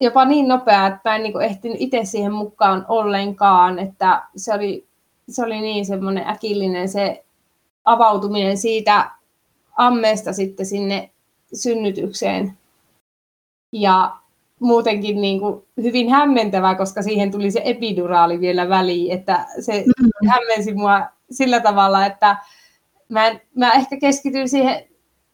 Jopa 0.00 0.24
niin 0.24 0.48
nopea, 0.48 0.86
että 0.86 1.00
mä 1.04 1.16
en 1.16 1.22
niin 1.22 1.42
ehtinyt 1.42 1.76
itse 1.80 2.04
siihen 2.04 2.32
mukaan 2.32 2.84
ollenkaan, 2.88 3.78
että 3.78 4.22
se 4.36 4.54
oli, 4.54 4.86
se 5.28 5.44
oli 5.44 5.60
niin 5.60 5.86
semmoinen 5.86 6.28
äkillinen 6.28 6.88
se 6.88 7.24
avautuminen 7.84 8.58
siitä 8.58 9.10
ammeesta 9.76 10.32
sitten 10.32 10.66
sinne 10.66 11.10
synnytykseen. 11.54 12.57
Ja 13.72 14.16
muutenkin 14.60 15.20
niin 15.20 15.40
kuin 15.40 15.64
hyvin 15.82 16.10
hämmentävää, 16.10 16.74
koska 16.74 17.02
siihen 17.02 17.30
tuli 17.30 17.50
se 17.50 17.62
epiduraali 17.64 18.40
vielä 18.40 18.68
väliin, 18.68 19.12
että 19.12 19.46
se 19.60 19.84
mm-hmm. 19.86 20.28
hämmensi 20.28 20.74
mua 20.74 21.06
sillä 21.30 21.60
tavalla, 21.60 22.06
että 22.06 22.36
mä, 23.08 23.26
en, 23.26 23.40
mä 23.54 23.72
ehkä 23.72 23.96
keskityin 24.00 24.48
siihen 24.48 24.84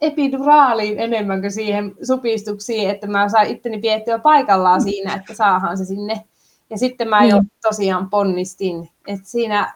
epiduraaliin 0.01 1.01
enemmän 1.01 1.41
kuin 1.41 1.53
siihen 1.53 1.95
supistuksiin, 2.03 2.91
että 2.91 3.07
mä 3.07 3.29
sain 3.29 3.51
itteni 3.51 3.79
piettyä 3.79 4.19
paikallaan 4.19 4.83
siinä, 4.83 5.15
että 5.15 5.35
saahan 5.35 5.79
se 5.79 5.85
sinne. 5.85 6.25
Ja 6.71 6.79
sitten 6.79 7.09
mä 7.09 7.25
jo 7.25 7.41
mm. 7.41 7.49
tosiaan 7.63 8.11
ponnistin, 8.11 8.91
että 9.07 9.29
siinä 9.29 9.75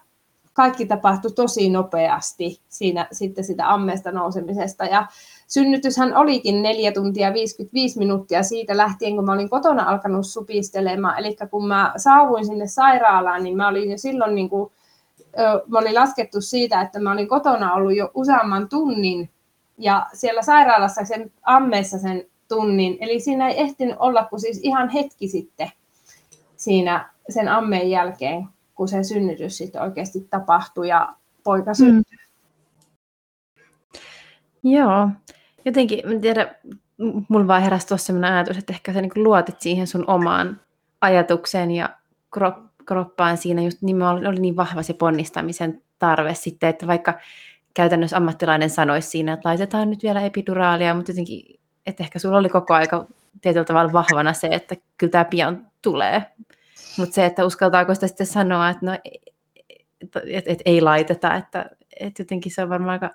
kaikki 0.52 0.86
tapahtui 0.86 1.32
tosi 1.32 1.70
nopeasti 1.70 2.60
siinä 2.68 3.08
sitten 3.12 3.44
sitä 3.44 3.72
ammeesta 3.72 4.12
nousemisesta. 4.12 4.84
Ja 4.84 5.06
synnytyshän 5.48 6.16
olikin 6.16 6.62
4 6.62 6.92
tuntia 6.92 7.32
55 7.32 7.98
minuuttia 7.98 8.42
siitä 8.42 8.76
lähtien, 8.76 9.16
kun 9.16 9.24
mä 9.24 9.32
olin 9.32 9.50
kotona 9.50 9.84
alkanut 9.84 10.26
supistelemaan. 10.26 11.18
Eli 11.18 11.36
kun 11.50 11.68
mä 11.68 11.92
saavuin 11.96 12.46
sinne 12.46 12.66
sairaalaan, 12.66 13.44
niin 13.44 13.56
mä 13.56 13.68
olin 13.68 13.90
jo 13.90 13.98
silloin, 13.98 14.34
niin 14.34 14.48
kuin, 14.48 14.72
mä 15.66 15.78
olin 15.78 15.94
laskettu 15.94 16.40
siitä, 16.40 16.80
että 16.80 17.00
mä 17.00 17.12
olin 17.12 17.28
kotona 17.28 17.74
ollut 17.74 17.96
jo 17.96 18.10
useamman 18.14 18.68
tunnin 18.68 19.30
ja 19.78 20.06
siellä 20.12 20.42
sairaalassa 20.42 21.04
sen 21.04 21.32
ammeessa 21.42 21.98
sen 21.98 22.26
tunnin. 22.48 22.98
Eli 23.00 23.20
siinä 23.20 23.48
ei 23.48 23.60
ehtinyt 23.60 23.96
olla 23.98 24.24
kuin 24.24 24.40
siis 24.40 24.60
ihan 24.62 24.88
hetki 24.88 25.28
sitten 25.28 25.70
siinä 26.56 27.10
sen 27.28 27.48
ammeen 27.48 27.90
jälkeen, 27.90 28.48
kun 28.74 28.88
se 28.88 29.02
synnytys 29.02 29.58
sitten 29.58 29.82
oikeasti 29.82 30.26
tapahtui 30.30 30.88
ja 30.88 31.14
poika 31.44 31.74
syntyi. 31.74 32.16
Mm. 32.16 32.28
Joo, 34.62 35.08
jotenkin, 35.68 36.12
en 36.12 36.20
tiedä, 36.20 36.54
mulla 37.28 37.46
vaan 37.46 37.62
heräsi 37.62 37.86
tuossa 37.86 38.06
sellainen 38.06 38.32
ajatus, 38.32 38.58
että 38.58 38.72
ehkä 38.72 38.92
sä 38.92 39.00
niin 39.00 39.10
luotit 39.16 39.60
siihen 39.60 39.86
sun 39.86 40.04
omaan 40.06 40.60
ajatukseen 41.00 41.70
ja 41.70 41.88
kroppaan 42.86 43.36
siinä 43.36 43.62
just 43.62 43.82
niin 43.82 44.02
oli 44.02 44.40
niin 44.40 44.56
vahva 44.56 44.82
se 44.82 44.92
ponnistamisen 44.92 45.82
tarve 45.98 46.34
sitten, 46.34 46.68
että 46.68 46.86
vaikka 46.86 47.14
käytännössä 47.74 48.16
ammattilainen 48.16 48.70
sanoisi 48.70 49.08
siinä, 49.08 49.32
että 49.32 49.48
laitetaan 49.48 49.90
nyt 49.90 50.02
vielä 50.02 50.20
epiduraalia, 50.20 50.94
mutta 50.94 51.10
jotenkin, 51.10 51.60
että 51.86 52.02
ehkä 52.02 52.18
sulla 52.18 52.38
oli 52.38 52.48
koko 52.48 52.74
aika 52.74 53.06
tietyllä 53.40 53.64
tavalla 53.64 53.92
vahvana 53.92 54.32
se, 54.32 54.48
että 54.50 54.76
kyllä 54.98 55.10
tämä 55.10 55.24
pian 55.24 55.66
tulee. 55.82 56.26
Mutta 56.98 57.14
se, 57.14 57.26
että 57.26 57.44
uskaltaako 57.44 57.94
sitä 57.94 58.06
sitten 58.06 58.26
sanoa, 58.26 58.68
että 58.68 58.86
no, 58.86 58.92
et, 58.92 60.12
et, 60.26 60.44
et 60.46 60.58
ei 60.64 60.80
laiteta, 60.80 61.34
että 61.34 61.70
et 62.00 62.18
jotenkin 62.18 62.52
se 62.52 62.62
on 62.62 62.68
varmaan 62.68 63.02
aika 63.02 63.14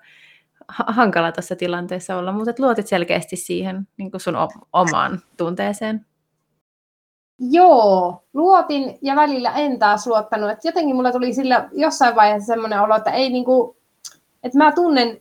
hankala 0.68 1.32
tässä 1.32 1.56
tilanteessa 1.56 2.16
olla, 2.16 2.32
mutta 2.32 2.52
luotit 2.58 2.86
selkeästi 2.86 3.36
siihen 3.36 3.88
niin 3.96 4.10
kuin 4.10 4.20
sun 4.20 4.34
omaan 4.72 5.20
tunteeseen. 5.36 6.06
Joo, 7.38 8.24
luotin 8.34 8.98
ja 9.02 9.16
välillä 9.16 9.52
en 9.52 9.78
taas 9.78 10.06
luottanut. 10.06 10.50
Et 10.50 10.64
jotenkin 10.64 10.96
mulla 10.96 11.12
tuli 11.12 11.34
sillä 11.34 11.68
jossain 11.72 12.16
vaiheessa 12.16 12.46
semmoinen 12.46 12.80
olo, 12.80 12.96
että 12.96 13.10
ei 13.10 13.30
niinku, 13.30 13.76
että 14.42 14.58
mä 14.58 14.72
tunnen 14.72 15.20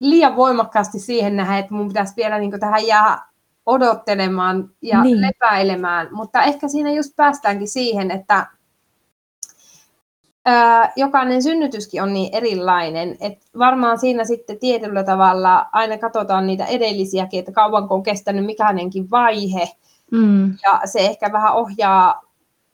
liian 0.00 0.36
voimakkaasti 0.36 0.98
siihen 0.98 1.36
nähdä, 1.36 1.58
että 1.58 1.74
mun 1.74 1.88
pitäisi 1.88 2.16
vielä 2.16 2.38
niinku 2.38 2.58
tähän 2.58 2.86
jää 2.86 3.28
odottelemaan 3.66 4.70
ja 4.82 5.02
niin. 5.02 5.20
lepäilemään. 5.20 6.08
Mutta 6.12 6.42
ehkä 6.42 6.68
siinä 6.68 6.92
just 6.92 7.16
päästäänkin 7.16 7.68
siihen, 7.68 8.10
että 8.10 8.46
jokainen 10.96 11.42
synnytyskin 11.42 12.02
on 12.02 12.12
niin 12.12 12.34
erilainen, 12.34 13.16
että 13.20 13.46
varmaan 13.58 13.98
siinä 13.98 14.24
sitten 14.24 14.58
tietyllä 14.58 15.04
tavalla 15.04 15.66
aina 15.72 15.98
katsotaan 15.98 16.46
niitä 16.46 16.66
edellisiäkin, 16.66 17.38
että 17.38 17.52
kauanko 17.52 17.94
on 17.94 18.02
kestänyt 18.02 18.46
mikänenkin 18.46 19.10
vaihe, 19.10 19.70
mm. 20.10 20.50
ja 20.62 20.80
se 20.84 20.98
ehkä 20.98 21.32
vähän 21.32 21.54
ohjaa 21.54 22.22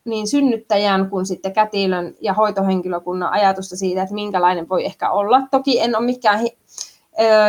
niin 0.05 0.29
synnyttäjän 0.29 1.11
kuin 1.11 1.27
sitten 1.27 1.53
kätilön 1.53 2.15
ja 2.21 2.35
hoitohenkilökunnan 2.35 3.33
ajatusta 3.33 3.77
siitä, 3.77 4.03
että 4.03 4.15
minkälainen 4.15 4.69
voi 4.69 4.85
ehkä 4.85 5.11
olla. 5.11 5.43
Toki 5.51 5.81
en 5.81 5.97
ole 5.97 6.05
mikään, 6.05 6.41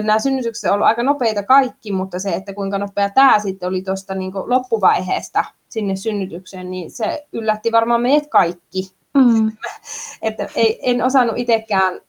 nämä 0.03 0.19
synnytykset 0.19 0.71
ovat 0.71 0.81
aika 0.81 1.03
nopeita 1.03 1.43
kaikki, 1.43 1.91
mutta 1.91 2.19
se, 2.19 2.33
että 2.33 2.53
kuinka 2.53 2.77
nopea 2.77 3.09
tämä 3.09 3.39
sitten 3.39 3.69
oli 3.69 3.81
tuosta 3.81 4.15
niin 4.15 4.31
loppuvaiheesta 4.45 5.45
sinne 5.69 5.95
synnytykseen, 5.95 6.71
niin 6.71 6.91
se 6.91 7.27
yllätti 7.33 7.71
varmaan 7.71 8.01
meidät 8.01 8.27
kaikki. 8.27 8.91
Mm. 9.13 9.51
että 10.21 10.49
ei, 10.55 10.79
en 10.81 11.01
osannut 11.01 11.37
itsekään 11.37 12.01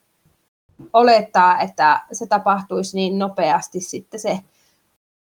olettaa, 0.92 1.60
että 1.60 2.00
se 2.12 2.26
tapahtuisi 2.26 2.96
niin 2.96 3.18
nopeasti 3.18 3.80
sitten 3.80 4.20
se 4.20 4.38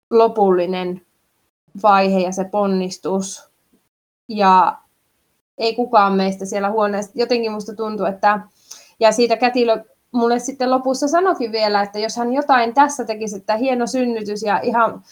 lopullinen 0.09 1.01
vaihe 1.83 2.19
ja 2.19 2.31
se 2.31 2.43
ponnistus. 2.43 3.49
Ja 4.27 4.77
ei 5.57 5.75
kukaan 5.75 6.13
meistä 6.13 6.45
siellä 6.45 6.69
huoneessa. 6.69 7.11
Jotenkin 7.15 7.51
musta 7.51 7.75
tuntuu, 7.75 8.05
että 8.05 8.39
ja 8.99 9.11
siitä 9.11 9.37
kätilö 9.37 9.83
mulle 10.11 10.39
sitten 10.39 10.71
lopussa 10.71 11.07
sanokin 11.07 11.51
vielä, 11.51 11.81
että 11.81 11.99
jos 11.99 12.17
hän 12.17 12.33
jotain 12.33 12.73
tässä 12.73 13.05
tekisi, 13.05 13.37
että 13.37 13.55
hieno 13.55 13.87
synnytys 13.87 14.43
ja 14.43 14.59
ihan 14.59 15.03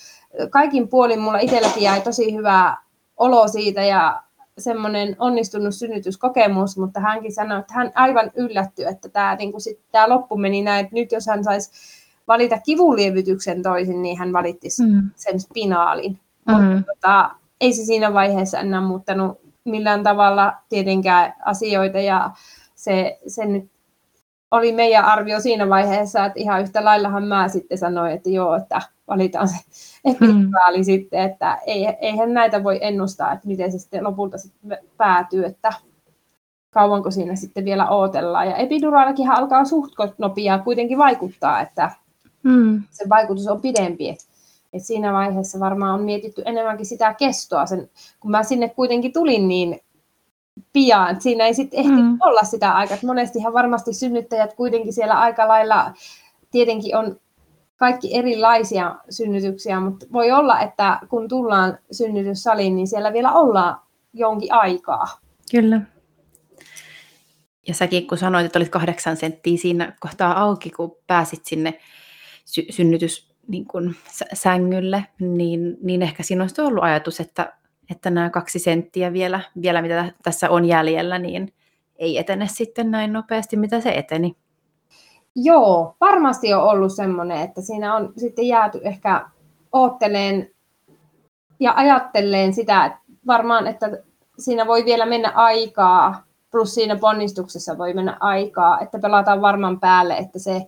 kaikin 0.49 0.87
puolin 0.87 1.19
mulla 1.19 1.39
itselläkin 1.39 1.83
jäi 1.83 2.01
tosi 2.01 2.35
hyvä 2.35 2.77
olo 3.17 3.47
siitä 3.47 3.83
ja 3.83 4.23
semmoinen 4.57 5.15
onnistunut 5.19 5.75
synnytyskokemus, 5.75 6.77
mutta 6.77 6.99
hänkin 6.99 7.33
sanoi, 7.33 7.59
että 7.59 7.73
hän 7.73 7.91
aivan 7.95 8.31
yllättyi, 8.35 8.85
että 8.85 9.09
tämä, 9.09 9.35
niin 9.35 9.61
sit, 9.61 9.79
tämä 9.91 10.09
loppu 10.09 10.37
meni 10.37 10.61
näin, 10.61 10.85
että 10.85 10.95
nyt 10.95 11.11
jos 11.11 11.27
hän 11.27 11.43
saisi 11.43 11.71
valita 12.27 12.59
kivunlievityksen 12.59 13.63
toisin, 13.63 14.01
niin 14.01 14.17
hän 14.17 14.33
valitti 14.33 14.67
mm. 14.79 15.09
sen 15.15 15.39
spinaalin. 15.39 16.19
Mm. 16.47 16.53
Mutta 16.53 16.93
tota, 16.93 17.31
ei 17.61 17.73
se 17.73 17.85
siinä 17.85 18.13
vaiheessa 18.13 18.59
enää 18.59 18.81
muuttanut 18.81 19.39
millään 19.63 20.03
tavalla 20.03 20.53
tietenkään 20.69 21.33
asioita 21.45 21.99
ja 21.99 22.31
se, 22.75 23.19
se 23.27 23.45
nyt 23.45 23.71
oli 24.55 24.71
meidän 24.71 25.05
arvio 25.05 25.39
siinä 25.39 25.69
vaiheessa, 25.69 26.25
että 26.25 26.39
ihan 26.39 26.61
yhtä 26.61 26.85
laillahan 26.85 27.23
mä 27.23 27.47
sitten 27.47 27.77
sanoin, 27.77 28.11
että 28.11 28.29
joo, 28.29 28.55
että 28.55 28.81
valitaan 29.07 29.47
se 29.47 29.55
epiduraali 30.11 30.77
mm. 30.77 30.83
sitten, 30.83 31.21
että 31.21 31.59
ei, 31.65 31.85
eihän 32.01 32.33
näitä 32.33 32.63
voi 32.63 32.79
ennustaa, 32.81 33.33
että 33.33 33.47
miten 33.47 33.71
se 33.71 33.79
sitten 33.79 34.03
lopulta 34.03 34.37
sitten 34.37 34.77
päätyy, 34.97 35.45
että 35.45 35.73
kauanko 36.69 37.11
siinä 37.11 37.35
sitten 37.35 37.65
vielä 37.65 37.89
odotellaan. 37.89 38.47
Ja 38.47 38.55
epiduraalikin 38.55 39.31
alkaa 39.31 39.65
suht 39.65 39.93
nopeaa 40.17 40.59
kuitenkin 40.59 40.97
vaikuttaa, 40.97 41.61
että 41.61 41.91
mm. 42.43 42.83
se 42.91 43.09
vaikutus 43.09 43.47
on 43.47 43.61
pidempi. 43.61 44.09
Et 44.73 44.83
siinä 44.83 45.13
vaiheessa 45.13 45.59
varmaan 45.59 45.93
on 45.93 46.05
mietitty 46.05 46.41
enemmänkin 46.45 46.85
sitä 46.85 47.13
kestoa. 47.13 47.65
Sen, 47.65 47.89
kun 48.19 48.31
mä 48.31 48.43
sinne 48.43 48.69
kuitenkin 48.69 49.13
tulin 49.13 49.47
niin 49.47 49.79
pian. 50.73 51.21
Siinä 51.21 51.45
ei 51.45 51.53
sitten 51.53 51.79
ehti 51.79 52.01
mm. 52.01 52.17
olla 52.21 52.43
sitä 52.43 52.71
aikaa. 52.71 52.97
Monestihan 53.05 53.53
varmasti 53.53 53.93
synnyttäjät 53.93 54.53
kuitenkin 54.53 54.93
siellä 54.93 55.19
aika 55.19 55.47
lailla, 55.47 55.93
tietenkin 56.51 56.97
on 56.97 57.19
kaikki 57.77 58.17
erilaisia 58.17 58.95
synnytyksiä, 59.09 59.79
mutta 59.79 60.05
voi 60.13 60.31
olla, 60.31 60.59
että 60.59 60.99
kun 61.09 61.27
tullaan 61.27 61.77
synnytyssaliin, 61.91 62.75
niin 62.75 62.87
siellä 62.87 63.13
vielä 63.13 63.33
ollaan 63.33 63.81
jonkin 64.13 64.53
aikaa. 64.53 65.05
Kyllä. 65.51 65.81
Ja 67.67 67.73
säkin 67.73 68.07
kun 68.07 68.17
sanoit, 68.17 68.45
että 68.45 68.59
olit 68.59 68.69
kahdeksan 68.69 69.17
senttiä 69.17 69.57
siinä 69.57 69.93
kohtaa 69.99 70.41
auki, 70.41 70.69
kun 70.69 70.97
pääsit 71.07 71.45
sinne 71.45 71.79
sy- 72.45 72.65
synnytys 72.69 73.35
niin 73.47 73.65
kun 73.65 73.95
sängylle, 74.33 75.05
niin, 75.19 75.77
niin 75.83 76.01
ehkä 76.01 76.23
siinä 76.23 76.43
olisi 76.43 76.61
ollut 76.61 76.83
ajatus, 76.83 77.19
että 77.19 77.53
että 77.91 78.09
nämä 78.09 78.29
kaksi 78.29 78.59
senttiä 78.59 79.13
vielä, 79.13 79.39
vielä 79.61 79.81
mitä 79.81 80.11
tässä 80.23 80.49
on 80.49 80.65
jäljellä, 80.65 81.19
niin 81.19 81.53
ei 81.95 82.17
etene 82.17 82.47
sitten 82.47 82.91
näin 82.91 83.13
nopeasti, 83.13 83.57
mitä 83.57 83.81
se 83.81 83.89
eteni. 83.89 84.35
Joo, 85.35 85.95
varmasti 86.01 86.53
on 86.53 86.63
ollut 86.63 86.93
semmoinen, 86.93 87.41
että 87.41 87.61
siinä 87.61 87.95
on 87.95 88.13
sitten 88.17 88.47
jääty 88.47 88.79
ehkä 88.83 89.29
ootteleen 89.71 90.49
ja 91.59 91.73
ajatteleen 91.75 92.53
sitä, 92.53 92.85
että 92.85 92.99
varmaan, 93.27 93.67
että 93.67 93.89
siinä 94.39 94.67
voi 94.67 94.85
vielä 94.85 95.05
mennä 95.05 95.31
aikaa, 95.35 96.23
plus 96.51 96.73
siinä 96.73 96.95
ponnistuksessa 96.95 97.77
voi 97.77 97.93
mennä 97.93 98.17
aikaa, 98.19 98.79
että 98.79 98.99
pelataan 98.99 99.41
varman 99.41 99.79
päälle, 99.79 100.17
että 100.17 100.39
se 100.39 100.61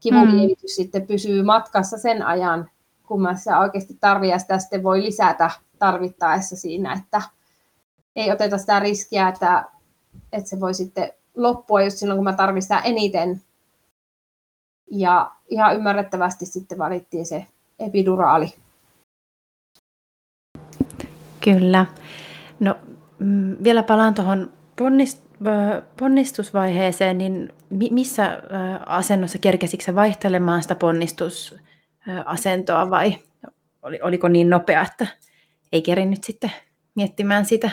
kivunlievitys 0.00 0.78
mm. 0.78 0.82
sitten 0.82 1.06
pysyy 1.06 1.42
matkassa 1.42 1.98
sen 1.98 2.22
ajan, 2.22 2.70
kun 3.06 3.22
mä 3.22 3.34
sitä 3.36 3.58
oikeasti 3.58 3.96
tarvii, 4.00 4.30
ja 4.30 4.38
sitä 4.38 4.58
sitten 4.58 4.82
voi 4.82 5.02
lisätä 5.02 5.50
tarvittaessa 5.84 6.56
siinä, 6.56 6.92
että 6.92 7.22
ei 8.16 8.32
oteta 8.32 8.58
sitä 8.58 8.80
riskiä, 8.80 9.28
että, 9.28 9.64
että 10.32 10.50
se 10.50 10.60
voi 10.60 10.74
sitten 10.74 11.12
loppua 11.36 11.82
just 11.82 11.96
silloin, 11.96 12.18
kun 12.18 12.24
mä 12.24 12.32
tarvitsen 12.32 12.78
eniten. 12.84 13.42
Ja 14.90 15.30
ihan 15.48 15.76
ymmärrettävästi 15.76 16.46
sitten 16.46 16.78
valittiin 16.78 17.26
se 17.26 17.46
epiduraali. 17.78 18.54
Kyllä. 21.40 21.86
No 22.60 22.76
mm, 23.18 23.56
vielä 23.64 23.82
palaan 23.82 24.14
tuohon 24.14 24.52
ponnist, 24.76 25.22
ponnistusvaiheeseen, 25.98 27.18
niin 27.18 27.52
missä 27.90 28.42
asennossa 28.86 29.38
kerkesikö 29.38 29.94
vaihtelemaan 29.94 30.62
sitä 30.62 30.74
ponnistusasentoa 30.74 32.90
vai 32.90 33.18
oliko 34.02 34.28
niin 34.28 34.50
nopea, 34.50 34.82
että 34.82 35.06
ei 35.74 35.82
kerinnyt 35.82 36.24
sitten 36.24 36.52
miettimään 36.94 37.46
sitä? 37.46 37.70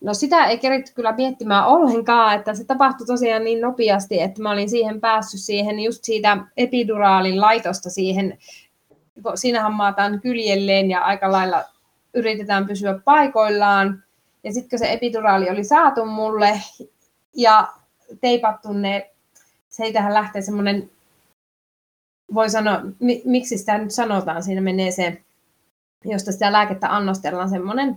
No 0.00 0.14
sitä 0.14 0.44
ei 0.44 0.58
keritty 0.58 0.92
kyllä 0.94 1.12
miettimään 1.12 1.66
ollenkaan, 1.66 2.34
että 2.38 2.54
se 2.54 2.64
tapahtui 2.64 3.06
tosiaan 3.06 3.44
niin 3.44 3.60
nopeasti, 3.60 4.20
että 4.20 4.42
mä 4.42 4.50
olin 4.50 4.70
siihen 4.70 5.00
päässyt 5.00 5.40
siihen 5.40 5.80
just 5.80 6.04
siitä 6.04 6.36
epiduraalin 6.56 7.40
laitosta 7.40 7.90
siihen, 7.90 8.38
siinähän 9.34 9.74
maataan 9.74 10.20
kyljelleen 10.20 10.90
ja 10.90 11.00
aika 11.00 11.32
lailla 11.32 11.64
yritetään 12.14 12.66
pysyä 12.66 13.00
paikoillaan. 13.04 14.04
Ja 14.44 14.52
sitten 14.52 14.70
kun 14.70 14.78
se 14.78 14.92
epiduraali 14.92 15.50
oli 15.50 15.64
saatu 15.64 16.04
mulle 16.04 16.60
ja 17.36 17.68
teipattu 18.20 18.72
ne, 18.72 19.10
seitähän 19.68 20.14
lähtee 20.14 20.42
semmoinen, 20.42 20.90
voi 22.34 22.50
sanoa, 22.50 22.80
miksi 23.24 23.58
sitä 23.58 23.78
nyt 23.78 23.90
sanotaan, 23.90 24.42
siinä 24.42 24.60
menee 24.60 24.90
se 24.90 25.22
josta 26.04 26.32
sitä 26.32 26.52
lääkettä 26.52 26.96
annostellaan 26.96 27.50
semmoinen, 27.50 27.96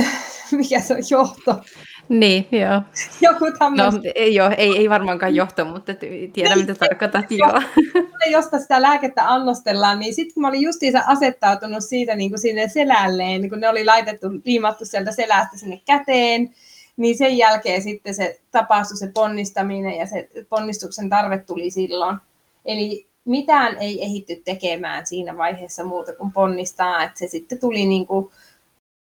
mikä 0.52 0.80
se 0.80 0.94
on, 0.94 1.00
johto. 1.10 1.60
Niin, 2.08 2.48
joo. 2.52 2.82
Joku 3.20 3.44
tämmöinen. 3.58 3.94
No, 3.94 4.00
ei, 4.14 4.34
joo, 4.34 4.50
ei, 4.56 4.76
ei 4.76 4.90
varmaankaan 4.90 5.34
johto, 5.34 5.64
mutta 5.64 5.92
tiedän, 6.32 6.58
mitä 6.58 6.74
tarkoitat. 6.74 7.24
Joo. 7.30 7.62
Josta 8.30 8.58
sitä 8.58 8.82
lääkettä 8.82 9.32
annostellaan, 9.32 9.98
niin 9.98 10.14
sitten 10.14 10.34
kun 10.34 10.40
mä 10.40 10.48
olin 10.48 10.62
justiinsa 10.62 11.02
asettautunut 11.06 11.84
siitä 11.84 12.16
niin 12.16 12.30
kuin 12.30 12.40
sinne 12.40 12.68
selälleen, 12.68 13.40
niin 13.40 13.50
kun 13.50 13.60
ne 13.60 13.68
oli 13.68 13.84
laitettu, 13.84 14.26
liimattu 14.44 14.84
sieltä 14.84 15.12
selästä 15.12 15.58
sinne 15.58 15.80
käteen, 15.86 16.54
niin 16.96 17.18
sen 17.18 17.38
jälkeen 17.38 17.82
sitten 17.82 18.14
se 18.14 18.40
tapahtui 18.50 18.96
se 18.96 19.10
ponnistaminen 19.14 19.98
ja 19.98 20.06
se 20.06 20.28
ponnistuksen 20.48 21.08
tarve 21.08 21.38
tuli 21.38 21.70
silloin. 21.70 22.16
Eli 22.64 23.06
mitään 23.26 23.76
ei 23.78 24.04
ehitty 24.04 24.42
tekemään 24.44 25.06
siinä 25.06 25.36
vaiheessa 25.36 25.84
muuta 25.84 26.12
kuin 26.14 26.32
ponnistaa, 26.32 27.02
että 27.02 27.18
se 27.18 27.28
sitten 27.28 27.60
tuli 27.60 27.86
niin 27.86 28.06
kuin 28.06 28.30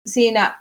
siinä 0.05 0.59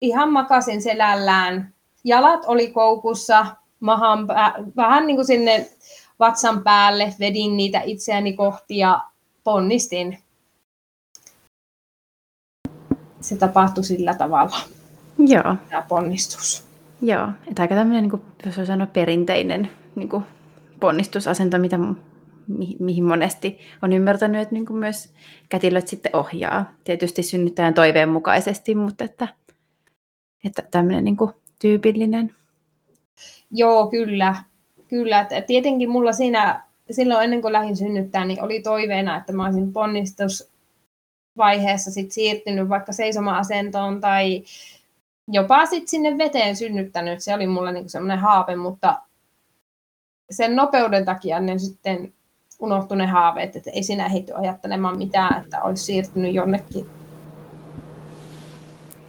ihan 0.00 0.32
makasin 0.32 0.82
selällään, 0.82 1.74
jalat 2.04 2.44
oli 2.46 2.70
koukussa, 2.70 3.46
mahan 3.80 4.26
pää, 4.26 4.54
vähän 4.76 5.06
niin 5.06 5.16
kuin 5.16 5.26
sinne 5.26 5.68
vatsan 6.18 6.62
päälle, 6.62 7.14
vedin 7.20 7.56
niitä 7.56 7.80
itseäni 7.80 8.32
kohti 8.32 8.78
ja 8.78 9.00
ponnistin. 9.44 10.18
Se 13.20 13.36
tapahtui 13.36 13.84
sillä 13.84 14.14
tavalla. 14.14 14.56
Joo. 15.18 15.56
Tämä 15.68 15.82
ponnistus. 15.88 16.64
Joo, 17.02 17.28
että 17.50 17.62
aika 17.62 17.74
tämmöinen, 17.74 18.02
niin 18.02 18.10
kuin, 18.10 18.22
jos 18.46 18.66
sanoa, 18.66 18.86
perinteinen 18.86 19.70
niin 19.94 20.08
kuin 20.08 20.24
ponnistusasento, 20.80 21.58
mitä 21.58 21.78
mi- 21.78 21.96
mihin 22.78 23.04
monesti 23.04 23.58
on 23.82 23.92
ymmärtänyt, 23.92 24.42
että 24.42 24.54
niin 24.54 24.66
kuin 24.66 24.78
myös 24.78 25.12
kätilöt 25.48 25.88
sitten 25.88 26.16
ohjaa. 26.16 26.72
Tietysti 26.84 27.22
synnyttäjän 27.22 27.74
toiveen 27.74 28.08
mukaisesti, 28.08 28.74
mutta 28.74 29.04
että, 29.04 29.28
että 30.44 30.62
tämmöinen 30.70 31.04
niin 31.04 31.16
kuin 31.16 31.30
tyypillinen. 31.58 32.34
Joo, 33.50 33.86
kyllä. 33.86 34.34
Kyllä. 34.88 35.26
Tietenkin 35.46 35.90
mulla 35.90 36.12
siinä 36.12 36.62
silloin 36.90 37.24
ennen 37.24 37.42
kuin 37.42 37.52
lähdin 37.52 37.76
synnyttää, 37.76 38.24
niin 38.24 38.42
oli 38.42 38.62
toiveena, 38.62 39.16
että 39.16 39.32
mä 39.32 39.44
olisin 39.44 39.72
ponnistusvaiheessa 39.72 41.90
sit 41.90 42.12
siirtynyt 42.12 42.68
vaikka 42.68 42.92
seisoma-asentoon 42.92 44.00
tai 44.00 44.42
jopa 45.28 45.66
sit 45.66 45.88
sinne 45.88 46.18
veteen 46.18 46.56
synnyttänyt. 46.56 47.22
Se 47.22 47.34
oli 47.34 47.46
mulla 47.46 47.72
niin 47.72 47.88
semmoinen 47.88 48.18
haape, 48.18 48.56
mutta 48.56 49.02
sen 50.30 50.56
nopeuden 50.56 51.04
takia 51.04 51.40
ne 51.40 51.58
sitten 51.58 52.12
unohtu 52.58 52.94
ne 52.94 53.06
haaveet, 53.06 53.56
että 53.56 53.70
ei 53.70 53.82
sinä 53.82 54.06
ehditty 54.06 54.32
ajattelemaan 54.34 54.98
mitään, 54.98 55.42
että 55.44 55.62
olisi 55.62 55.84
siirtynyt 55.84 56.34
jonnekin. 56.34 56.86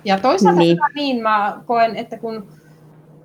Ja 0.05 0.19
toisaalta 0.19 0.59
niin. 0.59 0.77
niin 0.95 1.21
mä 1.21 1.61
koen, 1.65 1.95
että 1.95 2.17
kun 2.17 2.47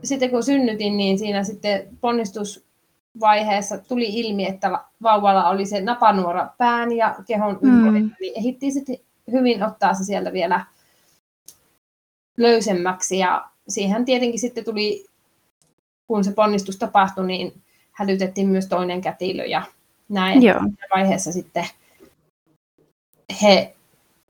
sitten 0.05 0.31
kun 0.31 0.43
synnytin, 0.43 0.97
niin 0.97 1.18
siinä 1.18 1.45
sitten 1.45 1.89
ponnistusvaiheessa 2.01 3.79
tuli 3.79 4.07
ilmi, 4.09 4.47
että 4.47 4.79
vauvalla 5.03 5.49
oli 5.49 5.66
se 5.66 5.81
napanuora 5.81 6.49
pään 6.59 6.93
ja 6.93 7.14
kehon 7.27 7.59
ympärillä, 7.62 8.09
mm. 8.09 8.14
niin 8.20 8.33
ehdittiin 8.37 8.72
sitten 8.72 8.97
hyvin 9.33 9.62
ottaa 9.62 9.95
se 9.95 10.05
sieltä 10.05 10.33
vielä 10.33 10.64
löysemmäksi 12.37 13.18
ja 13.18 13.45
siihen 13.68 14.05
tietenkin 14.05 14.41
sitten 14.41 14.64
tuli, 14.64 15.07
kun 16.07 16.25
se 16.25 16.33
ponnistus 16.33 16.77
tapahtui, 16.77 17.27
niin 17.27 17.53
hälytettiin 17.93 18.49
myös 18.49 18.66
toinen 18.66 19.01
kätilö 19.01 19.45
ja 19.45 19.62
näin. 20.09 20.43
Joo. 20.43 20.61
vaiheessa 20.95 21.33
sitten 21.33 21.65
he 23.43 23.75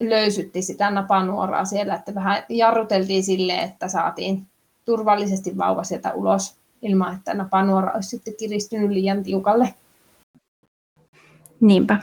löysytti 0.00 0.62
sitä 0.62 0.90
napanuoraa 0.90 1.64
siellä, 1.64 1.94
että 1.94 2.14
vähän 2.14 2.42
jarruteltiin 2.48 3.24
sille, 3.24 3.54
että 3.54 3.88
saatiin 3.88 4.46
turvallisesti 4.84 5.58
vauva 5.58 5.84
sieltä 5.84 6.12
ulos 6.12 6.56
ilman, 6.82 7.14
että 7.14 7.34
napanuora 7.34 7.92
olisi 7.92 8.08
sitten 8.08 8.34
kiristynyt 8.38 8.90
liian 8.90 9.22
tiukalle. 9.22 9.74
Niinpä. 11.60 12.00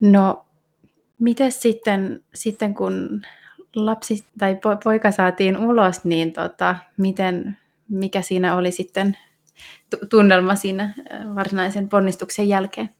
No, 0.00 0.44
miten 1.18 1.52
sitten, 1.52 2.24
sitten 2.34 2.74
kun 2.74 3.22
lapsi 3.74 4.24
tai 4.38 4.58
poika 4.84 5.10
saatiin 5.10 5.56
ulos, 5.56 6.04
niin 6.04 6.32
tota, 6.32 6.76
miten, 6.96 7.58
mikä 7.88 8.22
siinä 8.22 8.56
oli 8.56 8.72
sitten 8.72 9.16
tunnelma 10.10 10.54
siinä 10.54 10.94
varsinaisen 11.34 11.88
ponnistuksen 11.88 12.48
jälkeen? 12.48 12.90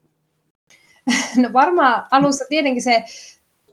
No 1.36 1.52
varmaan 1.52 2.06
alussa 2.10 2.44
tietenkin 2.48 2.82
se 2.82 3.04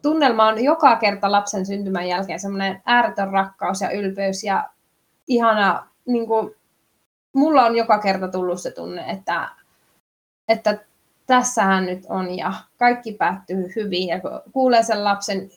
tunnelma 0.01 0.47
on 0.47 0.63
joka 0.63 0.95
kerta 0.95 1.31
lapsen 1.31 1.65
syntymän 1.65 2.07
jälkeen 2.07 2.39
semmoinen 2.39 2.81
ääretön 2.85 3.31
rakkaus 3.31 3.81
ja 3.81 3.91
ylpeys 3.91 4.43
ja 4.43 4.69
ihana, 5.27 5.87
niin 6.05 6.27
kuin, 6.27 6.55
mulla 7.33 7.65
on 7.65 7.75
joka 7.75 7.99
kerta 7.99 8.27
tullut 8.27 8.61
se 8.61 8.71
tunne, 8.71 9.05
että, 9.11 9.49
että 10.47 10.77
tässähän 11.27 11.85
nyt 11.85 12.05
on 12.09 12.37
ja 12.37 12.53
kaikki 12.77 13.13
päättyy 13.13 13.71
hyvin 13.75 14.07
ja 14.07 14.19
kun 14.19 14.41
kuulee 14.51 14.83
sen 14.83 15.03
lapsen 15.03 15.49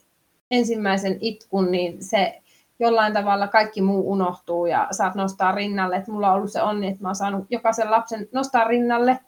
ensimmäisen 0.51 1.17
itkun, 1.21 1.71
niin 1.71 2.03
se 2.03 2.41
jollain 2.79 3.13
tavalla 3.13 3.47
kaikki 3.47 3.81
muu 3.81 4.11
unohtuu 4.11 4.65
ja 4.65 4.87
saat 4.91 5.15
nostaa 5.15 5.51
rinnalle. 5.51 5.95
Et 5.95 6.07
mulla 6.07 6.29
on 6.29 6.35
ollut 6.35 6.51
se 6.51 6.61
onni, 6.61 6.87
että 6.87 7.01
mä 7.01 7.07
oon 7.07 7.15
saanut 7.15 7.45
jokaisen 7.49 7.91
lapsen 7.91 8.29
nostaa 8.31 8.63
rinnalle 8.63 9.19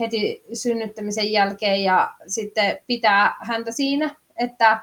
heti 0.00 0.44
synnyttämisen 0.52 1.32
jälkeen 1.32 1.82
ja 1.82 2.14
sitten 2.26 2.78
pitää 2.86 3.36
häntä 3.40 3.72
siinä, 3.72 4.14
että 4.36 4.80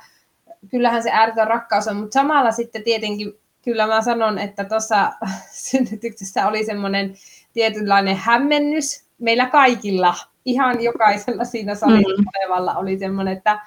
kyllähän 0.72 1.04
se 1.04 1.12
ääretön 1.12 1.48
rakkaus 1.48 1.88
on, 1.88 1.96
mutta 1.96 2.14
samalla 2.14 2.52
sitten 2.52 2.84
tietenkin 2.84 3.34
kyllä 3.62 3.88
mä 3.88 4.02
sanon, 4.02 4.40
että 4.40 4.64
tuossa 4.64 5.12
synnytyksessä 5.70 6.48
oli 6.48 6.66
semmoinen 6.66 7.14
tietynlainen 7.54 8.16
hämmennys 8.16 9.04
meillä 9.20 9.46
kaikilla, 9.46 10.16
ihan 10.46 10.84
jokaisella 10.84 11.46
siinä 11.46 11.76
salilla 11.76 12.18
mm. 12.18 12.26
olevalla 12.36 12.76
oli 12.76 13.00
semmoinen, 13.00 13.38
että, 13.38 13.60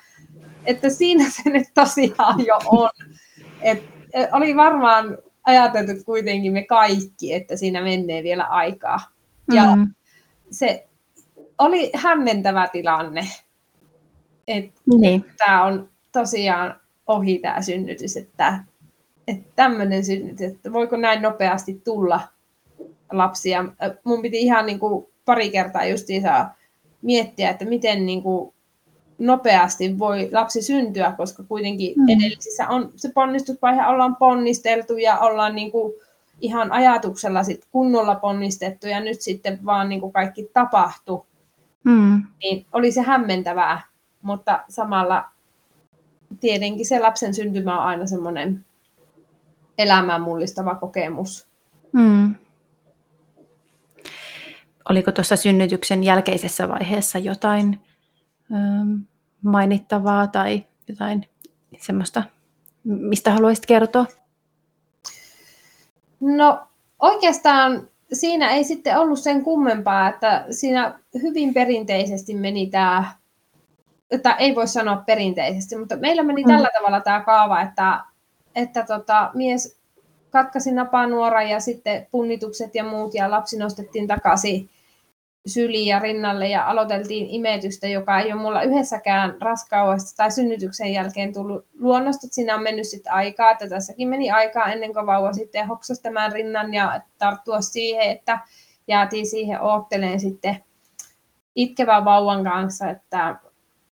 että 0.64 0.90
siinä 0.90 1.24
se 1.30 1.50
nyt 1.50 1.68
tosiaan 1.74 2.46
jo 2.46 2.58
on. 2.66 2.90
Et, 3.60 3.78
et 3.78 4.01
oli 4.32 4.56
varmaan 4.56 5.18
ajateltu 5.44 5.92
kuitenkin 6.06 6.52
me 6.52 6.64
kaikki, 6.64 7.34
että 7.34 7.56
siinä 7.56 7.82
menee 7.82 8.22
vielä 8.22 8.44
aikaa. 8.44 9.00
Ja 9.54 9.76
mm. 9.76 9.94
se 10.50 10.86
oli 11.58 11.90
hämmentävä 11.94 12.68
tilanne, 12.72 13.26
että 14.48 14.80
niin. 14.98 15.24
tämä 15.38 15.64
on 15.64 15.88
tosiaan 16.12 16.80
ohi 17.06 17.38
tämä 17.38 17.62
synnytys, 17.62 18.16
että, 18.16 18.64
että 19.28 19.50
tämmöinen 19.56 20.04
synnytys, 20.04 20.52
että 20.52 20.72
voiko 20.72 20.96
näin 20.96 21.22
nopeasti 21.22 21.80
tulla 21.84 22.20
lapsia. 23.12 23.64
Mun 24.04 24.22
piti 24.22 24.40
ihan 24.40 24.66
niin 24.66 24.78
kuin 24.78 25.06
pari 25.24 25.50
kertaa 25.50 25.84
justiinsa 25.84 26.46
miettiä, 27.02 27.50
että 27.50 27.64
miten 27.64 28.06
niin 28.06 28.22
kuin 28.22 28.54
nopeasti 29.26 29.98
voi 29.98 30.28
lapsi 30.32 30.62
syntyä, 30.62 31.14
koska 31.16 31.42
kuitenkin 31.42 31.94
mm. 31.96 32.08
edellisissä 32.08 32.68
on 32.68 32.92
se 32.96 33.10
ponnistusvaihe, 33.14 33.86
ollaan 33.86 34.16
ponnisteltu 34.16 34.96
ja 34.96 35.18
ollaan 35.18 35.54
niin 35.54 35.72
kuin 35.72 35.92
ihan 36.40 36.72
ajatuksella 36.72 37.42
sit 37.42 37.66
kunnolla 37.70 38.14
ponnistettu 38.14 38.86
ja 38.86 39.00
nyt 39.00 39.20
sitten 39.20 39.58
vaan 39.64 39.88
niin 39.88 40.00
kuin 40.00 40.12
kaikki 40.12 40.50
tapahtui. 40.52 41.22
Mm. 41.84 42.22
Niin 42.42 42.66
oli 42.72 42.92
se 42.92 43.02
hämmentävää, 43.02 43.80
mutta 44.22 44.64
samalla 44.68 45.24
tietenkin 46.40 46.86
se 46.86 47.00
lapsen 47.00 47.34
syntymä 47.34 47.80
on 47.80 47.86
aina 47.86 48.06
semmoinen 48.06 48.64
elämään 49.78 50.22
mullistava 50.22 50.74
kokemus. 50.74 51.46
Mm. 51.92 52.34
Oliko 54.88 55.12
tuossa 55.12 55.36
synnytyksen 55.36 56.04
jälkeisessä 56.04 56.68
vaiheessa 56.68 57.18
jotain 57.18 57.80
ähm, 58.54 58.94
mainittavaa 59.42 60.26
tai 60.26 60.64
jotain 60.88 61.28
semmoista, 61.78 62.22
mistä 62.84 63.30
haluaisit 63.30 63.66
kertoa? 63.66 64.06
No 66.20 66.66
oikeastaan 67.00 67.88
siinä 68.12 68.50
ei 68.50 68.64
sitten 68.64 68.98
ollut 68.98 69.18
sen 69.18 69.44
kummempaa, 69.44 70.08
että 70.08 70.44
siinä 70.50 70.98
hyvin 71.22 71.54
perinteisesti 71.54 72.34
meni 72.34 72.66
tämä, 72.66 73.04
että 74.10 74.34
ei 74.34 74.54
voi 74.54 74.68
sanoa 74.68 75.02
perinteisesti, 75.06 75.76
mutta 75.76 75.96
meillä 75.96 76.22
meni 76.22 76.42
mm. 76.42 76.48
tällä 76.48 76.68
tavalla 76.78 77.00
tämä 77.00 77.20
kaava, 77.20 77.60
että, 77.60 78.00
että 78.54 78.84
tota, 78.86 79.30
mies 79.34 79.78
katkaisi 80.30 80.72
napanuora 80.72 81.42
ja 81.42 81.60
sitten 81.60 82.06
punnitukset 82.10 82.74
ja 82.74 82.84
muut 82.84 83.14
ja 83.14 83.30
lapsi 83.30 83.58
nostettiin 83.58 84.06
takaisin 84.06 84.70
syliin 85.46 85.86
ja 85.86 85.98
rinnalle 85.98 86.48
ja 86.48 86.66
aloiteltiin 86.66 87.26
imetystä, 87.30 87.88
joka 87.88 88.20
ei 88.20 88.32
ole 88.32 88.42
mulla 88.42 88.62
yhdessäkään 88.62 89.36
raskaudesta 89.40 90.16
tai 90.16 90.30
synnytyksen 90.30 90.92
jälkeen 90.92 91.32
tullut 91.32 91.66
luonnosta. 91.78 92.26
Siinä 92.30 92.54
on 92.54 92.62
mennyt 92.62 92.88
sitten 92.88 93.12
aikaa, 93.12 93.50
että 93.50 93.68
tässäkin 93.68 94.08
meni 94.08 94.30
aikaa 94.30 94.72
ennen 94.72 94.94
kuin 94.94 95.06
vauva 95.06 95.32
sitten 95.32 95.68
hoksasi 95.68 96.02
tämän 96.02 96.32
rinnan 96.32 96.74
ja 96.74 97.00
tarttua 97.18 97.60
siihen, 97.60 98.10
että 98.10 98.38
jäätiin 98.88 99.26
siihen 99.26 99.60
ootteleen 99.60 100.20
sitten 100.20 100.64
itkevän 101.54 102.04
vauvan 102.04 102.44
kanssa, 102.44 102.90
että, 102.90 103.36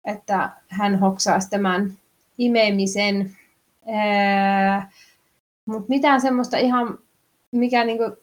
että 0.05 0.49
hän 0.67 0.99
hoksaisi 0.99 1.49
tämän 1.49 1.93
imemisen. 2.37 3.37
Mutta 5.65 5.89
mitään 5.89 6.21
semmoista 6.21 6.57
ihan, 6.57 6.97
mikä 7.51 7.83
niinku 7.83 8.17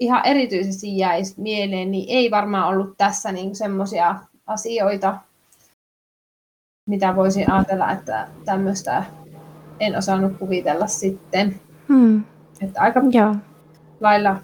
ihan 0.00 0.26
erityisesti 0.26 0.98
jäisi 0.98 1.34
mieleen, 1.40 1.90
niin 1.90 2.08
ei 2.08 2.30
varmaan 2.30 2.68
ollut 2.68 2.94
tässä 2.96 3.32
niin 3.32 3.56
semmoisia 3.56 4.16
asioita, 4.46 5.18
mitä 6.88 7.16
voisin 7.16 7.50
ajatella, 7.50 7.92
että 7.92 8.28
tämmöistä 8.44 9.04
en 9.80 9.98
osannut 9.98 10.38
kuvitella 10.38 10.86
sitten. 10.86 11.60
Hmm. 11.88 12.24
Että 12.60 12.80
aika 12.80 13.00
Joo. 13.10 13.36
lailla 14.00 14.36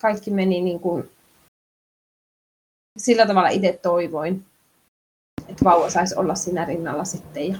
kaikki 0.00 0.30
meni 0.30 0.60
niin 0.60 0.80
kuin 0.80 1.10
sillä 2.98 3.26
tavalla 3.26 3.48
itse 3.48 3.78
toivoin, 3.82 4.44
että 5.48 5.64
vauva 5.64 5.90
saisi 5.90 6.16
olla 6.16 6.34
siinä 6.34 6.64
rinnalla 6.64 7.04
sitten. 7.04 7.48
Ja... 7.48 7.58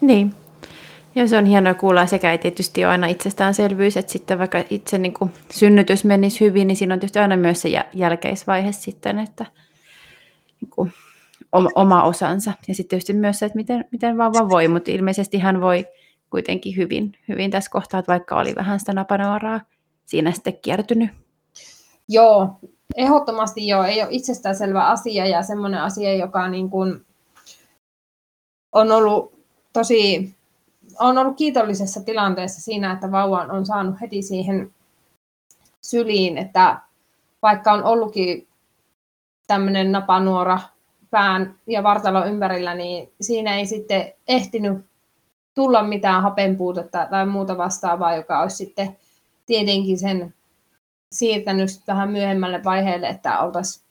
Niin. 0.00 0.34
Joo, 1.14 1.26
se 1.26 1.38
on 1.38 1.46
hienoa 1.46 1.74
kuulla. 1.74 2.06
Sekä 2.06 2.32
ei 2.32 2.38
tietysti 2.38 2.84
ole 2.84 2.92
aina 2.92 3.06
itsestäänselvyys, 3.06 3.96
että 3.96 4.12
sitten 4.12 4.38
vaikka 4.38 4.64
itse 4.70 4.98
niin 4.98 5.14
kuin 5.14 5.30
synnytys 5.50 6.04
menisi 6.04 6.40
hyvin, 6.40 6.68
niin 6.68 6.76
siinä 6.76 6.94
on 6.94 7.00
tietysti 7.00 7.18
aina 7.18 7.36
myös 7.36 7.62
se 7.62 7.68
jälkeisvaihe 7.94 8.72
sitten, 8.72 9.18
että 9.18 9.46
niin 10.60 10.70
kuin 10.70 10.92
oma 11.74 12.02
osansa. 12.02 12.52
Ja 12.68 12.74
sitten 12.74 12.88
tietysti 12.88 13.12
myös 13.12 13.38
se, 13.38 13.46
että 13.46 13.56
miten, 13.56 13.84
miten 13.92 14.18
vauva 14.18 14.48
voi, 14.48 14.68
mutta 14.68 14.90
ilmeisesti 14.90 15.38
hän 15.38 15.60
voi 15.60 15.86
kuitenkin 16.30 16.76
hyvin, 16.76 17.12
hyvin 17.28 17.50
tässä 17.50 17.70
kohtaa, 17.70 18.00
että 18.00 18.12
vaikka 18.12 18.40
oli 18.40 18.54
vähän 18.54 18.80
sitä 18.80 18.92
napanuoraa 18.92 19.60
siinä 20.06 20.32
sitten 20.32 20.58
kiertynyt. 20.62 21.10
Joo, 22.08 22.58
ehdottomasti 22.96 23.68
joo. 23.68 23.84
Ei 23.84 24.02
ole 24.02 24.08
itsestäänselvä 24.10 24.86
asia 24.86 25.26
ja 25.26 25.42
semmoinen 25.42 25.80
asia, 25.80 26.14
joka 26.14 26.48
niin 26.48 26.70
kuin 26.70 27.06
on 28.72 28.92
ollut 28.92 29.44
tosi 29.72 30.34
olen 31.00 31.18
ollut 31.18 31.36
kiitollisessa 31.36 32.00
tilanteessa 32.00 32.60
siinä, 32.60 32.92
että 32.92 33.10
vauva 33.12 33.38
on 33.38 33.66
saanut 33.66 34.00
heti 34.00 34.22
siihen 34.22 34.74
syliin, 35.80 36.38
että 36.38 36.80
vaikka 37.42 37.72
on 37.72 37.84
ollutkin 37.84 38.48
tämmöinen 39.46 39.92
napanuora 39.92 40.58
pään 41.10 41.54
ja 41.66 41.82
vartalon 41.82 42.28
ympärillä, 42.28 42.74
niin 42.74 43.12
siinä 43.20 43.56
ei 43.56 43.66
sitten 43.66 44.12
ehtinyt 44.28 44.86
tulla 45.54 45.82
mitään 45.82 46.22
hapenpuutetta 46.22 47.06
tai 47.10 47.26
muuta 47.26 47.56
vastaavaa, 47.58 48.14
joka 48.14 48.40
olisi 48.40 48.56
sitten 48.56 48.96
tietenkin 49.46 49.98
sen 49.98 50.34
siirtänyt 51.12 51.70
vähän 51.86 52.10
myöhemmälle 52.10 52.64
vaiheelle, 52.64 53.08
että 53.08 53.40
oltaisiin 53.40 53.84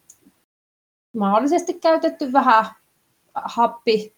mahdollisesti 1.18 1.74
käytetty 1.74 2.34
vähän 2.34 2.66
happi 3.36 4.16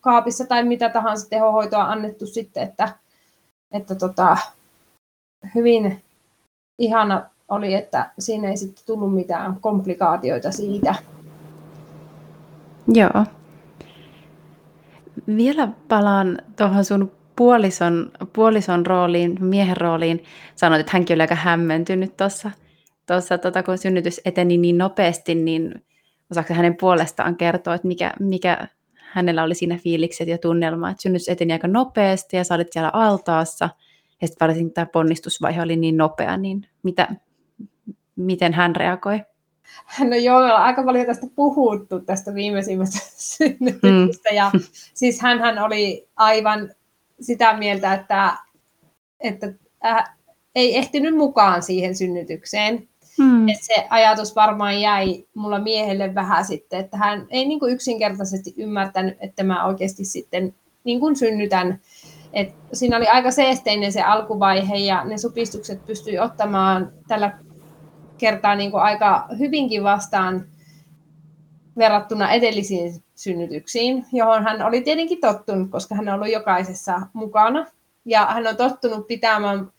kaapissa 0.00 0.46
tai 0.46 0.64
mitä 0.64 0.88
tahansa 0.88 1.30
tehohoitoa 1.30 1.84
annettu 1.84 2.26
sitten, 2.26 2.62
että, 2.62 2.88
että 3.72 3.94
tota, 3.94 4.36
hyvin 5.54 6.02
ihana 6.78 7.30
oli, 7.48 7.74
että 7.74 8.10
siinä 8.18 8.48
ei 8.48 8.56
sitten 8.56 8.86
tullut 8.86 9.14
mitään 9.14 9.56
komplikaatioita 9.60 10.52
siitä. 10.52 10.94
Joo. 12.88 13.24
Vielä 15.36 15.68
palaan 15.88 16.38
tuohon 16.56 16.84
sun 16.84 17.12
puolison, 17.36 18.10
puolison 18.32 18.86
rooliin, 18.86 19.36
miehen 19.40 19.76
rooliin, 19.76 20.24
sanoit, 20.54 20.80
että 20.80 20.92
hänkin 20.92 21.14
oli 21.14 21.22
aika 21.22 21.34
hämmentynyt 21.34 22.16
tuossa, 22.16 22.50
tuossa 23.06 23.38
tota, 23.38 23.62
kun 23.62 23.78
synnytys 23.78 24.20
eteni 24.24 24.56
niin 24.56 24.78
nopeasti, 24.78 25.34
niin 25.34 25.84
osaako 26.30 26.54
hänen 26.54 26.76
puolestaan 26.76 27.36
kertoa, 27.36 27.74
että 27.74 27.88
mikä, 27.88 28.12
mikä 28.20 28.68
hänellä 29.12 29.42
oli 29.42 29.54
siinä 29.54 29.76
fiilikset 29.76 30.28
ja 30.28 30.38
tunnelma, 30.38 30.90
että 30.90 31.02
synnytys 31.02 31.28
eteni 31.28 31.52
aika 31.52 31.68
nopeasti 31.68 32.36
ja 32.36 32.44
sä 32.44 32.54
olit 32.54 32.72
siellä 32.72 32.90
altaassa, 32.92 33.68
ja 34.20 34.26
sitten 34.26 34.48
varsinkin 34.48 34.74
tämä 34.74 34.86
ponnistusvaihe 34.86 35.62
oli 35.62 35.76
niin 35.76 35.96
nopea, 35.96 36.36
niin 36.36 36.66
mitä, 36.82 37.08
miten 38.16 38.52
hän 38.52 38.76
reagoi? 38.76 39.22
No 39.98 40.16
joo, 40.16 40.38
me 40.38 40.44
ollaan 40.44 40.62
aika 40.62 40.82
paljon 40.82 41.06
tästä 41.06 41.26
puhuttu, 41.34 42.00
tästä 42.00 42.34
viimeisimmästä 42.34 42.98
synnytyksestä. 43.36 44.30
Mm. 44.30 44.36
Ja 44.36 44.50
siis 44.94 45.20
hän 45.20 45.58
oli 45.58 46.08
aivan 46.16 46.74
sitä 47.20 47.56
mieltä, 47.56 47.94
että, 47.94 48.36
että 49.20 49.52
äh, 49.84 50.16
ei 50.54 50.76
ehtinyt 50.76 51.16
mukaan 51.16 51.62
siihen 51.62 51.96
synnytykseen. 51.96 52.88
Mm. 53.18 53.48
Et 53.48 53.62
se 53.62 53.86
ajatus 53.90 54.36
varmaan 54.36 54.80
jäi 54.80 55.24
mulla 55.34 55.58
miehelle 55.58 56.14
vähän 56.14 56.44
sitten, 56.44 56.80
että 56.80 56.96
hän 56.96 57.26
ei 57.30 57.48
niin 57.48 57.60
kuin 57.60 57.72
yksinkertaisesti 57.72 58.54
ymmärtänyt, 58.56 59.16
että 59.20 59.42
mä 59.42 59.66
oikeasti 59.66 60.04
sitten 60.04 60.54
niin 60.84 61.16
synnytän. 61.16 61.80
Et 62.32 62.54
siinä 62.72 62.96
oli 62.96 63.06
aika 63.06 63.30
seesteinen 63.30 63.92
se 63.92 64.02
alkuvaihe 64.02 64.76
ja 64.76 65.04
ne 65.04 65.18
supistukset 65.18 65.86
pystyi 65.86 66.18
ottamaan 66.18 66.92
tällä 67.08 67.38
kertaa 68.18 68.54
niin 68.54 68.70
kuin 68.70 68.82
aika 68.82 69.28
hyvinkin 69.38 69.82
vastaan 69.82 70.46
verrattuna 71.78 72.30
edellisiin 72.30 73.04
synnytyksiin, 73.14 74.06
johon 74.12 74.44
hän 74.44 74.62
oli 74.62 74.80
tietenkin 74.80 75.20
tottunut, 75.20 75.70
koska 75.70 75.94
hän 75.94 76.08
on 76.08 76.14
ollut 76.14 76.32
jokaisessa 76.32 77.00
mukana. 77.12 77.66
Ja 78.04 78.26
hän 78.26 78.46
on 78.46 78.56
tottunut 78.56 79.06
pitämään 79.06 79.72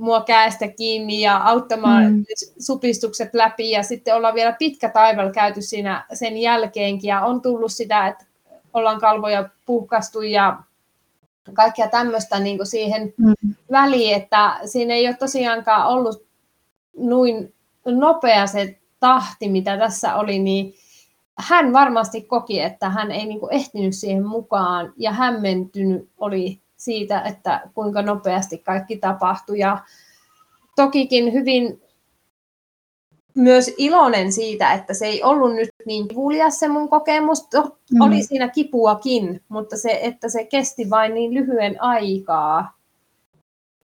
mua 0.00 0.20
käestä 0.20 0.68
kiinni 0.68 1.20
ja 1.20 1.36
auttamaan 1.36 2.12
mm. 2.12 2.24
supistukset 2.58 3.34
läpi. 3.34 3.70
Ja 3.70 3.82
sitten 3.82 4.14
ollaan 4.14 4.34
vielä 4.34 4.56
pitkä 4.58 4.88
taival 4.88 5.30
käyty 5.32 5.62
siinä 5.62 6.06
sen 6.12 6.36
jälkeenkin. 6.36 7.08
Ja 7.08 7.20
on 7.20 7.42
tullut 7.42 7.72
sitä, 7.72 8.08
että 8.08 8.24
ollaan 8.72 9.00
kalvoja 9.00 9.48
puhkastu 9.66 10.22
ja 10.22 10.62
kaikkea 11.52 11.88
tämmöistä 11.88 12.40
niin 12.40 12.66
siihen 12.66 13.14
mm. 13.16 13.54
väliin, 13.72 14.16
että 14.16 14.60
siinä 14.64 14.94
ei 14.94 15.06
ole 15.06 15.16
tosiaankaan 15.16 15.86
ollut 15.86 16.22
noin 16.96 17.54
nopea 17.84 18.46
se 18.46 18.78
tahti, 19.00 19.48
mitä 19.48 19.78
tässä 19.78 20.14
oli, 20.14 20.38
niin 20.38 20.74
hän 21.38 21.72
varmasti 21.72 22.22
koki, 22.22 22.60
että 22.60 22.90
hän 22.90 23.10
ei 23.10 23.26
niin 23.26 23.40
kuin 23.40 23.52
ehtinyt 23.52 23.94
siihen 23.94 24.26
mukaan 24.26 24.92
ja 24.96 25.12
hämmentynyt 25.12 26.08
oli 26.18 26.60
siitä, 26.80 27.20
että 27.20 27.60
kuinka 27.74 28.02
nopeasti 28.02 28.58
kaikki 28.58 28.96
tapahtui. 28.96 29.58
Ja 29.58 29.78
tokikin 30.76 31.32
hyvin 31.32 31.82
myös 33.34 33.74
iloinen 33.78 34.32
siitä, 34.32 34.72
että 34.72 34.94
se 34.94 35.06
ei 35.06 35.22
ollut 35.22 35.54
nyt 35.54 35.68
niin 35.86 36.08
kivulias 36.08 36.58
se 36.58 36.68
mun 36.68 36.88
kokemus. 36.88 37.48
Mm. 37.94 38.00
Oli 38.00 38.22
siinä 38.22 38.48
kipuakin, 38.48 39.42
mutta 39.48 39.76
se, 39.76 39.98
että 40.02 40.28
se 40.28 40.44
kesti 40.44 40.90
vain 40.90 41.14
niin 41.14 41.34
lyhyen 41.34 41.82
aikaa 41.82 42.78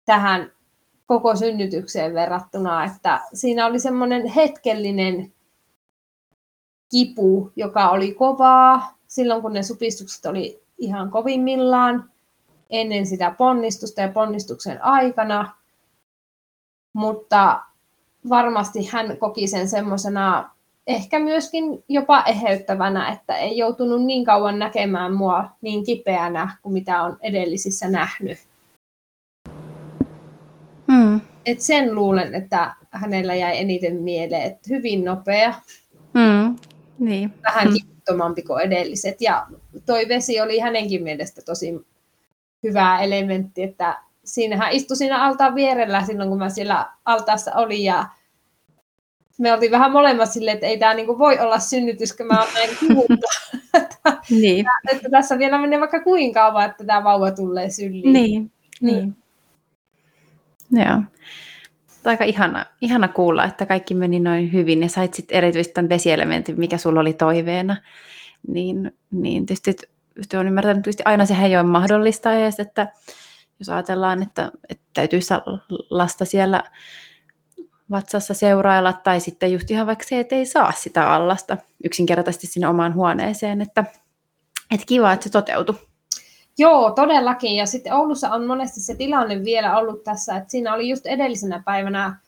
tähän 0.05 0.51
koko 1.05 1.35
synnytykseen 1.35 2.13
verrattuna, 2.13 2.85
että 2.85 3.21
siinä 3.33 3.65
oli 3.65 3.79
semmoinen 3.79 4.25
hetkellinen 4.25 5.33
kipu, 6.91 7.51
joka 7.55 7.89
oli 7.89 8.13
kovaa 8.13 8.97
silloin, 9.07 9.41
kun 9.41 9.53
ne 9.53 9.63
supistukset 9.63 10.25
oli 10.25 10.63
ihan 10.77 11.11
kovimmillaan 11.11 12.11
ennen 12.75 13.05
sitä 13.05 13.35
ponnistusta 13.37 14.01
ja 14.01 14.07
ponnistuksen 14.07 14.83
aikana, 14.83 15.55
mutta 16.93 17.61
varmasti 18.29 18.89
hän 18.91 19.17
koki 19.17 19.47
sen 19.47 19.69
semmoisena 19.69 20.49
ehkä 20.87 21.19
myöskin 21.19 21.83
jopa 21.89 22.23
eheyttävänä, 22.23 23.09
että 23.09 23.37
ei 23.37 23.57
joutunut 23.57 24.03
niin 24.03 24.25
kauan 24.25 24.59
näkemään 24.59 25.13
mua 25.13 25.49
niin 25.61 25.83
kipeänä 25.83 26.57
kuin 26.61 26.73
mitä 26.73 27.03
on 27.03 27.17
edellisissä 27.21 27.89
nähnyt. 27.89 28.37
Mm. 30.87 31.21
Et 31.45 31.61
sen 31.61 31.95
luulen, 31.95 32.35
että 32.35 32.75
hänellä 32.91 33.35
jäi 33.35 33.57
eniten 33.57 33.95
mieleen, 33.95 34.41
että 34.41 34.61
hyvin 34.69 35.05
nopea. 35.05 35.53
Mm. 36.13 36.55
Niin. 36.99 37.33
Vähän 37.43 37.73
kiputtomampi 37.73 38.41
kuin 38.41 38.61
edelliset. 38.61 39.21
Ja 39.21 39.47
toi 39.85 40.07
vesi 40.07 40.41
oli 40.41 40.59
hänenkin 40.59 41.03
mielestä 41.03 41.41
tosi 41.41 41.85
hyvä 42.69 42.99
elementti, 42.99 43.63
että 43.63 43.97
siinähän 44.23 44.71
istui 44.71 44.97
siinä 44.97 45.23
altaan 45.23 45.55
vierellä 45.55 46.03
silloin, 46.03 46.29
kun 46.29 46.37
mä 46.37 46.49
siellä 46.49 46.89
altaassa 47.05 47.51
olin 47.55 47.83
ja 47.83 48.05
me 49.37 49.53
oltiin 49.53 49.71
vähän 49.71 49.91
molemmat 49.91 50.31
silleen, 50.31 50.55
että 50.55 50.67
ei 50.67 50.77
tämä 50.77 50.93
niinku 50.93 51.19
voi 51.19 51.39
olla 51.39 51.59
synnytys, 51.59 52.17
kun 52.17 52.27
mä 52.27 52.39
oon 52.39 52.53
näin 52.53 52.69
niin. 54.41 54.65
että 54.91 55.09
tässä 55.09 55.37
vielä 55.37 55.57
menee 55.57 55.79
vaikka 55.79 56.03
kuinka 56.03 56.39
kauan, 56.39 56.65
että 56.65 56.85
tämä 56.85 57.03
vauva 57.03 57.31
tulee 57.31 57.69
syliin. 57.69 58.13
Niin, 58.13 58.51
niin. 58.81 59.15
niin. 60.71 60.85
Joo. 60.85 61.01
Aika 62.05 62.23
ihana, 62.23 62.65
ihana 62.81 63.07
kuulla, 63.07 63.45
että 63.45 63.65
kaikki 63.65 63.93
meni 63.93 64.19
noin 64.19 64.53
hyvin 64.53 64.81
ja 64.81 64.89
sait 64.89 65.13
sitten 65.13 65.37
erityisesti 65.37 65.73
tämän 65.73 65.89
vesielementin, 65.89 66.59
mikä 66.59 66.77
sulla 66.77 66.99
oli 66.99 67.13
toiveena. 67.13 67.77
Niin, 68.47 68.91
niin 69.11 69.45
tietysti, 69.45 69.87
tietysti 70.15 70.37
olen 70.37 70.47
ymmärtänyt, 70.47 70.87
että 70.87 71.03
aina 71.05 71.25
sehän 71.25 71.45
ei 71.45 71.57
ole 71.57 71.63
mahdollista 71.63 72.33
edes, 72.33 72.59
että 72.59 72.87
jos 73.59 73.69
ajatellaan, 73.69 74.23
että, 74.23 74.51
että 74.69 74.83
täytyisi 74.93 75.33
lasta 75.89 76.25
siellä 76.25 76.63
vatsassa 77.91 78.33
seurailla, 78.33 78.93
tai 78.93 79.19
sitten 79.19 79.53
just 79.53 79.71
ihan 79.71 79.87
vaikka 79.87 80.05
se, 80.07 80.19
että 80.19 80.35
ei 80.35 80.45
saa 80.45 80.71
sitä 80.71 81.13
allasta 81.13 81.57
yksinkertaisesti 81.83 82.47
sinne 82.47 82.67
omaan 82.67 82.95
huoneeseen, 82.95 83.61
että, 83.61 83.83
että 84.71 84.85
kiva, 84.85 85.11
että 85.11 85.23
se 85.23 85.29
toteutui. 85.29 85.75
Joo, 86.57 86.91
todellakin. 86.91 87.55
Ja 87.55 87.65
sitten 87.65 87.93
Oulussa 87.93 88.29
on 88.29 88.45
monesti 88.45 88.79
se 88.79 88.95
tilanne 88.95 89.43
vielä 89.43 89.77
ollut 89.77 90.03
tässä, 90.03 90.37
että 90.37 90.51
siinä 90.51 90.73
oli 90.73 90.89
just 90.89 91.05
edellisenä 91.05 91.61
päivänä, 91.65 92.19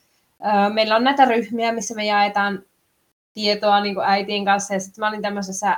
meillä 0.73 0.95
on 0.95 1.03
näitä 1.03 1.25
ryhmiä, 1.25 1.71
missä 1.71 1.95
me 1.95 2.05
jaetaan 2.05 2.63
tietoa 3.33 3.79
niin 3.79 3.95
kuin 3.95 4.07
äitien 4.07 4.45
kanssa, 4.45 4.73
ja 4.73 4.79
sitten 4.79 5.01
mä 5.01 5.09
olin 5.09 5.21
tämmöisessä, 5.21 5.77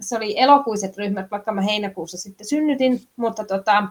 se 0.00 0.16
oli 0.16 0.38
elokuiset 0.38 0.96
ryhmät, 0.96 1.30
vaikka 1.30 1.52
mä 1.52 1.60
heinäkuussa 1.60 2.18
sitten 2.18 2.46
synnytin, 2.46 3.00
mutta 3.16 3.44
tota, 3.44 3.88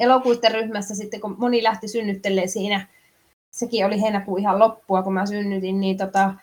elokuisten 0.00 0.52
ryhmässä 0.52 0.94
sitten, 0.94 1.20
kun 1.20 1.36
moni 1.38 1.62
lähti 1.62 1.88
synnyttelemään 1.88 2.48
siinä, 2.48 2.86
sekin 3.50 3.86
oli 3.86 4.00
heinäkuun 4.00 4.38
ihan 4.38 4.58
loppua, 4.58 5.02
kun 5.02 5.14
mä 5.14 5.26
synnytin, 5.26 5.80
niin 5.80 5.96
tota, 5.96 6.34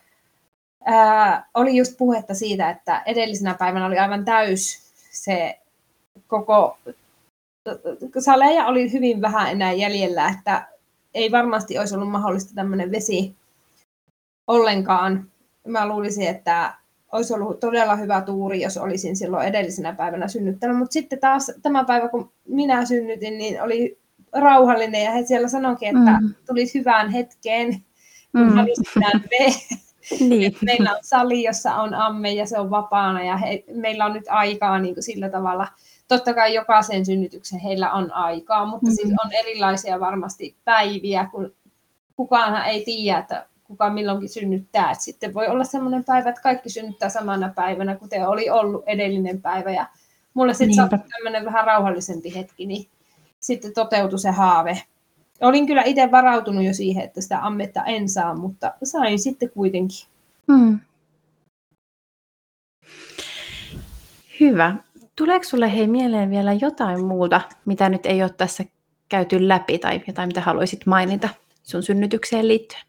ää, 0.85 1.49
oli 1.53 1.77
just 1.77 1.97
puhetta 1.97 2.33
siitä, 2.33 2.69
että 2.69 3.03
edellisenä 3.05 3.53
päivänä 3.53 3.85
oli 3.85 3.97
aivan 3.97 4.25
täys 4.25 4.89
se 5.11 5.59
koko 6.27 6.77
saleja 8.19 8.65
oli 8.65 8.91
hyvin 8.93 9.21
vähän 9.21 9.51
enää 9.51 9.71
jäljellä, 9.71 10.29
että 10.29 10.67
ei 11.13 11.31
varmasti 11.31 11.77
olisi 11.77 11.95
ollut 11.95 12.11
mahdollista 12.11 12.55
tämmöinen 12.55 12.91
vesi 12.91 13.35
ollenkaan. 14.47 15.31
Mä 15.67 15.87
luulisin, 15.87 16.27
että 16.27 16.73
olisi 17.11 17.33
ollut 17.33 17.59
todella 17.59 17.95
hyvä 17.95 18.21
tuuri, 18.21 18.61
jos 18.61 18.77
olisin 18.77 19.15
silloin 19.15 19.47
edellisenä 19.47 19.93
päivänä 19.93 20.27
synnyttänyt. 20.27 20.77
Mutta 20.77 20.93
sitten 20.93 21.19
taas 21.19 21.51
tämä 21.61 21.83
päivä, 21.83 22.09
kun 22.09 22.31
minä 22.47 22.85
synnytin, 22.85 23.37
niin 23.37 23.61
oli 23.61 23.99
rauhallinen 24.33 25.03
ja 25.03 25.11
he 25.11 25.25
siellä 25.25 25.47
sanoikin, 25.47 25.97
että 25.97 26.19
mm. 26.21 26.33
tulit 26.47 26.73
hyvään 26.73 27.09
hetkeen, 27.09 27.73
kun 28.31 28.53
mm. 28.53 28.65
niin. 30.29 30.55
Meillä 30.61 30.91
on 30.91 30.99
sali, 31.01 31.43
jossa 31.43 31.75
on 31.75 31.93
amme 31.93 32.33
ja 32.33 32.45
se 32.45 32.59
on 32.59 32.69
vapaana 32.69 33.23
ja 33.23 33.37
he, 33.37 33.63
meillä 33.73 34.05
on 34.05 34.13
nyt 34.13 34.25
aikaa 34.29 34.79
niin 34.79 34.93
kuin 34.93 35.03
sillä 35.03 35.29
tavalla– 35.29 35.67
totta 36.09 36.33
kai 36.33 36.53
jokaisen 36.53 37.05
synnytyksen 37.05 37.59
heillä 37.59 37.91
on 37.91 38.11
aikaa, 38.13 38.65
mutta 38.65 38.85
mm-hmm. 38.85 38.95
siis 38.95 39.13
on 39.25 39.33
erilaisia 39.33 39.99
varmasti 39.99 40.55
päiviä, 40.65 41.29
kun 41.31 41.55
kukaanhan 42.15 42.65
ei 42.65 42.85
tiedä, 42.85 43.19
että 43.19 43.45
kuka 43.69 43.89
milloinkin 43.89 44.29
synnyttää. 44.29 44.91
Et 44.91 45.01
sitten 45.01 45.33
voi 45.33 45.47
olla 45.47 45.63
sellainen 45.63 46.03
päivä, 46.03 46.29
että 46.29 46.41
kaikki 46.41 46.69
synnyttää 46.69 47.09
samana 47.09 47.53
päivänä, 47.55 47.95
kuten 47.95 48.27
oli 48.27 48.49
ollut 48.49 48.83
edellinen 48.87 49.41
päivä. 49.41 49.71
Ja 49.71 49.87
mulle 50.33 50.53
sitten 50.53 50.75
sattui 50.75 50.99
tämmöinen 50.99 51.45
vähän 51.45 51.65
rauhallisempi 51.65 52.35
hetki, 52.35 52.65
niin 52.65 52.89
sitten 53.39 53.73
toteutui 53.73 54.19
se 54.19 54.31
haave. 54.31 54.81
Olin 55.41 55.67
kyllä 55.67 55.83
itse 55.83 56.11
varautunut 56.11 56.65
jo 56.65 56.73
siihen, 56.73 57.03
että 57.03 57.21
sitä 57.21 57.45
ammetta 57.45 57.83
en 57.83 58.09
saa, 58.09 58.35
mutta 58.35 58.73
sain 58.83 59.19
sitten 59.19 59.49
kuitenkin. 59.49 60.07
Hmm. 60.51 60.79
Hyvä. 64.39 64.75
Tuleeko 65.15 65.43
sinulle 65.43 65.73
hei 65.73 65.87
mieleen 65.87 66.29
vielä 66.29 66.53
jotain 66.53 67.05
muuta, 67.05 67.41
mitä 67.65 67.89
nyt 67.89 68.05
ei 68.05 68.21
ole 68.21 68.29
tässä 68.29 68.63
käyty 69.09 69.47
läpi 69.47 69.77
tai 69.77 70.01
jotain, 70.07 70.29
mitä 70.29 70.41
haluaisit 70.41 70.85
mainita 70.85 71.29
sun 71.63 71.83
synnytykseen 71.83 72.47
liittyen? 72.47 72.88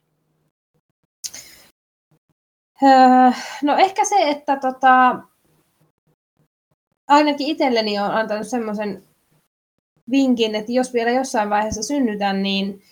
Öö, 2.82 3.30
no 3.62 3.76
ehkä 3.76 4.04
se, 4.04 4.28
että 4.28 4.56
tota, 4.56 5.16
ainakin 7.08 7.46
itselleni 7.46 7.98
on 7.98 8.10
antanut 8.10 8.46
semmoisen 8.46 9.02
vinkin, 10.10 10.54
että 10.54 10.72
jos 10.72 10.94
vielä 10.94 11.10
jossain 11.10 11.50
vaiheessa 11.50 11.82
synnytän, 11.82 12.42
niin 12.42 12.82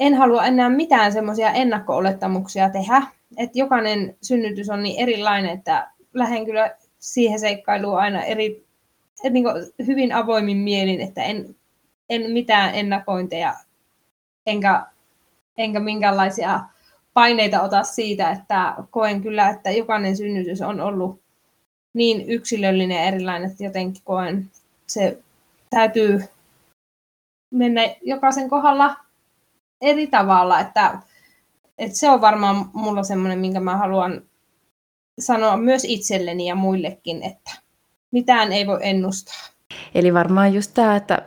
en 0.00 0.14
halua 0.14 0.44
enää 0.44 0.68
mitään 0.68 1.12
semmoisia 1.12 1.52
ennakko-olettamuksia 1.52 2.70
tehdä. 2.70 3.02
Että 3.36 3.58
jokainen 3.58 4.16
synnytys 4.22 4.70
on 4.70 4.82
niin 4.82 5.02
erilainen, 5.02 5.50
että 5.50 5.90
lähden 6.14 6.44
kyllä 6.44 6.76
siihen 6.98 7.40
seikkailuun 7.40 7.98
aina 7.98 8.22
eri, 8.22 8.66
niin 9.30 9.44
hyvin 9.86 10.12
avoimin 10.12 10.56
mielin, 10.56 11.00
että 11.00 11.22
en, 11.22 11.56
en 12.08 12.30
mitään 12.30 12.74
ennakointeja 12.74 13.54
enkä, 14.46 14.86
enkä 15.58 15.80
minkäänlaisia 15.80 16.60
paineita 17.18 17.62
ota 17.62 17.82
siitä, 17.82 18.30
että 18.30 18.74
koen 18.90 19.22
kyllä, 19.22 19.48
että 19.48 19.70
jokainen 19.70 20.16
synnytys 20.16 20.62
on 20.62 20.80
ollut 20.80 21.20
niin 21.94 22.30
yksilöllinen 22.30 22.96
ja 22.96 23.02
erilainen, 23.02 23.50
että 23.50 23.64
jotenkin 23.64 24.02
koen, 24.04 24.50
se 24.86 25.18
täytyy 25.70 26.20
mennä 27.50 27.80
jokaisen 28.02 28.48
kohdalla 28.48 28.96
eri 29.80 30.06
tavalla, 30.06 30.60
että, 30.60 30.98
että 31.78 31.98
se 31.98 32.10
on 32.10 32.20
varmaan 32.20 32.70
mulla 32.72 33.02
semmoinen, 33.02 33.38
minkä 33.38 33.60
mä 33.60 33.76
haluan 33.76 34.22
sanoa 35.18 35.56
myös 35.56 35.84
itselleni 35.84 36.46
ja 36.46 36.54
muillekin, 36.54 37.22
että 37.22 37.50
mitään 38.10 38.52
ei 38.52 38.66
voi 38.66 38.78
ennustaa. 38.82 39.48
Eli 39.94 40.14
varmaan 40.14 40.54
just 40.54 40.70
tämä, 40.74 40.96
että 40.96 41.22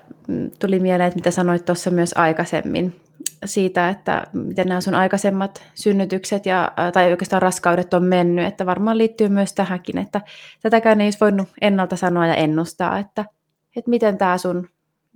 tuli 0.60 0.80
mieleen, 0.80 1.08
että 1.08 1.18
mitä 1.18 1.32
sanoit 1.32 1.66
tuossa 1.66 1.90
myös 1.90 2.14
aikaisemmin, 2.18 3.02
siitä, 3.46 3.90
että 3.90 4.28
miten 4.34 4.68
nämä 4.68 4.82
sun 4.82 4.96
aikaisemmat 4.96 5.64
synnytykset 5.76 6.46
ja, 6.46 6.72
tai 6.94 7.12
oikeastaan 7.12 7.42
raskaudet 7.42 7.94
on 7.94 8.04
mennyt, 8.04 8.46
että 8.46 8.66
varmaan 8.66 8.98
liittyy 8.98 9.30
myös 9.30 9.54
tähänkin, 9.54 9.98
että 9.98 10.22
tätäkään 10.62 11.02
ei 11.02 11.06
olisi 11.06 11.20
voinut 11.22 11.50
ennalta 11.62 11.96
sanoa 11.96 12.28
ja 12.28 12.36
ennustaa, 12.36 13.00
että, 13.00 13.26
että 13.76 13.90
miten 13.90 14.18
tämä 14.18 14.38
sun 14.38 14.70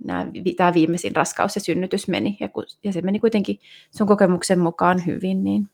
nämä, 0.04 0.26
tämä 0.56 0.74
viimeisin 0.74 1.16
raskaus 1.16 1.54
ja 1.54 1.60
synnytys 1.60 2.08
meni, 2.08 2.36
ja, 2.40 2.48
ja 2.84 2.92
se 2.92 3.02
meni 3.02 3.20
kuitenkin 3.20 3.58
sun 3.96 4.06
kokemuksen 4.06 4.58
mukaan 4.58 5.06
hyvin, 5.06 5.44
niin, 5.44 5.68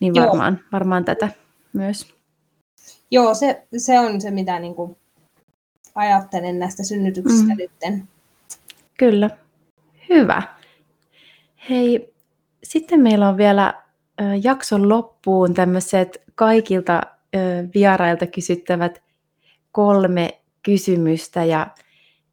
niin 0.00 0.14
varmaan, 0.14 0.60
varmaan 0.72 1.04
tätä 1.04 1.28
myös. 1.72 2.14
Joo, 3.10 3.34
se, 3.34 3.66
se 3.76 3.98
on 3.98 4.20
se, 4.20 4.30
mitä 4.30 4.58
niin 4.58 4.74
kuin 4.74 4.96
ajattelen 5.94 6.58
näistä 6.58 6.82
synnytyksistä 6.82 7.52
mm. 7.52 7.58
nytten. 7.58 8.08
Kyllä. 8.98 9.30
Hyvä. 10.08 10.42
Hei, 11.70 12.14
sitten 12.64 13.00
meillä 13.00 13.28
on 13.28 13.36
vielä 13.36 13.82
jakson 14.42 14.88
loppuun 14.88 15.54
tämmöiset 15.54 16.22
kaikilta 16.34 17.00
vierailta 17.74 18.26
kysyttävät 18.26 19.02
kolme 19.72 20.40
kysymystä. 20.62 21.44
Ja 21.44 21.66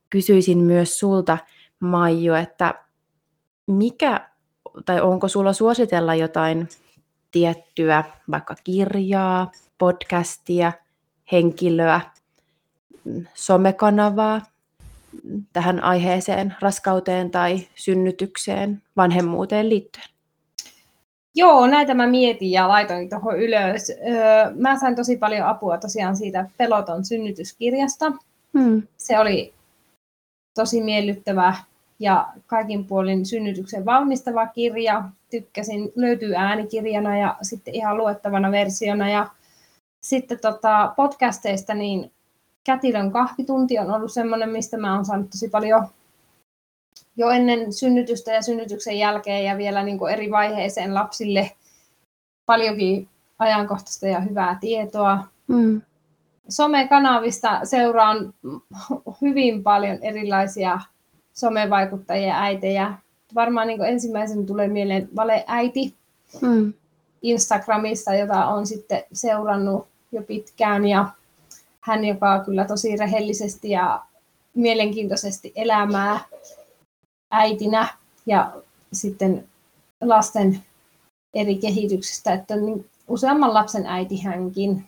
kysyisin 0.09 0.57
myös 0.57 0.99
sulta, 0.99 1.37
Maiju, 1.79 2.33
että 2.33 2.73
mikä 3.67 4.29
tai 4.85 5.01
onko 5.01 5.27
sulla 5.27 5.53
suositella 5.53 6.15
jotain 6.15 6.69
tiettyä 7.31 8.03
vaikka 8.31 8.55
kirjaa, 8.63 9.51
podcastia, 9.77 10.73
henkilöä, 11.31 12.01
somekanavaa, 13.33 14.41
tähän 15.53 15.83
aiheeseen, 15.83 16.55
raskauteen 16.59 17.31
tai 17.31 17.59
synnytykseen, 17.75 18.81
vanhemmuuteen 18.97 19.69
liittyen? 19.69 20.05
Joo, 21.35 21.67
näitä 21.67 21.93
mä 21.93 22.07
mietin 22.07 22.51
ja 22.51 22.67
laitoin 22.67 23.09
tuohon 23.09 23.39
ylös. 23.39 23.91
Mä 24.55 24.79
sain 24.79 24.95
tosi 24.95 25.17
paljon 25.17 25.47
apua 25.47 25.77
tosiaan 25.77 26.17
siitä 26.17 26.49
Peloton 26.57 27.05
synnytyskirjasta. 27.05 28.11
Hmm. 28.59 28.83
Se 28.97 29.19
oli 29.19 29.53
tosi 30.55 30.81
miellyttävä 30.81 31.55
ja 31.99 32.27
kaikin 32.47 32.85
puolin 32.85 33.25
synnytyksen 33.25 33.85
valmistava 33.85 34.47
kirja. 34.47 35.03
Tykkäsin, 35.31 35.91
löytyy 35.95 36.35
äänikirjana 36.35 37.17
ja 37.17 37.37
sitten 37.41 37.75
ihan 37.75 37.97
luettavana 37.97 38.51
versiona. 38.51 39.09
Ja 39.09 39.27
sitten 40.01 40.39
tota, 40.39 40.93
podcasteista, 40.95 41.73
niin 41.73 42.11
kätilön 42.63 43.11
kahvitunti 43.11 43.79
on 43.79 43.91
ollut 43.91 44.11
semmoinen, 44.11 44.49
mistä 44.49 44.77
mä 44.77 44.95
oon 44.95 45.05
saanut 45.05 45.29
tosi 45.29 45.49
paljon 45.49 45.87
jo 47.17 47.29
ennen 47.29 47.73
synnytystä 47.73 48.33
ja 48.33 48.41
synnytyksen 48.41 48.99
jälkeen 48.99 49.45
ja 49.45 49.57
vielä 49.57 49.83
niin 49.83 49.97
kuin 49.97 50.13
eri 50.13 50.31
vaiheeseen 50.31 50.93
lapsille 50.93 51.51
paljonkin 52.45 53.07
ajankohtaista 53.39 54.07
ja 54.07 54.19
hyvää 54.19 54.57
tietoa. 54.61 55.23
Mm. 55.47 55.81
Somekanavista 56.49 57.59
seuraan 57.63 58.33
hyvin 59.21 59.63
paljon 59.63 59.97
erilaisia 60.01 60.79
somevaikuttajia, 61.33 62.41
äitejä. 62.41 62.93
Varmaan 63.35 63.67
niin 63.67 63.83
ensimmäisen 63.83 64.45
tulee 64.45 64.67
mieleen 64.67 65.09
valeäiti 65.15 65.95
mm. 66.41 66.73
Instagramissa, 67.21 68.13
jota 68.13 68.45
on 68.45 68.67
sitten 68.67 69.03
seurannut 69.13 69.87
jo 70.11 70.21
pitkään. 70.21 70.87
Ja 70.87 71.05
hän, 71.89 72.05
joka 72.05 72.43
kyllä 72.45 72.65
tosi 72.65 72.95
rehellisesti 72.95 73.69
ja 73.69 74.01
mielenkiintoisesti 74.55 75.51
elämää 75.55 76.19
äitinä 77.31 77.87
ja 78.25 78.51
sitten 78.93 79.47
lasten 80.01 80.63
eri 81.33 81.55
kehityksestä, 81.55 82.33
että 82.33 82.55
niin 82.55 82.85
useamman 83.07 83.53
lapsen 83.53 83.85
äiti 83.85 84.21
hänkin. 84.21 84.85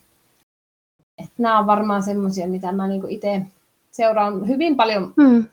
Että 1.18 1.34
nämä 1.38 1.60
on 1.60 1.68
varmaan 1.68 2.04
semmoisia, 2.04 2.48
mitä 2.48 2.72
mä 2.72 2.88
niinku 2.88 3.08
itse 3.10 3.42
seuraan 3.92 4.48
hyvin 4.48 4.76
paljon 4.76 5.14
hmm. 5.22 5.46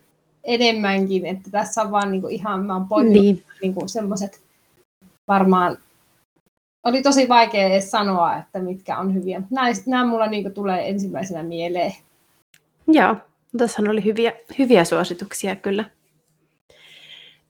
enemmänkin, 0.45 1.27
että 1.27 1.51
tässä 1.51 1.83
on 1.83 1.91
vaan 1.91 2.11
niinku 2.11 2.29
ihan, 2.29 2.67
mä 2.67 2.87
oon 2.91 3.09
niin. 3.09 3.45
niinku 3.63 3.89
semmoiset 3.89 4.41
varmaan 5.29 5.79
oli 6.89 7.03
tosi 7.03 7.29
vaikea 7.29 7.67
edes 7.67 7.91
sanoa, 7.91 8.37
että 8.37 8.59
mitkä 8.59 8.99
on 8.99 9.15
hyviä. 9.15 9.43
Nämä, 9.51 9.69
nämä 9.87 10.07
mulla 10.07 10.27
niin 10.27 10.55
tulee 10.55 10.89
ensimmäisenä 10.89 11.43
mieleen. 11.43 11.93
Joo, 12.87 13.17
tässä 13.59 13.83
oli 13.89 14.05
hyviä, 14.05 14.33
hyviä 14.59 14.85
suosituksia 14.85 15.57
kyllä. 15.57 15.85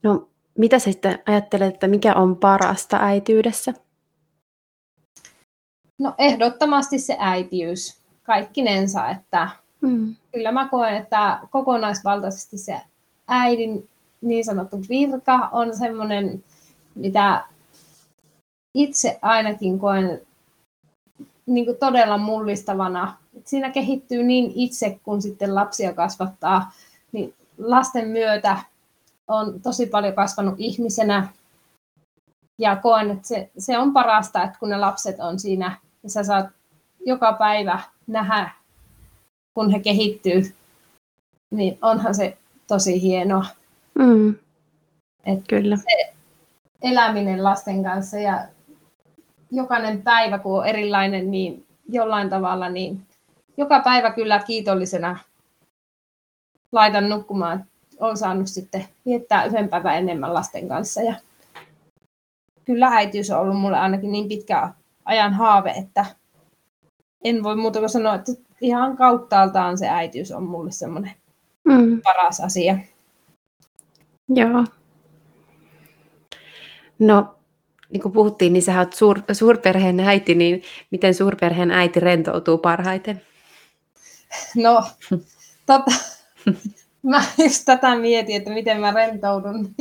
No, 0.03 0.29
mitä 0.59 0.79
sitten 0.79 1.19
ajattelet, 1.27 1.75
että 1.75 1.89
mikä 1.89 2.15
on 2.15 2.37
parasta 2.37 2.99
äityydessä? 3.01 3.75
No 5.99 6.15
ehdottomasti 6.19 6.99
se 6.99 7.17
äitiys, 7.19 7.99
kaikkinensa, 8.23 9.09
että 9.09 9.49
mm. 9.81 10.15
kyllä 10.33 10.53
mä 10.53 10.69
koen, 10.69 10.97
että 10.97 11.41
kokonaisvaltaisesti 11.51 12.59
se 12.59 12.81
äidin 13.29 13.89
niin 14.21 14.45
sanottu 14.45 14.81
virka 14.89 15.49
on 15.53 15.77
semmoinen, 15.77 16.45
mitä 16.95 17.45
itse 18.75 19.19
ainakin 19.23 19.79
koen 19.79 20.21
niin 21.47 21.65
kuin 21.65 21.77
todella 21.77 22.19
mullistavana. 22.19 23.17
Siinä 23.45 23.71
kehittyy 23.71 24.23
niin 24.23 24.53
itse, 24.55 25.01
kun 25.03 25.23
sitten 25.23 25.55
lapsia 25.55 25.93
kasvattaa, 25.93 26.73
niin 27.13 27.35
lasten 27.59 28.09
myötä 28.09 28.57
on 29.29 29.61
tosi 29.63 29.87
paljon 29.87 30.15
kasvanut 30.15 30.55
ihmisenä. 30.59 31.29
Ja 32.59 32.77
koen, 32.77 33.11
että 33.11 33.29
se, 33.29 33.51
se 33.59 33.79
on 33.79 33.93
parasta, 33.93 34.43
että 34.43 34.59
kun 34.59 34.69
ne 34.69 34.77
lapset 34.77 35.21
on 35.21 35.39
siinä, 35.39 35.79
ja 36.03 36.11
sä 36.11 36.25
saat 36.25 36.47
joka 37.07 37.33
päivä 37.33 37.81
nähdä, 38.07 38.51
kun 39.55 39.71
he 39.71 39.79
kehittyy, 39.79 40.55
niin 41.51 41.79
onhan 41.83 42.15
se 42.15 42.37
tosi 42.67 43.03
hienoa. 43.03 43.47
Mm. 43.95 44.35
Et 45.27 45.41
Kyllä. 45.49 45.77
Se 45.77 46.15
eläminen 46.83 47.45
lasten 47.45 47.83
kanssa 47.83 48.19
ja 48.19 48.49
jokainen 49.51 50.03
päivä, 50.03 50.39
kun 50.39 50.59
on 50.59 50.67
erilainen, 50.67 51.31
niin 51.31 51.67
jollain 51.89 52.31
tavalla, 52.31 52.69
niin 52.69 53.01
joka 53.57 53.81
päivä 53.81 54.11
kyllä 54.11 54.39
kiitollisena 54.39 55.19
laitan 56.73 57.09
nukkumaan. 57.09 57.65
Olen 58.01 58.17
saanut 58.17 58.49
sitten 58.49 58.85
viettää 59.07 59.45
yhden 59.45 59.69
päivän 59.69 59.97
enemmän 59.97 60.35
lasten 60.35 60.69
kanssa. 60.69 61.03
Ja 61.03 61.15
kyllä 62.65 62.89
äitiys 62.89 63.31
on 63.31 63.41
ollut 63.41 63.61
mulle 63.61 63.79
ainakin 63.79 64.13
niin 64.13 64.29
pitkä 64.29 64.73
ajan 65.05 65.35
haave, 65.35 65.71
että 65.71 66.07
en 67.25 67.43
voi 67.43 67.57
muuta 67.57 67.79
kuin 67.79 67.89
sanoa, 67.89 68.15
että 68.15 68.33
ihan 68.61 68.97
kauttaaltaan 68.97 69.79
se 69.79 69.89
äitiys 69.89 70.33
on 70.33 70.43
mulle 70.43 70.71
semmoinen 70.71 71.13
mm. 71.65 72.01
paras 72.03 72.41
asia. 72.41 72.79
Joo. 74.29 74.65
No, 76.99 77.38
niin 77.91 78.03
kuin 78.03 78.13
puhuttiin, 78.13 78.53
niin 78.53 78.63
sä 78.63 78.79
oot 78.79 78.93
suur, 78.93 79.21
suurperheen 79.33 80.01
äiti, 80.01 80.35
niin 80.35 80.63
miten 80.91 81.15
suurperheen 81.15 81.71
äiti 81.71 82.01
rentoutuu 82.01 82.59
parhaiten? 82.59 83.23
No, 84.57 84.85
tota, 85.67 85.91
mä 87.11 87.23
just 87.39 87.63
tätä 87.65 87.97
mietin, 87.97 88.37
että 88.37 88.51
miten 88.51 88.81
mä 88.81 88.91
rentoudun. 88.91 89.69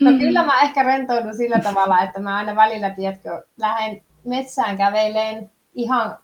No 0.00 0.10
kyllä 0.18 0.44
mä 0.44 0.60
ehkä 0.60 0.82
rentoudun 0.82 1.36
sillä 1.36 1.58
tavalla, 1.58 2.02
että 2.02 2.20
mä 2.20 2.36
aina 2.36 2.56
välillä, 2.56 2.90
tiedätkö, 2.90 3.42
lähden 3.56 4.02
metsään 4.24 4.76
käveleen 4.76 5.50
ihan 5.74 6.18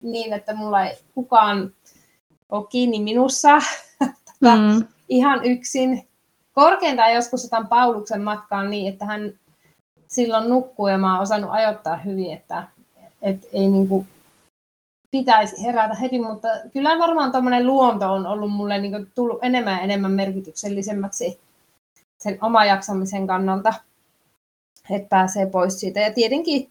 niin, 0.00 0.32
että 0.32 0.54
mulla 0.54 0.84
ei 0.84 0.96
kukaan 1.14 1.72
ole 2.48 2.66
kiinni 2.66 3.00
minussa. 3.00 3.58
Tota, 4.40 4.56
mm. 4.56 4.86
ihan 5.08 5.44
yksin. 5.44 6.08
Korkeintaan 6.52 7.14
joskus 7.14 7.44
otan 7.44 7.68
Pauluksen 7.68 8.22
matkaan 8.22 8.70
niin, 8.70 8.92
että 8.92 9.04
hän 9.04 9.32
silloin 10.12 10.48
nukkuu 10.48 10.88
ja 10.88 10.98
mä 10.98 11.12
oon 11.12 11.22
osannut 11.22 11.50
ajoittaa 11.52 11.96
hyvin, 11.96 12.32
että, 12.32 12.64
että 13.22 13.46
ei 13.52 13.68
niin 13.68 13.88
kuin 13.88 14.06
pitäisi 15.10 15.62
herätä 15.62 15.94
heti, 15.94 16.18
mutta 16.18 16.48
kyllä 16.72 16.98
varmaan 16.98 17.32
tuommoinen 17.32 17.66
luonto 17.66 18.12
on 18.12 18.26
ollut 18.26 18.52
mulle 18.52 18.78
niin 18.78 18.92
kuin 18.92 19.12
tullut 19.14 19.38
enemmän 19.42 19.74
ja 19.74 19.80
enemmän 19.80 20.12
merkityksellisemmäksi 20.12 21.40
sen 22.18 22.38
oma 22.40 22.64
jaksamisen 22.64 23.26
kannalta, 23.26 23.74
että 24.90 25.08
pääsee 25.08 25.46
pois 25.46 25.80
siitä. 25.80 26.00
Ja 26.00 26.12
tietenkin 26.12 26.70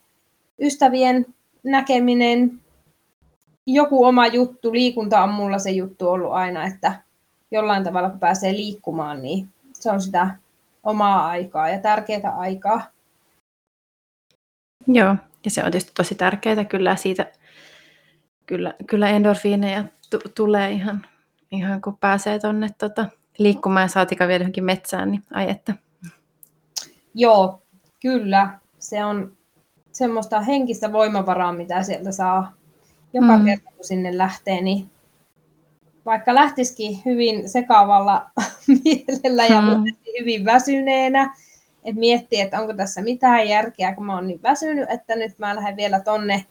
ystävien 0.59 1.25
näkeminen, 1.63 2.59
joku 3.67 4.05
oma 4.05 4.27
juttu, 4.27 4.73
liikunta 4.73 5.23
on 5.23 5.29
mulla 5.29 5.59
se 5.59 5.71
juttu 5.71 6.09
ollut 6.09 6.31
aina, 6.31 6.65
että 6.65 6.93
jollain 7.51 7.83
tavalla 7.83 8.09
kun 8.09 8.19
pääsee 8.19 8.53
liikkumaan, 8.53 9.21
niin 9.21 9.47
se 9.73 9.91
on 9.91 10.01
sitä 10.01 10.35
omaa 10.83 11.27
aikaa 11.27 11.69
ja 11.69 11.79
tärkeää 11.79 12.37
aikaa. 12.37 12.81
Joo, 14.87 15.15
ja 15.45 15.51
se 15.51 15.63
on 15.63 15.71
tietysti 15.71 15.91
tosi 15.95 16.15
tärkeää 16.15 16.65
kyllä 16.65 16.95
siitä, 16.95 17.31
kyllä, 18.45 18.73
kyllä 18.87 19.09
endorfiineja 19.09 19.83
t- 19.83 20.35
tulee 20.35 20.71
ihan, 20.71 21.05
ihan 21.51 21.81
kun 21.81 21.97
pääsee 21.97 22.39
tuonne 22.39 22.69
tota, 22.77 23.05
liikkumaan 23.37 23.83
ja 23.83 23.87
saatika 23.87 24.27
vielä 24.27 24.41
johonkin 24.41 24.63
metsään, 24.63 25.11
niin 25.11 25.23
ai 25.33 25.49
että. 25.49 25.73
Joo, 27.13 27.61
kyllä. 28.01 28.59
Se 28.79 29.05
on 29.05 29.37
semmoista 29.91 30.41
henkistä 30.41 30.91
voimavaraa, 30.91 31.53
mitä 31.53 31.83
sieltä 31.83 32.11
saa 32.11 32.53
joka 33.13 33.37
mm. 33.37 33.45
kerta, 33.45 33.71
kun 33.75 33.85
sinne 33.85 34.17
lähtee, 34.17 34.61
niin 34.61 34.89
vaikka 36.05 36.35
lähtisikin 36.35 37.01
hyvin 37.05 37.49
sekaavalla 37.49 38.29
mielellä 38.83 39.45
ja 39.45 39.61
mm. 39.61 39.83
hyvin 40.19 40.45
väsyneenä, 40.45 41.33
että 41.83 41.99
miettii, 41.99 42.41
että 42.41 42.59
onko 42.59 42.73
tässä 42.73 43.01
mitään 43.01 43.49
järkeä, 43.49 43.95
kun 43.95 44.05
mä 44.05 44.15
oon 44.15 44.27
niin 44.27 44.41
väsynyt, 44.43 44.89
että 44.89 45.15
nyt 45.15 45.39
mä 45.39 45.55
lähden 45.55 45.77
vielä 45.77 45.99
tonne 45.99 46.45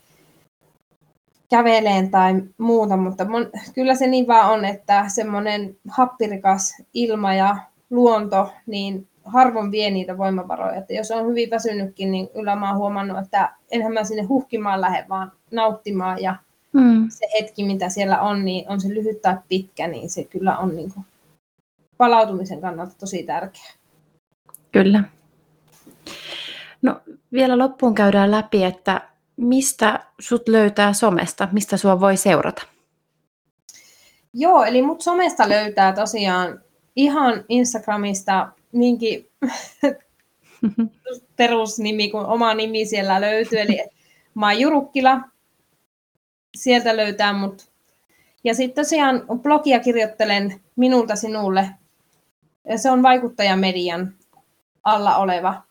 käveleen 1.51 2.11
tai 2.11 2.43
muuta, 2.59 2.97
mutta 2.97 3.25
mun, 3.25 3.51
kyllä 3.75 3.95
se 3.95 4.07
niin 4.07 4.27
vaan 4.27 4.51
on, 4.51 4.65
että 4.65 5.05
semmoinen 5.09 5.77
happirikas 5.89 6.83
ilma 6.95 7.35
ja 7.35 7.57
luonto, 7.91 8.53
niin 8.67 9.09
harvoin 9.25 9.71
vie 9.71 9.91
niitä 9.91 10.19
voimavaroja. 10.19 10.75
Että 10.77 10.93
jos 10.93 11.11
on 11.11 11.27
hyvin 11.27 11.51
väsynytkin, 11.51 12.11
niin 12.11 12.29
kyllä 12.29 12.57
mä 12.57 12.69
oon 12.69 12.79
huomannut, 12.79 13.19
että 13.19 13.53
enhän 13.71 13.93
mä 13.93 14.05
sinne 14.05 14.23
huhkimaan 14.23 14.81
lähde, 14.81 15.07
vaan 15.09 15.33
nauttimaan 15.51 16.23
ja 16.23 16.37
mm. 16.73 17.07
se 17.09 17.27
hetki, 17.41 17.65
mitä 17.65 17.89
siellä 17.89 18.21
on, 18.21 18.45
niin 18.45 18.69
on 18.69 18.81
se 18.81 18.89
lyhyt 18.89 19.23
tai 19.23 19.37
pitkä, 19.49 19.89
niin 19.89 20.11
se 20.11 20.25
kyllä 20.25 20.59
on 20.59 20.77
niin 20.77 20.93
kuin 20.95 21.07
palautumisen 21.97 22.61
kannalta 22.61 22.95
tosi 22.99 23.23
tärkeä. 23.23 23.71
Kyllä. 24.73 25.05
No 26.83 27.01
vielä 27.33 27.59
loppuun 27.59 27.95
käydään 27.95 28.31
läpi, 28.31 28.65
että 28.65 29.09
mistä 29.37 30.05
sut 30.19 30.49
löytää 30.49 30.93
somesta, 30.93 31.49
mistä 31.53 31.77
sua 31.77 32.01
voi 32.01 32.17
seurata? 32.17 32.63
Joo, 34.35 34.65
eli 34.65 34.83
mut 34.83 35.01
somesta 35.01 35.49
löytää 35.49 35.93
tosiaan 35.93 36.61
ihan 36.97 37.45
Instagramista 37.49 38.49
niinkin 38.73 39.31
perusnimi 41.37 42.11
kuin 42.11 42.27
oma 42.27 42.55
nimi 42.55 42.87
siellä 42.87 43.21
löytyy, 43.21 43.61
eli 43.61 43.85
Maiju 44.35 44.71
Rukkila. 44.71 45.21
Sieltä 46.57 46.97
löytää 46.97 47.33
mut. 47.33 47.71
Ja 48.45 48.55
sitten 48.55 48.85
tosiaan 48.85 49.23
blogia 49.43 49.81
kirjoittelen 49.81 50.61
minulta 50.77 51.17
sinulle. 51.17 51.71
Se 52.77 52.91
on 52.91 53.03
vaikuttajamedian 53.03 54.15
alla 54.85 55.17
oleva 55.17 55.63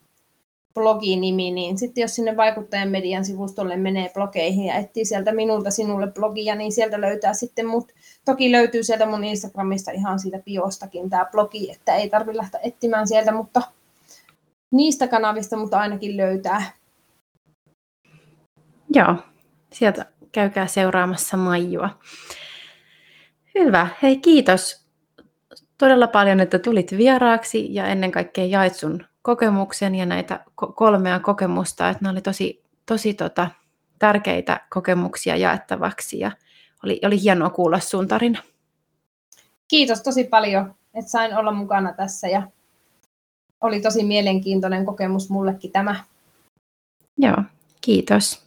bloginimi, 0.80 1.52
niin 1.52 1.78
sitten 1.78 2.02
jos 2.02 2.16
sinne 2.16 2.38
vaikuttajan 2.38 2.90
median 2.90 3.26
sivustolle 3.26 3.78
menee 3.78 4.12
blogeihin 4.14 4.66
ja 4.66 4.76
etsii 4.76 5.06
sieltä 5.06 5.32
minulta 5.32 5.72
sinulle 5.72 6.08
blogia, 6.08 6.56
niin 6.56 6.72
sieltä 6.72 7.02
löytää 7.02 7.34
sitten 7.34 7.68
mut. 7.68 7.92
Toki 8.26 8.52
löytyy 8.52 8.84
sieltä 8.84 9.06
mun 9.06 9.24
Instagramista 9.24 9.92
ihan 9.92 10.20
siitä 10.20 10.40
biostakin 10.46 11.10
tämä 11.10 11.26
blogi, 11.32 11.72
että 11.72 11.96
ei 11.96 12.10
tarvitse 12.10 12.38
lähteä 12.38 12.60
etsimään 12.64 13.08
sieltä, 13.08 13.32
mutta 13.32 13.62
niistä 14.72 15.08
kanavista 15.08 15.58
mutta 15.58 15.80
ainakin 15.80 16.18
löytää. 16.18 16.62
Joo, 18.94 19.16
sieltä 19.74 20.06
käykää 20.32 20.68
seuraamassa 20.68 21.38
Maijua. 21.38 21.90
Hyvä, 23.60 23.88
hei 24.02 24.18
kiitos 24.18 24.86
todella 25.78 26.08
paljon, 26.08 26.40
että 26.40 26.60
tulit 26.60 26.98
vieraaksi 26.98 27.74
ja 27.74 27.88
ennen 27.88 28.12
kaikkea 28.12 28.46
jait 28.46 28.76
sun 28.76 29.09
kokemuksen 29.22 29.96
ja 29.96 30.06
näitä 30.06 30.46
kolmea 30.76 31.20
kokemusta, 31.20 31.90
että 31.90 32.06
ne 32.06 32.10
oli 32.10 32.22
tosi, 32.22 32.64
tosi 32.86 33.14
tota, 33.14 33.50
tärkeitä 34.00 34.62
kokemuksia 34.70 35.36
jaettavaksi 35.36 36.20
ja 36.20 36.32
oli, 36.84 37.00
oli 37.06 37.22
hienoa 37.22 37.50
kuulla 37.50 37.80
sun 37.80 38.08
tarina. 38.08 38.44
Kiitos 39.68 40.02
tosi 40.02 40.24
paljon, 40.24 40.76
että 40.94 41.12
sain 41.12 41.36
olla 41.38 41.52
mukana 41.52 41.94
tässä 41.94 42.28
ja 42.28 42.48
oli 43.62 43.82
tosi 43.82 44.04
mielenkiintoinen 44.04 44.86
kokemus 44.86 45.30
mullekin 45.30 45.72
tämä. 45.72 46.04
Joo, 47.18 47.38
kiitos. 47.82 48.46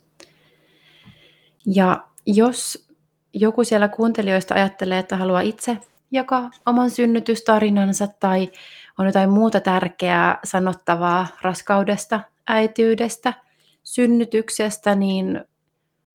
Ja 1.67 2.05
jos 2.27 2.89
joku 3.33 3.65
siellä 3.65 3.89
kuuntelijoista 3.89 4.55
ajattelee, 4.55 4.99
että 4.99 5.17
haluaa 5.17 5.41
itse 5.41 5.79
jakaa 6.11 6.51
oman 6.67 6.91
synnytystarinansa 6.91 8.09
tai 8.21 8.51
on 8.99 9.07
jotain 9.07 9.31
muuta 9.31 9.61
tärkeää 9.61 10.39
sanottavaa 10.45 11.27
raskaudesta, 11.43 12.21
äityydestä, 12.47 13.35
synnytyksestä, 13.83 14.95
niin 14.95 15.45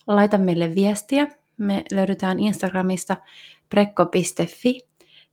laita 0.08 0.38
meille 0.38 0.76
viestiä. 0.76 1.28
Me 1.58 1.84
löydetään 1.92 2.40
Instagramista 2.40 3.18
prekko.fi 3.70 4.88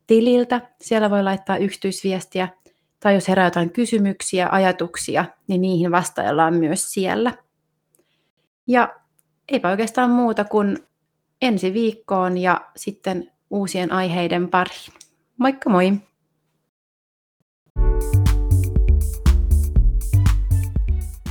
tililtä. 0.06 0.60
Siellä 0.80 1.10
voi 1.10 1.22
laittaa 1.22 1.56
yksityisviestiä 1.56 2.48
tai 3.00 3.14
jos 3.14 3.28
herää 3.28 3.46
jotain 3.46 3.70
kysymyksiä, 3.70 4.48
ajatuksia, 4.52 5.24
niin 5.46 5.60
niihin 5.60 5.90
vastaillaan 5.90 6.54
myös 6.54 6.92
siellä. 6.92 7.32
Ja 8.66 8.94
eipä 9.48 9.70
oikeastaan 9.70 10.10
muuta 10.10 10.44
kuin 10.44 10.78
ensi 11.42 11.72
viikkoon 11.72 12.38
ja 12.38 12.60
sitten 12.76 13.32
uusien 13.50 13.92
aiheiden 13.92 14.48
pariin. 14.48 14.92
Moikka 15.38 15.70
moi! 15.70 15.92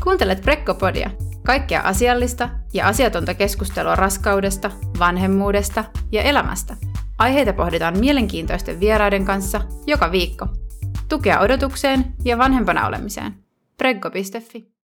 Kuuntelet 0.03 0.41
Prekkopodia, 0.41 1.09
kaikkea 1.45 1.81
asiallista 1.81 2.49
ja 2.73 2.87
asiatonta 2.87 3.33
keskustelua 3.33 3.95
raskaudesta, 3.95 4.71
vanhemmuudesta 4.99 5.83
ja 6.11 6.21
elämästä. 6.21 6.77
Aiheita 7.17 7.53
pohditaan 7.53 7.99
mielenkiintoisten 7.99 8.79
vieraiden 8.79 9.25
kanssa 9.25 9.61
joka 9.87 10.11
viikko. 10.11 10.47
Tukea 11.09 11.39
odotukseen 11.39 12.13
ja 12.25 12.37
vanhempana 12.37 12.87
olemiseen. 12.87 13.33
Preggo.fi 13.77 14.73